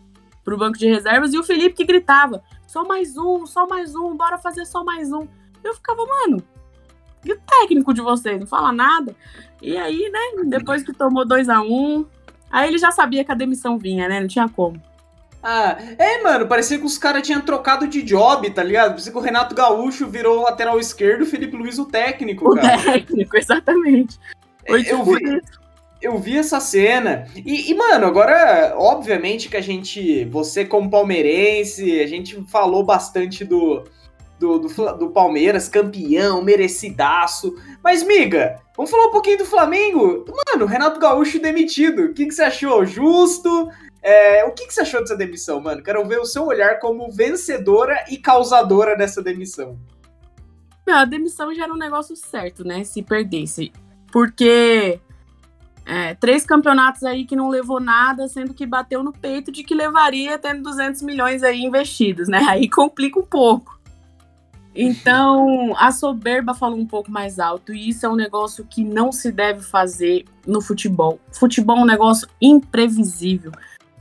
pro 0.43 0.57
banco 0.57 0.77
de 0.77 0.87
reservas 0.87 1.33
e 1.33 1.37
o 1.37 1.43
Felipe 1.43 1.75
que 1.75 1.85
gritava: 1.85 2.43
"Só 2.67 2.85
mais 2.85 3.17
um, 3.17 3.45
só 3.45 3.67
mais 3.67 3.95
um, 3.95 4.15
bora 4.15 4.37
fazer 4.37 4.65
só 4.65 4.83
mais 4.83 5.11
um". 5.11 5.27
Eu 5.63 5.73
ficava, 5.73 6.05
mano, 6.05 6.43
e 7.25 7.31
o 7.31 7.39
técnico 7.39 7.93
de 7.93 8.01
vocês 8.01 8.39
não 8.39 8.47
fala 8.47 8.71
nada? 8.71 9.15
E 9.61 9.77
aí, 9.77 10.09
né, 10.09 10.43
depois 10.45 10.83
que 10.83 10.93
tomou 10.93 11.25
2 11.25 11.49
a 11.49 11.61
1 11.61 12.05
Aí 12.53 12.67
ele 12.67 12.77
já 12.77 12.91
sabia 12.91 13.25
que 13.25 13.31
a 13.31 13.35
demissão 13.35 13.79
vinha, 13.79 14.07
né? 14.07 14.19
Não 14.19 14.27
tinha 14.27 14.47
como. 14.47 14.79
Ah, 15.43 15.77
é, 15.97 16.23
mano, 16.23 16.47
parecia 16.47 16.79
que 16.79 16.85
os 16.85 16.97
caras 16.97 17.21
tinham 17.21 17.41
trocado 17.41 17.85
de 17.85 18.01
job, 18.01 18.49
tá 18.51 18.63
ligado? 18.63 18.91
Parecia 18.91 19.11
que 19.11 19.17
o 19.17 19.21
Renato 19.21 19.53
Gaúcho 19.53 20.07
virou 20.07 20.39
o 20.39 20.43
lateral 20.43 20.79
esquerdo, 20.79 21.23
o 21.23 21.25
Felipe 21.25 21.57
Luiz 21.57 21.77
o 21.77 21.85
técnico, 21.85 22.49
O 22.49 22.55
cara. 22.55 22.81
técnico, 22.81 23.35
exatamente. 23.35 24.17
Foi 24.65 24.79
Eu 24.79 24.83
tipo 24.85 25.03
vi- 25.15 25.23
isso. 25.37 25.63
Eu 26.01 26.17
vi 26.17 26.37
essa 26.37 26.59
cena. 26.59 27.27
E, 27.35 27.71
e, 27.71 27.73
mano, 27.75 28.05
agora, 28.05 28.73
obviamente 28.77 29.47
que 29.47 29.55
a 29.55 29.61
gente, 29.61 30.25
você 30.25 30.65
como 30.65 30.89
palmeirense, 30.89 32.01
a 32.01 32.07
gente 32.07 32.43
falou 32.49 32.83
bastante 32.83 33.45
do, 33.45 33.83
do, 34.37 34.59
do, 34.59 34.97
do 34.97 35.09
Palmeiras, 35.11 35.69
campeão, 35.69 36.41
merecidaço. 36.43 37.55
Mas, 37.81 38.03
miga, 38.03 38.59
vamos 38.75 38.91
falar 38.91 39.07
um 39.07 39.11
pouquinho 39.11 39.37
do 39.37 39.45
Flamengo? 39.45 40.25
Mano, 40.51 40.65
Renato 40.65 40.99
Gaúcho 40.99 41.39
demitido. 41.39 42.05
O 42.07 42.13
que, 42.13 42.25
que 42.25 42.33
você 42.33 42.43
achou? 42.43 42.85
Justo? 42.85 43.69
É, 44.03 44.43
o 44.43 44.51
que, 44.51 44.67
que 44.67 44.73
você 44.73 44.81
achou 44.81 44.99
dessa 44.99 45.15
demissão, 45.15 45.61
mano? 45.61 45.81
Quero 45.81 46.05
ver 46.05 46.19
o 46.19 46.25
seu 46.25 46.45
olhar 46.45 46.77
como 46.79 47.09
vencedora 47.09 48.03
e 48.09 48.17
causadora 48.17 48.97
dessa 48.97 49.23
demissão. 49.23 49.79
Meu, 50.85 50.97
a 50.97 51.05
demissão 51.05 51.53
já 51.55 51.63
era 51.63 51.73
um 51.73 51.77
negócio 51.77 52.13
certo, 52.13 52.65
né? 52.65 52.83
Se 52.83 53.01
perdesse. 53.01 53.71
Porque 54.11 54.99
é, 55.85 56.15
três 56.15 56.45
campeonatos 56.45 57.03
aí 57.03 57.25
que 57.25 57.35
não 57.35 57.47
levou 57.47 57.79
nada, 57.79 58.27
sendo 58.27 58.53
que 58.53 58.65
bateu 58.65 59.01
no 59.01 59.13
peito 59.13 59.53
de 59.53 59.63
que 59.63 59.73
levaria 59.73 60.37
tendo 60.37 60.63
200 60.63 61.01
milhões 61.01 61.41
aí 61.41 61.61
investidos, 61.61 62.27
né? 62.27 62.39
Aí 62.47 62.69
complica 62.69 63.17
um 63.17 63.25
pouco. 63.25 63.79
Então, 64.75 65.73
a 65.77 65.91
soberba 65.91 66.53
falou 66.53 66.79
um 66.79 66.85
pouco 66.85 67.11
mais 67.11 67.37
alto, 67.37 67.73
e 67.73 67.89
isso 67.89 68.05
é 68.05 68.09
um 68.09 68.15
negócio 68.15 68.65
que 68.65 68.83
não 68.83 69.11
se 69.11 69.31
deve 69.31 69.61
fazer 69.61 70.25
no 70.47 70.61
futebol. 70.61 71.19
Futebol 71.31 71.77
é 71.77 71.81
um 71.81 71.85
negócio 71.85 72.27
imprevisível. 72.41 73.51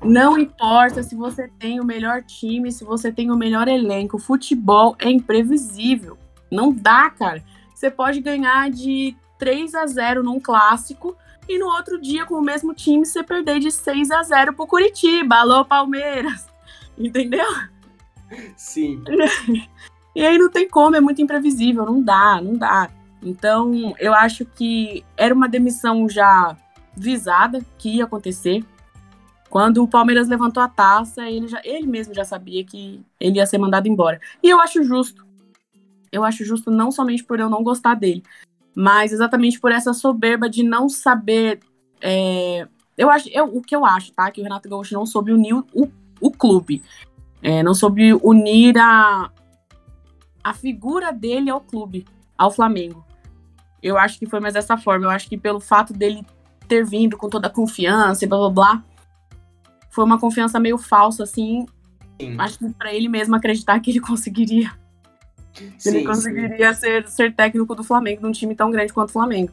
Não 0.05 0.36
importa 0.36 1.03
se 1.03 1.14
você 1.14 1.48
tem 1.59 1.80
o 1.80 1.84
melhor 1.84 2.22
time, 2.22 2.72
se 2.72 2.84
você 2.84 3.12
tem 3.12 3.30
o 3.30 3.36
melhor 3.36 3.68
elenco, 3.68 4.18
futebol 4.18 4.96
é 4.98 5.09
imprevisível. 5.09 6.18
Não 6.50 6.72
dá, 6.72 7.09
cara. 7.11 7.42
Você 7.72 7.90
pode 7.90 8.20
ganhar 8.20 8.68
de 8.68 9.16
3 9.38 9.74
a 9.74 9.86
0 9.86 10.22
num 10.22 10.40
clássico 10.40 11.16
e 11.48 11.59
no 11.59 11.66
outro 11.66 12.00
dia, 12.00 12.26
com 12.26 12.34
o 12.34 12.42
mesmo 12.42 12.74
time, 12.74 13.07
você 13.07 13.22
perder 13.22 13.61
de 13.61 13.70
6 13.70 14.11
a 14.11 14.22
0 14.22 14.55
pro 14.55 14.66
Curitiba. 14.66 15.36
Alô, 15.36 15.64
Palmeiras. 15.64 16.46
Entendeu? 16.98 17.46
Sim. 18.57 19.03
E 20.14 20.22
aí 20.26 20.36
não 20.36 20.50
tem 20.50 20.68
como, 20.68 20.94
é 20.94 21.00
muito 21.00 21.22
imprevisível, 21.22 21.86
não 21.86 22.03
dá, 22.03 22.38
não 22.38 22.55
dá. 22.55 22.90
Então, 23.22 23.94
eu 23.98 24.12
acho 24.12 24.44
que 24.44 25.03
era 25.16 25.34
uma 25.34 25.48
demissão 25.48 26.07
já 26.07 26.55
visada 26.94 27.64
que 27.78 27.96
ia 27.96 28.05
acontecer. 28.05 28.62
Quando 29.53 29.82
o 29.82 29.86
Palmeiras 29.86 30.28
levantou 30.28 30.62
a 30.62 30.66
taça, 30.66 31.28
ele, 31.28 31.46
já, 31.46 31.61
ele 31.62 31.86
mesmo 31.86 32.14
já 32.14 32.24
sabia 32.24 32.64
que 32.64 33.05
ele 33.20 33.36
ia 33.36 33.44
ser 33.44 33.59
mandado 33.59 33.86
embora. 33.86 34.18
E 34.42 34.48
eu 34.48 34.59
acho 34.59 34.82
justo. 34.82 35.26
Eu 36.11 36.24
acho 36.24 36.42
justo 36.42 36.70
não 36.70 36.90
somente 36.90 37.22
por 37.22 37.38
eu 37.38 37.50
não 37.50 37.62
gostar 37.62 37.94
dele, 37.94 38.22
mas 38.74 39.12
exatamente 39.12 39.61
por 39.61 39.70
essa 39.70 39.92
soberba 39.92 40.48
de 40.48 40.62
não 40.62 40.88
saber. 40.88 41.61
é, 42.00 42.66
eu 42.96 43.11
acho, 43.11 43.28
eu, 43.28 43.44
o 43.44 43.61
que 43.61 43.76
eu 43.76 43.84
acho, 43.84 44.11
tá? 44.14 44.30
Que 44.30 44.40
o 44.40 44.42
Renato 44.42 44.70
Gaúcho 44.70 44.94
não 44.94 45.05
soube 45.05 45.30
unir 45.30 45.53
o, 45.53 45.66
o 46.18 46.30
clube. 46.30 46.82
É, 47.42 47.62
não 47.62 47.74
soube 47.74 48.14
unir 48.22 48.78
a, 48.78 49.30
a 50.42 50.55
figura 50.55 51.12
dele 51.12 51.50
ao 51.50 51.61
clube, 51.61 52.07
ao 52.38 52.50
Flamengo. 52.50 53.05
Eu 53.82 53.98
acho 53.98 54.18
que 54.18 54.24
foi 54.24 54.40
mais 54.40 54.55
dessa 54.55 54.78
forma. 54.78 55.05
Eu 55.05 55.11
acho 55.11 55.28
que 55.28 55.36
pelo 55.36 55.61
fato 55.61 55.92
dele 55.92 56.24
ter 56.66 56.86
vindo 56.86 57.18
com 57.18 57.28
toda 57.28 57.48
a 57.48 57.50
confiança 57.50 58.24
e 58.24 58.26
blá 58.26 58.38
blá 58.38 58.50
blá, 58.50 58.84
foi 59.93 60.05
uma 60.05 60.18
confiança 60.18 60.59
meio 60.59 60.76
falsa, 60.78 61.22
assim. 61.22 61.66
Sim. 62.20 62.34
Acho 62.38 62.59
que 62.59 62.68
pra 62.70 62.93
ele 62.93 63.09
mesmo 63.09 63.36
acreditar 63.36 63.78
que 63.78 63.90
ele 63.93 64.01
conseguiria. 64.03 64.72
que 65.55 65.64
ele 65.88 65.99
Sim, 66.01 66.05
conseguiria 66.05 66.74
ser, 66.74 67.07
ser 67.09 67.34
técnico 67.34 67.74
do 67.74 67.84
Flamengo, 67.84 68.22
de 68.22 68.26
um 68.26 68.32
time 68.32 68.55
tão 68.55 68.70
grande 68.70 68.93
quanto 68.93 69.11
o 69.11 69.12
Flamengo. 69.12 69.53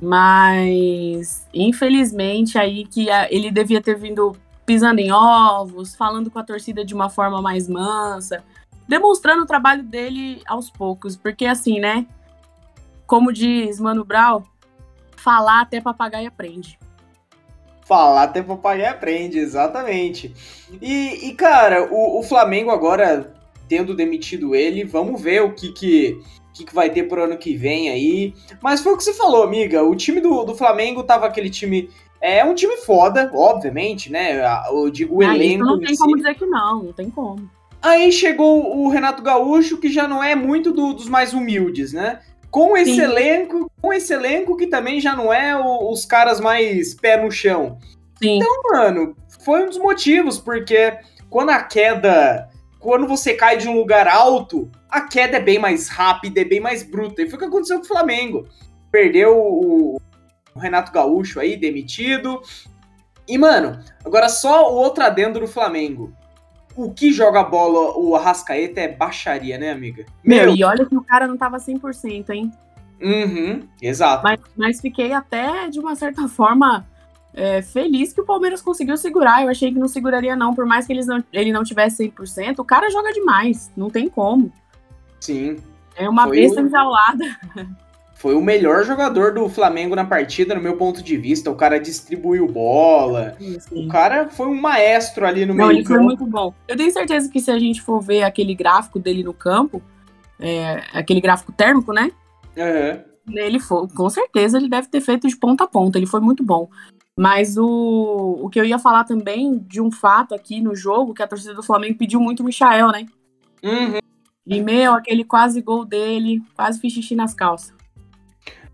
Mas, 0.00 1.46
infelizmente, 1.54 2.58
aí 2.58 2.84
que 2.86 3.10
a- 3.10 3.30
ele 3.32 3.50
devia 3.50 3.80
ter 3.80 3.96
vindo 3.96 4.36
pisando 4.66 5.00
em 5.00 5.10
ovos, 5.12 5.94
falando 5.94 6.30
com 6.30 6.38
a 6.38 6.44
torcida 6.44 6.84
de 6.84 6.94
uma 6.94 7.08
forma 7.08 7.40
mais 7.40 7.68
mansa, 7.68 8.44
demonstrando 8.86 9.42
o 9.42 9.46
trabalho 9.46 9.82
dele 9.82 10.42
aos 10.46 10.70
poucos, 10.70 11.16
porque 11.16 11.46
assim, 11.46 11.78
né? 11.80 12.06
Como 13.06 13.32
diz 13.32 13.80
Mano 13.80 14.04
Brown, 14.04 14.42
falar 15.16 15.62
até 15.62 15.80
papagaio 15.80 16.28
aprende. 16.28 16.78
Falar 17.88 18.24
até 18.24 18.42
papagaio 18.42 18.90
aprende, 18.90 19.38
exatamente. 19.38 20.34
E, 20.82 21.28
e, 21.28 21.32
cara, 21.34 21.88
o, 21.90 22.20
o 22.20 22.22
Flamengo 22.22 22.70
agora, 22.70 23.32
tendo 23.66 23.96
demitido 23.96 24.54
ele, 24.54 24.84
vamos 24.84 25.20
ver 25.20 25.42
o 25.42 25.54
que 25.54 25.72
que, 25.72 26.20
que 26.52 26.64
que 26.66 26.74
vai 26.74 26.90
ter 26.90 27.04
pro 27.04 27.24
ano 27.24 27.38
que 27.38 27.56
vem 27.56 27.88
aí. 27.88 28.34
Mas 28.62 28.82
foi 28.82 28.92
o 28.92 28.96
que 28.96 29.02
você 29.04 29.14
falou, 29.14 29.42
amiga. 29.42 29.82
O 29.82 29.96
time 29.96 30.20
do, 30.20 30.44
do 30.44 30.54
Flamengo 30.54 31.02
tava 31.02 31.26
aquele 31.26 31.48
time. 31.48 31.88
É 32.20 32.44
um 32.44 32.54
time 32.54 32.76
foda, 32.78 33.30
obviamente, 33.32 34.12
né? 34.12 34.38
Eu 34.70 34.90
digo 34.90 35.16
o 35.16 35.22
Ah, 35.22 35.34
elenco. 35.34 35.64
não 35.64 35.76
em 35.76 35.80
tem 35.86 35.94
si. 35.94 35.98
como 36.02 36.16
dizer 36.16 36.34
que 36.34 36.44
não, 36.44 36.82
não 36.82 36.92
tem 36.92 37.08
como. 37.08 37.48
Aí 37.80 38.10
chegou 38.12 38.76
o 38.84 38.88
Renato 38.88 39.22
Gaúcho, 39.22 39.78
que 39.78 39.88
já 39.88 40.06
não 40.08 40.22
é 40.22 40.34
muito 40.34 40.72
do- 40.72 40.92
dos 40.92 41.08
mais 41.08 41.32
humildes, 41.32 41.92
né? 41.92 42.18
Com 42.50 42.76
esse 42.76 42.94
Sim. 42.94 43.00
elenco, 43.02 43.70
com 43.80 43.92
esse 43.92 44.12
elenco 44.12 44.56
que 44.56 44.66
também 44.66 45.00
já 45.00 45.14
não 45.14 45.32
é 45.32 45.56
o- 45.56 45.90
os 45.90 46.04
caras 46.06 46.40
mais 46.40 46.94
pé 46.94 47.16
no 47.22 47.30
chão. 47.30 47.78
Sim. 48.22 48.40
Mano, 48.72 49.14
foi 49.44 49.64
um 49.64 49.66
dos 49.66 49.78
motivos, 49.78 50.38
porque 50.38 50.96
quando 51.30 51.50
a 51.50 51.62
queda. 51.62 52.48
Quando 52.80 53.08
você 53.08 53.34
cai 53.34 53.56
de 53.56 53.68
um 53.68 53.76
lugar 53.76 54.06
alto, 54.06 54.70
a 54.88 55.00
queda 55.00 55.36
é 55.36 55.40
bem 55.40 55.58
mais 55.58 55.88
rápida, 55.88 56.40
é 56.40 56.44
bem 56.44 56.60
mais 56.60 56.84
bruta. 56.84 57.20
E 57.20 57.28
foi 57.28 57.36
o 57.36 57.40
que 57.40 57.44
aconteceu 57.46 57.78
com 57.78 57.84
o 57.84 57.88
Flamengo. 57.88 58.46
Perdeu 58.90 59.36
o, 59.36 59.96
o 60.54 60.58
Renato 60.58 60.92
Gaúcho 60.92 61.40
aí, 61.40 61.56
demitido. 61.56 62.40
E, 63.26 63.36
mano, 63.36 63.80
agora 64.04 64.28
só 64.28 64.72
o 64.72 64.76
outro 64.76 65.02
adendo 65.02 65.40
do 65.40 65.48
Flamengo. 65.48 66.12
O 66.78 66.92
que 66.92 67.10
joga 67.12 67.42
bola 67.42 67.98
o 67.98 68.14
Arrascaeta 68.14 68.80
é 68.80 68.86
baixaria, 68.86 69.58
né, 69.58 69.72
amiga? 69.72 70.06
Meu, 70.22 70.54
e 70.54 70.62
olha 70.62 70.86
que 70.86 70.96
o 70.96 71.02
cara 71.02 71.26
não 71.26 71.36
tava 71.36 71.56
100%, 71.58 72.30
hein? 72.30 72.52
Uhum, 73.02 73.66
exato. 73.82 74.22
Mas, 74.22 74.38
mas 74.56 74.80
fiquei 74.80 75.12
até, 75.12 75.68
de 75.68 75.80
uma 75.80 75.96
certa 75.96 76.26
forma, 76.28 76.86
é, 77.34 77.62
feliz 77.62 78.12
que 78.12 78.20
o 78.20 78.24
Palmeiras 78.24 78.62
conseguiu 78.62 78.96
segurar. 78.96 79.42
Eu 79.42 79.48
achei 79.48 79.72
que 79.72 79.78
não 79.78 79.88
seguraria, 79.88 80.36
não. 80.36 80.54
Por 80.54 80.66
mais 80.66 80.86
que 80.86 80.92
eles 80.92 81.06
não, 81.08 81.22
ele 81.32 81.50
não 81.50 81.64
tivesse 81.64 82.08
100%, 82.10 82.60
o 82.60 82.64
cara 82.64 82.88
joga 82.90 83.12
demais. 83.12 83.72
Não 83.76 83.90
tem 83.90 84.08
como. 84.08 84.52
Sim. 85.18 85.56
É 85.96 86.08
uma 86.08 86.28
Foi 86.28 86.36
besta 86.36 86.62
o- 86.62 86.66
enjaulada. 86.66 87.24
Foi 88.18 88.34
o 88.34 88.42
melhor 88.42 88.84
jogador 88.84 89.32
do 89.32 89.48
Flamengo 89.48 89.94
na 89.94 90.04
partida, 90.04 90.52
no 90.52 90.60
meu 90.60 90.76
ponto 90.76 91.00
de 91.00 91.16
vista. 91.16 91.52
O 91.52 91.54
cara 91.54 91.78
distribuiu 91.78 92.48
bola. 92.48 93.36
O 93.70 93.86
cara 93.86 94.28
foi 94.28 94.48
um 94.48 94.60
maestro 94.60 95.24
ali 95.24 95.46
no 95.46 95.54
Não, 95.54 95.68
meio 95.68 95.78
ele 95.78 95.86
foi 95.86 96.00
muito 96.00 96.26
bom. 96.26 96.52
Eu 96.66 96.76
tenho 96.76 96.90
certeza 96.90 97.30
que 97.30 97.40
se 97.40 97.48
a 97.48 97.58
gente 97.60 97.80
for 97.80 98.00
ver 98.00 98.24
aquele 98.24 98.56
gráfico 98.56 98.98
dele 98.98 99.22
no 99.22 99.32
campo, 99.32 99.80
é, 100.40 100.82
aquele 100.92 101.20
gráfico 101.20 101.52
térmico, 101.52 101.92
né? 101.92 102.10
Aham. 102.58 103.04
Ele 103.30 103.60
foi, 103.60 103.86
com 103.88 104.10
certeza 104.10 104.58
ele 104.58 104.68
deve 104.68 104.88
ter 104.88 105.00
feito 105.00 105.28
de 105.28 105.36
ponta 105.36 105.64
a 105.64 105.68
ponta, 105.68 105.96
ele 105.96 106.06
foi 106.06 106.20
muito 106.20 106.42
bom. 106.42 106.68
Mas 107.16 107.56
o, 107.56 108.40
o 108.42 108.48
que 108.48 108.58
eu 108.58 108.64
ia 108.64 108.80
falar 108.80 109.04
também 109.04 109.58
de 109.58 109.80
um 109.80 109.92
fato 109.92 110.34
aqui 110.34 110.60
no 110.60 110.74
jogo, 110.74 111.14
que 111.14 111.22
a 111.22 111.28
torcida 111.28 111.54
do 111.54 111.62
Flamengo 111.62 111.98
pediu 111.98 112.18
muito 112.18 112.40
o 112.40 112.46
Michael, 112.46 112.88
né? 112.88 113.06
Uhum. 113.62 113.98
E, 114.44 114.60
meu, 114.62 114.94
aquele 114.94 115.22
quase 115.22 115.60
gol 115.60 115.84
dele, 115.84 116.42
quase 116.56 116.80
fiz 116.80 116.92
xixi 116.92 117.14
nas 117.14 117.34
calças. 117.34 117.77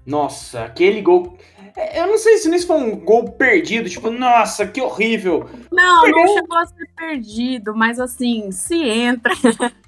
Nossa, 0.07 0.65
aquele 0.65 1.01
gol. 1.01 1.39
É, 1.77 2.01
Eu 2.01 2.07
não 2.07 2.19
sei 2.19 2.37
se 2.39 2.55
isso 2.55 2.67
foi 2.67 2.77
um 2.77 2.97
gol 2.97 3.33
perdido, 3.33 3.89
tipo, 3.89 4.11
nossa, 4.11 4.67
que 4.67 4.81
horrível. 4.81 5.49
Não, 5.73 6.03
Perdeu. 6.03 6.23
não 6.23 6.35
chegou 6.35 6.59
a 6.59 6.67
ser 6.67 6.89
perdido, 6.97 7.75
mas 7.75 7.99
assim, 7.99 8.51
se 8.51 8.77
entra. 8.77 9.33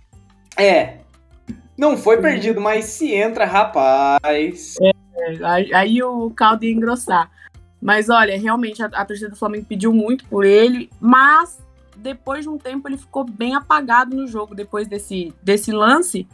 É. 0.59 1.01
Não 1.77 1.99
foi 1.99 2.17
perdido, 2.19 2.63
mas 2.63 2.87
se 2.87 3.13
entra, 3.13 3.45
rapaz. 3.45 4.77
Aí, 5.45 5.75
aí 5.75 6.03
o 6.03 6.31
caldo 6.31 6.65
ia 6.65 6.73
engrossar. 6.73 7.31
Mas 7.79 8.09
olha, 8.09 8.39
realmente 8.39 8.83
a, 8.83 8.87
a 8.87 9.05
torcida 9.05 9.29
do 9.29 9.37
Flamengo 9.37 9.67
pediu 9.69 9.93
muito 9.93 10.25
por 10.25 10.47
ele, 10.47 10.89
mas 10.99 11.59
depois 11.97 12.45
de 12.45 12.49
um 12.49 12.57
tempo 12.57 12.89
ele 12.89 12.97
ficou 12.97 13.25
bem 13.25 13.55
apagado 13.55 14.17
no 14.17 14.27
jogo. 14.27 14.55
Depois 14.55 14.89
desse, 14.89 15.35
desse 15.43 15.71
lance, 15.73 16.27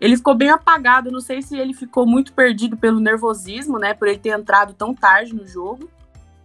ele 0.00 0.16
ficou 0.16 0.34
bem 0.34 0.50
apagado. 0.50 1.10
Não 1.10 1.20
sei 1.20 1.42
se 1.42 1.56
ele 1.56 1.72
ficou 1.74 2.06
muito 2.06 2.32
perdido 2.32 2.76
pelo 2.76 3.00
nervosismo, 3.00 3.78
né? 3.78 3.94
Por 3.94 4.08
ele 4.08 4.18
ter 4.18 4.30
entrado 4.38 4.74
tão 4.74 4.94
tarde 4.94 5.34
no 5.34 5.46
jogo. 5.46 5.88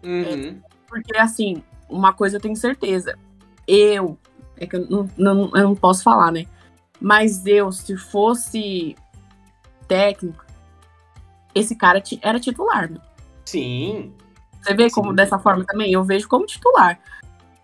Uhum. 0.04 0.60
Porque, 0.88 1.16
assim, 1.18 1.64
uma 1.90 2.14
coisa 2.14 2.38
eu 2.38 2.42
tenho 2.42 2.56
certeza. 2.56 3.18
Eu, 3.68 4.18
é 4.58 4.66
que 4.66 4.76
eu 4.76 4.88
não, 4.90 5.10
não- 5.18 5.52
eu 5.56 5.64
não 5.64 5.76
posso 5.76 6.04
falar, 6.04 6.32
né? 6.32 6.46
Mas 7.00 7.46
eu, 7.46 7.72
se 7.72 7.98
fosse 7.98 8.96
técnico, 9.88 10.46
esse 11.54 11.76
cara 11.76 12.02
era 12.22 12.40
titular, 12.40 12.90
meu. 12.90 13.02
Sim. 13.46 14.14
Você 14.62 14.74
vê 14.74 14.90
como 14.90 15.10
Sim. 15.10 15.16
dessa 15.16 15.40
forma 15.40 15.66
também? 15.66 15.92
Eu 15.92 16.04
vejo 16.04 16.28
como 16.30 16.46
titular. 16.46 17.00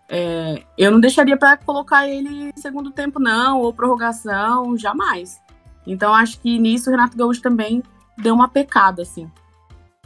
É, 0.09 0.63
eu 0.77 0.89
não 0.91 0.99
deixaria 0.99 1.37
para 1.37 1.57
colocar 1.57 2.07
ele 2.07 2.49
em 2.49 2.59
segundo 2.61 2.91
tempo, 2.91 3.19
não, 3.19 3.59
ou 3.61 3.73
prorrogação, 3.73 4.77
jamais. 4.77 5.39
Então 5.87 6.13
acho 6.13 6.39
que 6.39 6.59
nisso 6.59 6.89
o 6.89 6.91
Renato 6.91 7.17
Gaúcho 7.17 7.41
também 7.41 7.81
deu 8.17 8.33
uma 8.33 8.49
pecada, 8.49 9.01
assim. 9.01 9.29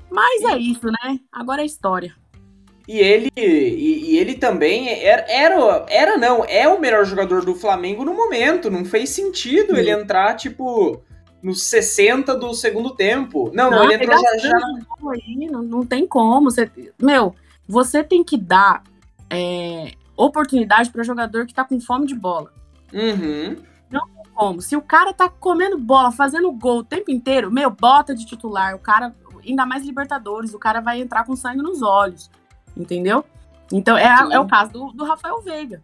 Mas 0.10 0.44
é 0.44 0.58
isso, 0.58 0.86
né? 0.86 1.20
Agora 1.32 1.62
é 1.62 1.66
história. 1.66 2.14
E 2.88 2.98
ele, 2.98 3.32
e, 3.38 4.12
e 4.12 4.18
ele 4.18 4.36
também 4.36 4.90
era, 4.90 5.26
era, 5.30 5.86
era, 5.88 6.18
não, 6.18 6.44
é 6.46 6.68
o 6.68 6.80
melhor 6.80 7.06
jogador 7.06 7.46
do 7.46 7.56
Flamengo 7.56 8.04
no 8.04 8.14
momento. 8.14 8.70
Não 8.70 8.84
fez 8.84 9.10
sentido 9.12 9.74
Sim. 9.74 9.80
ele 9.80 9.92
entrar, 9.92 10.36
tipo, 10.36 11.02
nos 11.42 11.64
60 11.64 12.36
do 12.36 12.54
segundo 12.54 12.94
tempo. 12.96 13.50
Não, 13.54 13.72
não, 13.72 13.84
ele 13.86 13.96
entrou 13.96 14.20
já, 14.20 14.38
já 14.38 14.58
aí, 15.12 15.48
não, 15.50 15.62
não 15.62 15.86
tem 15.86 16.06
como. 16.06 16.52
Você, 16.52 16.70
meu, 17.02 17.34
você 17.68 18.04
tem 18.04 18.24
que 18.24 18.38
dar 18.38 18.84
é, 19.30 19.94
oportunidade 20.18 20.90
para 20.90 21.04
jogador 21.04 21.46
que 21.46 21.54
tá 21.54 21.64
com 21.64 21.80
fome 21.80 22.06
de 22.06 22.16
bola. 22.16 22.52
Uhum. 22.94 23.56
Como? 24.42 24.62
Se 24.62 24.76
o 24.76 24.82
cara 24.82 25.14
tá 25.14 25.30
comendo 25.30 25.78
bola, 25.78 26.12
fazendo 26.12 26.52
gol 26.52 26.80
o 26.80 26.84
tempo 26.84 27.12
inteiro, 27.12 27.52
meu, 27.52 27.70
bota 27.70 28.16
de 28.16 28.26
titular. 28.26 28.76
O 28.76 28.80
cara, 28.80 29.14
ainda 29.46 29.66
mais 29.66 29.86
Libertadores, 29.86 30.54
o 30.54 30.60
cara 30.60 30.82
vai 30.82 31.00
entrar 31.00 31.24
com 31.26 31.36
sangue 31.36 31.62
nos 31.62 31.82
olhos. 31.84 32.30
Entendeu? 32.76 33.24
Então 33.72 33.96
é, 33.98 34.08
a- 34.08 34.28
é 34.32 34.40
o 34.40 34.48
caso 34.48 34.72
do, 34.72 34.92
do 34.94 35.04
Rafael 35.06 35.42
Veiga. 35.42 35.84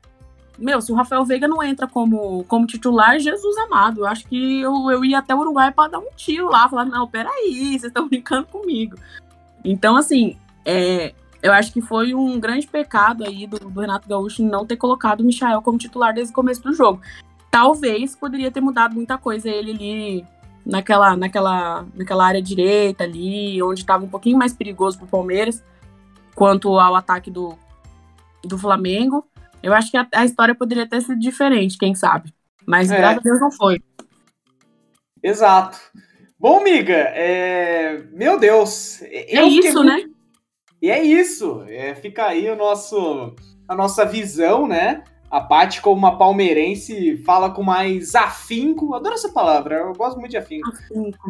Meu, 0.57 0.81
se 0.81 0.91
o 0.91 0.95
Rafael 0.95 1.23
Veiga 1.23 1.47
não 1.47 1.61
entra 1.61 1.87
como, 1.87 2.43
como 2.45 2.65
titular, 2.65 3.19
Jesus 3.19 3.55
amado. 3.59 3.99
Eu 4.01 4.07
acho 4.07 4.25
que 4.27 4.61
eu, 4.61 4.89
eu 4.89 5.05
ia 5.05 5.19
até 5.19 5.35
o 5.35 5.39
Uruguai 5.39 5.71
pra 5.71 5.87
dar 5.87 5.99
um 5.99 6.09
tiro 6.15 6.49
lá, 6.49 6.67
falar, 6.67 6.85
não, 6.85 7.07
peraí, 7.07 7.69
vocês 7.77 7.83
estão 7.83 8.07
brincando 8.09 8.47
comigo. 8.47 8.97
Então, 9.63 9.95
assim, 9.95 10.35
é, 10.65 11.13
eu 11.43 11.53
acho 11.53 11.71
que 11.71 11.79
foi 11.79 12.15
um 12.15 12.39
grande 12.39 12.65
pecado 12.65 13.23
aí 13.23 13.45
do, 13.45 13.59
do 13.59 13.79
Renato 13.79 14.09
Gaúcho 14.09 14.41
não 14.41 14.65
ter 14.65 14.77
colocado 14.77 15.21
o 15.21 15.23
Michael 15.23 15.61
como 15.61 15.77
titular 15.77 16.11
desde 16.11 16.31
o 16.31 16.35
começo 16.35 16.63
do 16.63 16.73
jogo. 16.73 17.01
Talvez 17.57 18.15
poderia 18.15 18.51
ter 18.51 18.61
mudado 18.61 18.93
muita 18.93 19.17
coisa 19.17 19.49
ele 19.49 19.71
ali 19.71 20.25
naquela, 20.63 21.17
naquela, 21.17 21.87
naquela 21.95 22.27
área 22.27 22.39
direita 22.39 23.03
ali, 23.03 23.59
onde 23.63 23.79
estava 23.81 24.05
um 24.05 24.07
pouquinho 24.07 24.37
mais 24.37 24.53
perigoso 24.53 24.95
pro 24.99 25.07
Palmeiras, 25.07 25.63
quanto 26.35 26.79
ao 26.79 26.93
ataque 26.93 27.31
do, 27.31 27.57
do 28.43 28.59
Flamengo. 28.59 29.25
Eu 29.63 29.73
acho 29.73 29.89
que 29.89 29.97
a, 29.97 30.07
a 30.13 30.23
história 30.23 30.53
poderia 30.53 30.87
ter 30.87 31.01
sido 31.01 31.17
diferente, 31.17 31.79
quem 31.79 31.95
sabe. 31.95 32.31
Mas 32.63 32.91
É. 32.91 32.97
graças 32.97 33.17
a 33.17 33.21
Deus 33.21 33.41
não 33.41 33.51
foi. 33.51 33.81
Exato. 35.23 35.79
Bom, 36.37 36.61
miga, 36.61 36.93
é... 36.93 38.03
meu 38.11 38.37
Deus. 38.37 39.01
É 39.01 39.41
isso, 39.41 39.83
né? 39.83 40.03
E 40.79 40.91
é 40.91 41.03
isso. 41.03 41.63
É, 41.67 41.95
fica 41.95 42.27
aí 42.27 42.47
o 42.51 42.55
nosso, 42.55 43.35
a 43.67 43.73
nossa 43.73 44.05
visão, 44.05 44.67
né? 44.67 45.03
A 45.29 45.41
Paty, 45.41 45.81
como 45.81 45.97
uma 45.97 46.17
palmeirense, 46.17 47.17
fala 47.25 47.49
com 47.51 47.61
mais 47.61 48.15
afinco. 48.15 48.93
Adoro 48.95 49.15
essa 49.15 49.29
palavra, 49.29 49.75
eu 49.75 49.93
gosto 49.93 50.17
muito 50.19 50.31
de 50.31 50.37
afinco. 50.37 50.69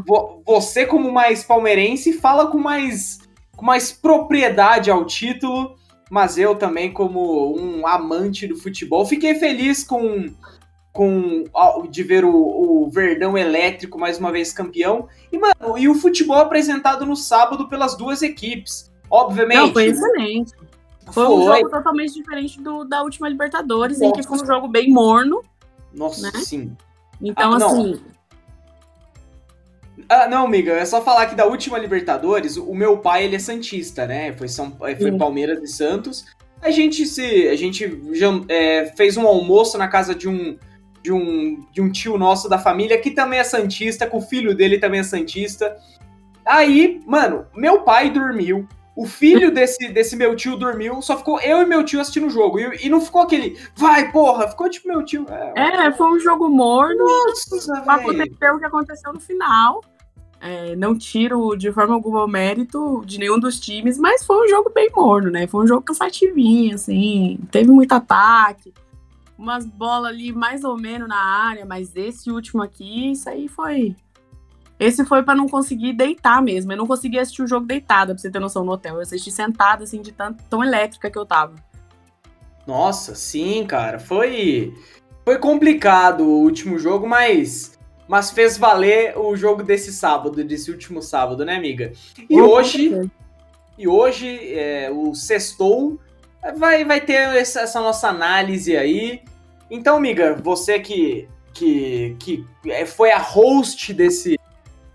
Vo- 0.07 0.41
Você, 0.45 0.85
como 0.85 1.11
mais 1.11 1.43
palmeirense, 1.43 2.13
fala 2.13 2.47
com 2.47 2.57
mais, 2.59 3.19
com 3.55 3.65
mais 3.65 3.91
propriedade 3.91 4.91
ao 4.91 5.03
título. 5.05 5.75
Mas 6.09 6.37
eu 6.37 6.55
também, 6.55 6.93
como 6.93 7.59
um 7.59 7.85
amante 7.85 8.47
do 8.47 8.55
futebol, 8.55 9.05
fiquei 9.05 9.35
feliz 9.35 9.83
com, 9.83 10.27
com 10.93 11.43
de 11.89 12.01
ver 12.03 12.23
o, 12.23 12.33
o 12.33 12.89
Verdão 12.89 13.37
Elétrico 13.37 13.99
mais 13.99 14.17
uma 14.17 14.31
vez 14.31 14.53
campeão. 14.53 15.09
E, 15.31 15.37
mano, 15.37 15.77
e 15.77 15.89
o 15.89 15.95
futebol 15.95 16.37
apresentado 16.37 17.05
no 17.05 17.15
sábado 17.15 17.67
pelas 17.67 17.97
duas 17.97 18.21
equipes. 18.21 18.89
Obviamente. 19.09 19.57
Não, 19.57 19.73
foi 19.73 19.85
excelente. 19.87 20.53
Foi, 21.11 21.25
um 21.25 21.45
Foi. 21.45 21.57
jogo 21.57 21.69
totalmente 21.69 22.13
diferente 22.13 22.61
do, 22.61 22.83
da 22.83 23.01
última 23.01 23.29
Libertadores, 23.29 24.01
em 24.01 24.11
que 24.11 24.17
Nossa. 24.17 24.29
foi 24.29 24.41
um 24.41 24.45
jogo 24.45 24.67
bem 24.67 24.91
morno. 24.91 25.41
Nossa, 25.93 26.21
né? 26.31 26.31
sim. 26.39 26.75
Então, 27.21 27.53
Ah, 27.53 27.57
assim, 27.57 27.99
Ah, 30.09 30.27
não, 30.27 30.45
amiga, 30.45 30.73
é 30.73 30.85
só 30.85 31.01
falar 31.01 31.25
que 31.25 31.35
da 31.35 31.45
última 31.45 31.77
Libertadores, 31.77 32.55
o 32.57 32.73
meu 32.73 32.97
pai, 32.99 33.23
ele 33.25 33.35
é 33.35 33.39
santista, 33.39 34.05
né? 34.05 34.31
Foi, 34.33 34.47
São, 34.47 34.71
foi 34.71 34.95
Sim. 34.95 35.17
Palmeiras 35.17 35.61
e 35.63 35.67
Santos. 35.67 36.25
A 36.61 36.69
gente 36.71 37.05
se, 37.05 37.47
a 37.47 37.55
gente 37.55 37.99
é, 38.47 38.85
fez 38.95 39.17
um 39.17 39.27
almoço 39.27 39.77
na 39.77 39.87
casa 39.87 40.13
de 40.15 40.27
um, 40.27 40.57
de 41.03 41.11
um 41.11 41.65
de 41.71 41.81
um 41.81 41.91
tio 41.91 42.17
nosso 42.17 42.49
da 42.49 42.57
família 42.57 42.99
que 42.99 43.11
também 43.11 43.39
é 43.39 43.43
santista, 43.43 44.07
com 44.07 44.17
o 44.17 44.21
filho 44.21 44.55
dele 44.55 44.79
também 44.79 44.99
é 44.99 45.03
santista. 45.03 45.77
Aí, 46.45 47.01
mano, 47.05 47.45
meu 47.55 47.81
pai 47.81 48.09
dormiu. 48.09 48.67
O 48.97 49.05
filho 49.05 49.51
desse, 49.53 49.89
desse 49.89 50.15
meu 50.15 50.35
tio 50.35 50.57
dormiu, 50.57 51.03
só 51.03 51.15
ficou 51.15 51.39
eu 51.41 51.61
e 51.61 51.65
meu 51.67 51.85
tio 51.85 52.01
assistindo 52.01 52.25
o 52.25 52.31
jogo. 52.31 52.59
E, 52.59 52.87
e 52.87 52.89
não 52.89 52.99
ficou 52.99 53.21
aquele, 53.21 53.55
vai, 53.75 54.11
porra, 54.11 54.47
ficou 54.47 54.67
tipo 54.67 54.87
meu 54.87 55.05
tio. 55.05 55.23
é, 55.87 55.91
foi 55.93 56.07
um 56.07 56.19
jogo 56.19 56.49
morno. 56.49 57.05
Nossa, 57.05 57.73
aconteceu 57.85 58.55
o 58.55 58.59
que 58.59 58.65
aconteceu 58.65 59.13
no 59.13 59.19
final. 59.19 59.83
É, 60.41 60.75
não 60.75 60.97
tiro 60.97 61.55
de 61.55 61.71
forma 61.71 61.93
alguma 61.93 62.25
o 62.25 62.27
mérito 62.27 63.03
de 63.05 63.19
nenhum 63.19 63.39
dos 63.39 63.59
times, 63.59 63.99
mas 63.99 64.25
foi 64.25 64.43
um 64.43 64.49
jogo 64.49 64.71
bem 64.73 64.89
morno, 64.95 65.29
né? 65.29 65.45
Foi 65.45 65.63
um 65.63 65.67
jogo 65.67 65.83
cansativinho, 65.83 66.73
assim. 66.73 67.37
Teve 67.51 67.69
muito 67.69 67.91
ataque, 67.91 68.73
umas 69.37 69.63
bolas 69.63 70.11
ali 70.11 70.33
mais 70.33 70.63
ou 70.63 70.75
menos 70.75 71.07
na 71.07 71.19
área, 71.19 71.67
mas 71.67 71.95
esse 71.95 72.31
último 72.31 72.63
aqui, 72.63 73.11
isso 73.11 73.29
aí 73.29 73.47
foi. 73.47 73.95
Esse 74.79 75.03
foi 75.05 75.23
pra 75.23 75.35
não 75.35 75.47
conseguir 75.47 75.93
deitar 75.93 76.41
mesmo. 76.41 76.71
Eu 76.71 76.77
não 76.77 76.87
consegui 76.87 77.17
assistir 77.17 77.41
o 77.41 77.47
jogo 77.47 77.65
deitada, 77.65 78.13
pra 78.13 78.21
você 78.21 78.29
ter 78.29 78.39
noção 78.39 78.63
no 78.63 78.71
hotel. 78.71 78.95
Eu 78.95 79.01
assisti 79.01 79.31
sentada, 79.31 79.83
assim, 79.83 80.01
de 80.01 80.11
tanto 80.11 80.43
tão 80.49 80.63
elétrica 80.63 81.09
que 81.09 81.17
eu 81.17 81.25
tava. 81.25 81.55
Nossa, 82.65 83.15
sim, 83.15 83.65
cara. 83.65 83.97
Foi 83.97 84.73
foi 85.25 85.37
complicado 85.39 86.21
o 86.21 86.41
último 86.41 86.77
jogo, 86.77 87.07
mas 87.07 87.77
mas 88.07 88.31
fez 88.31 88.57
valer 88.57 89.17
o 89.17 89.35
jogo 89.35 89.63
desse 89.63 89.91
sábado, 89.91 90.43
desse 90.43 90.71
último 90.71 91.01
sábado, 91.01 91.43
né, 91.43 91.55
amiga? 91.55 91.91
E 92.29 92.39
hoje, 92.39 93.11
e 93.77 93.87
hoje 93.87 94.53
é, 94.53 94.89
o 94.89 95.13
sextou 95.13 95.99
vai 96.55 96.85
vai 96.85 97.01
ter 97.01 97.35
essa, 97.35 97.61
essa 97.61 97.81
nossa 97.81 98.07
análise 98.07 98.77
aí. 98.77 99.21
Então, 99.69 99.97
amiga, 99.97 100.35
você 100.35 100.79
que 100.79 101.27
que 101.53 102.15
que 102.19 102.45
é, 102.67 102.85
foi 102.85 103.11
a 103.11 103.17
host 103.17 103.93
desse 103.93 104.36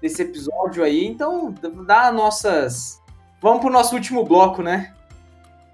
desse 0.03 0.21
episódio 0.21 0.85
aí, 0.85 1.07
então 1.07 1.55
dá 1.87 2.13
nossas 2.13 3.01
Vamos 3.43 3.61
pro 3.61 3.73
nosso 3.73 3.97
último 3.97 4.25
bloco, 4.25 4.63
né? 4.63 4.95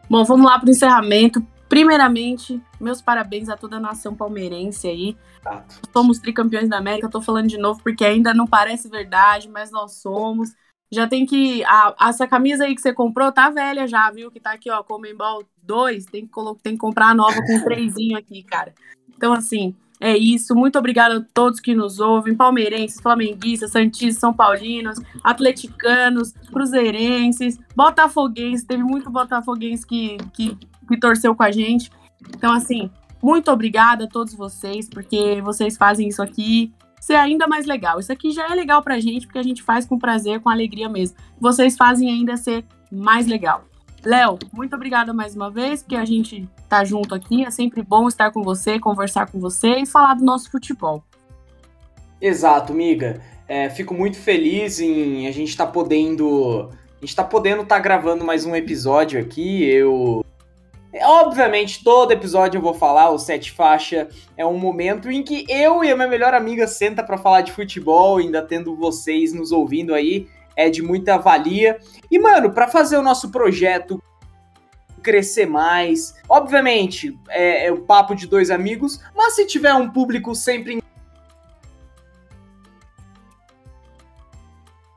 Bom, 0.09 0.25
vamos 0.25 0.47
lá 0.47 0.59
pro 0.59 0.71
encerramento. 0.71 1.47
Primeiramente, 1.69 2.63
meus 2.81 3.03
parabéns 3.03 3.51
a 3.51 3.59
toda 3.59 3.77
a 3.77 3.81
nação 3.81 4.15
palmeirense 4.15 4.89
aí. 4.89 5.15
Exato. 5.39 5.79
Somos 5.93 6.19
tricampeões 6.19 6.67
da 6.67 6.79
América. 6.79 7.11
Tô 7.11 7.21
falando 7.21 7.47
de 7.47 7.59
novo 7.59 7.83
porque 7.83 8.07
ainda 8.07 8.33
não 8.33 8.47
parece 8.47 8.89
verdade, 8.89 9.51
mas 9.51 9.71
nós 9.71 10.01
somos. 10.01 10.55
Já 10.91 11.07
tem 11.07 11.27
que. 11.27 11.63
A, 11.67 11.95
essa 12.09 12.27
camisa 12.27 12.65
aí 12.65 12.75
que 12.75 12.81
você 12.81 12.95
comprou 12.95 13.31
tá 13.31 13.51
velha 13.51 13.87
já, 13.87 14.11
viu? 14.11 14.31
Que 14.31 14.41
tá 14.41 14.53
aqui, 14.53 14.71
ó, 14.71 14.83
Comembol 14.83 15.45
2. 15.63 16.07
Tem 16.07 16.27
que, 16.27 16.33
tem 16.63 16.73
que 16.73 16.79
comprar 16.79 17.09
a 17.09 17.15
nova 17.15 17.37
com 17.45 17.55
um 17.55 17.65
trezinho 17.65 18.17
aqui, 18.17 18.43
cara. 18.45 18.73
Então, 19.15 19.35
assim, 19.35 19.77
é 20.01 20.17
isso. 20.17 20.55
Muito 20.55 20.79
obrigada 20.79 21.19
a 21.19 21.25
todos 21.35 21.61
que 21.61 21.75
nos 21.75 22.01
ouvem: 22.01 22.35
palmeirenses, 22.35 23.01
flamenguistas, 23.01 23.71
santistas, 23.73 24.21
são 24.21 24.33
paulinos, 24.33 24.99
atleticanos, 25.23 26.33
cruzeirenses, 26.53 27.59
botafoguenses. 27.75 28.67
Teve 28.67 28.83
muito 28.83 29.11
botafoguense 29.11 29.87
que, 29.87 30.17
que, 30.33 30.57
que 30.89 31.01
torceu 31.01 31.35
com 31.35 31.43
a 31.43 31.51
gente. 31.51 31.91
Então, 32.35 32.53
assim, 32.53 32.91
muito 33.23 33.51
obrigada 33.51 34.05
a 34.05 34.09
todos 34.09 34.35
vocês, 34.35 34.89
porque 34.89 35.41
vocês 35.43 35.77
fazem 35.77 36.09
isso 36.09 36.23
aqui 36.23 36.73
ser 37.01 37.15
ainda 37.15 37.47
mais 37.47 37.67
legal. 37.67 37.99
Isso 37.99 38.13
aqui 38.13 38.31
já 38.31 38.51
é 38.51 38.55
legal 38.55 38.83
pra 38.83 39.01
gente, 39.01 39.27
porque 39.27 39.39
a 39.39 39.43
gente 39.43 39.63
faz 39.63 39.87
com 39.87 39.99
prazer, 39.99 40.41
com 40.41 40.49
alegria 40.49 40.89
mesmo. 40.89 41.17
Vocês 41.41 41.77
fazem 41.77 42.11
ainda 42.11 42.37
ser 42.37 42.65
mais 42.91 43.27
legal. 43.27 43.65
Léo, 44.05 44.39
muito 44.53 44.75
obrigada 44.77 45.13
mais 45.13 45.35
uma 45.35 45.51
vez, 45.51 45.83
porque 45.83 45.97
a 45.97 46.05
gente 46.05 46.49
tá 46.69 46.85
junto 46.85 47.15
aqui. 47.15 47.45
É 47.45 47.51
sempre 47.51 47.83
bom 47.83 48.07
estar 48.07 48.31
com 48.31 48.43
você, 48.43 48.79
conversar 48.79 49.31
com 49.31 49.41
você 49.41 49.77
e 49.77 49.87
falar 49.87 50.15
do 50.15 50.25
nosso 50.25 50.51
futebol. 50.51 51.03
Exato, 52.21 52.73
miga. 52.73 53.21
É, 53.47 53.71
fico 53.71 53.95
muito 53.95 54.19
feliz 54.19 54.79
em 54.81 55.27
a 55.27 55.33
gente 55.33 55.57
tá 55.57 55.67
podendo. 55.67 56.71
A 56.71 57.01
gente 57.01 57.15
tá 57.15 57.25
podendo 57.25 57.65
tá 57.65 57.79
gravando 57.79 58.25
mais 58.25 58.45
um 58.45 58.55
episódio 58.55 59.21
aqui. 59.21 59.65
Eu. 59.65 60.25
é, 60.93 61.07
Obviamente, 61.07 61.83
todo 61.83 62.13
episódio 62.13 62.59
eu 62.59 62.63
vou 62.63 62.75
falar, 62.75 63.11
o 63.11 63.19
Sete 63.19 63.53
Faixa 63.53 64.09
é 64.37 64.45
um 64.45 64.59
momento 64.59 65.11
em 65.11 65.23
que 65.23 65.45
eu 65.49 65.83
e 65.83 65.91
a 65.91 65.97
minha 65.97 66.09
melhor 66.09 66.35
amiga 66.35 66.67
senta 66.67 67.03
pra 67.03 67.17
falar 67.17 67.41
de 67.41 67.53
futebol, 67.53 68.19
ainda 68.19 68.43
tendo 68.43 68.77
vocês 68.77 69.33
nos 69.33 69.51
ouvindo 69.51 69.95
aí, 69.95 70.27
é 70.59 70.69
de 70.69 70.83
muita 70.83 71.17
valia. 71.17 71.79
E, 72.11 72.19
mano, 72.19 72.51
pra 72.51 72.67
fazer 72.67 72.99
o 72.99 73.03
nosso 73.03 73.31
projeto 73.31 74.03
crescer 75.01 75.47
mais, 75.47 76.17
obviamente, 76.29 77.17
é, 77.29 77.67
é 77.67 77.73
o 77.73 77.83
papo 77.83 78.15
de 78.17 78.27
dois 78.27 78.51
amigos, 78.51 79.01
mas 79.17 79.37
se 79.37 79.47
tiver 79.47 79.73
um 79.73 79.89
público 79.89 80.35
sempre 80.35 80.83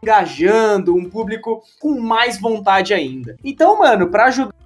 engajando, 0.04 0.96
um 0.96 1.08
público 1.08 1.62
com 1.80 2.02
mais 2.02 2.42
vontade 2.42 2.92
ainda. 2.92 3.38
Então, 3.44 3.78
mano, 3.78 4.10
para 4.10 4.26
ajudar 4.26 4.61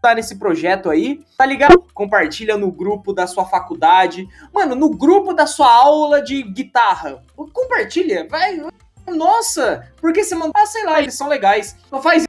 tá 0.00 0.14
nesse 0.14 0.38
projeto 0.38 0.88
aí, 0.88 1.22
tá 1.36 1.44
ligado? 1.44 1.84
Compartilha 1.92 2.56
no 2.56 2.72
grupo 2.72 3.12
da 3.12 3.26
sua 3.26 3.44
faculdade. 3.44 4.28
Mano, 4.52 4.74
no 4.74 4.90
grupo 4.90 5.34
da 5.34 5.46
sua 5.46 5.70
aula 5.70 6.22
de 6.22 6.42
guitarra. 6.42 7.22
Compartilha, 7.36 8.26
vai. 8.28 8.62
Nossa, 9.06 9.88
porque 10.00 10.24
você 10.24 10.34
manda, 10.34 10.52
ah, 10.56 10.66
sei 10.66 10.84
lá, 10.84 11.00
eles 11.00 11.14
são 11.14 11.28
legais. 11.28 11.76
Não 11.90 12.00
faz 12.00 12.24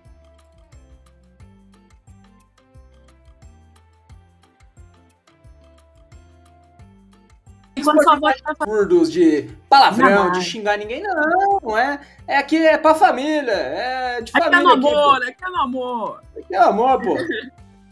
quando 7.83 8.03
sua 8.03 8.15
voz 8.15 8.39
tá 8.41 8.51
absurdos 8.51 9.11
de 9.11 9.49
palavrão, 9.69 10.31
de 10.31 10.41
xingar 10.41 10.77
ninguém, 10.77 11.01
não, 11.01 11.59
não 11.61 11.77
é. 11.77 11.99
É 12.27 12.37
aqui 12.37 12.57
é 12.57 12.77
pra 12.77 12.95
família, 12.95 13.51
é 13.51 14.21
de 14.21 14.31
família. 14.31 14.57
Aqui 14.57 14.59
é 14.59 14.63
no 14.63 14.71
amor, 14.71 15.23
aqui 15.23 15.43
é 15.43 15.49
no 15.49 15.61
amor. 15.61 16.23
Aqui 16.37 16.55
é 16.55 16.59
no 16.59 16.65
amor, 16.65 17.01
pô. 17.01 17.15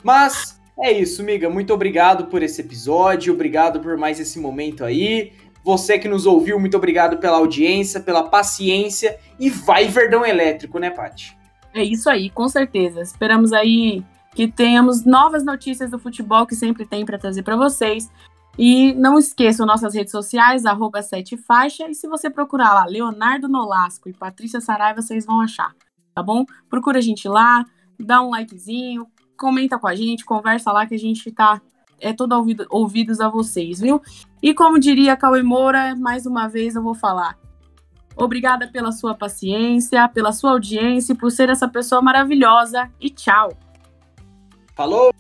Mas 0.04 0.60
é 0.80 0.92
isso, 0.92 1.24
miga. 1.24 1.50
Muito 1.50 1.74
obrigado 1.74 2.28
por 2.28 2.42
esse 2.42 2.62
episódio, 2.62 3.34
obrigado 3.34 3.80
por 3.80 3.98
mais 3.98 4.20
esse 4.20 4.40
momento 4.40 4.84
aí. 4.84 5.34
Você 5.64 6.00
que 6.00 6.08
nos 6.08 6.26
ouviu, 6.26 6.60
muito 6.60 6.78
obrigado 6.78 7.18
pela 7.18 7.38
audiência, 7.38 8.00
pela 8.00 8.24
paciência 8.24 9.20
e 9.40 9.50
vai 9.50 9.88
Verdão 9.88 10.26
Elétrico, 10.26 10.80
né, 10.80 10.90
Paty? 10.90 11.38
É 11.74 11.84
isso 11.84 12.10
aí, 12.10 12.30
com 12.30 12.48
certeza. 12.48 13.02
Esperamos 13.02 13.52
aí 13.54 14.04
que 14.34 14.48
tenhamos 14.48 15.06
novas 15.06 15.44
notícias 15.44 15.92
do 15.92 16.00
futebol 16.00 16.46
que 16.48 16.56
sempre 16.56 16.86
tem 16.86 17.06
para 17.06 17.18
trazer 17.18 17.44
para 17.44 17.58
vocês. 17.58 18.10
E 18.58 18.94
não 18.94 19.18
esqueçam 19.18 19.66
nossas 19.66 19.94
redes 19.94 20.12
sociais, 20.12 20.66
arroba 20.66 21.02
sete 21.02 21.38
faixa, 21.38 21.90
e 21.90 21.94
se 21.94 22.08
você 22.08 22.30
procurar 22.30 22.74
lá 22.74 22.86
Leonardo 22.86 23.48
Nolasco 23.48 24.10
e 24.10 24.14
Patrícia 24.14 24.60
Saraiva, 24.60 25.02
vocês 25.02 25.26
vão 25.26 25.40
achar, 25.40 25.74
tá 26.14 26.22
bom? 26.22 26.44
Procura 26.70 26.98
a 26.98 27.02
gente 27.02 27.26
lá, 27.28 27.66
dá 27.98 28.22
um 28.22 28.32
likezinho, 28.32 29.08
comenta 29.40 29.80
com 29.80 29.88
a 29.88 29.96
gente, 29.96 30.26
conversa 30.26 30.72
lá 30.72 30.86
que 30.86 30.94
a 30.94 31.00
gente 31.00 31.32
tá 31.32 31.62
é 32.02 32.14
todo 32.14 32.34
ouvido, 32.34 32.66
ouvidos 32.70 33.20
a 33.20 33.28
vocês, 33.28 33.80
viu? 33.80 34.02
E 34.42 34.54
como 34.54 34.80
diria 34.80 35.18
Cauê 35.18 35.44
Moura, 35.44 35.96
mais 35.96 36.26
uma 36.26 36.48
vez 36.48 36.76
eu 36.76 36.84
vou 36.84 36.96
falar. 36.96 37.38
Obrigada 38.16 38.68
pela 38.68 38.92
sua 38.92 39.14
paciência, 39.16 40.08
pela 40.10 40.32
sua 40.32 40.52
audiência, 40.52 41.16
por 41.16 41.32
ser 41.32 41.50
essa 41.50 41.68
pessoa 41.68 42.02
maravilhosa 42.02 42.90
e 43.00 43.10
tchau. 43.10 43.50
Falou! 44.76 45.14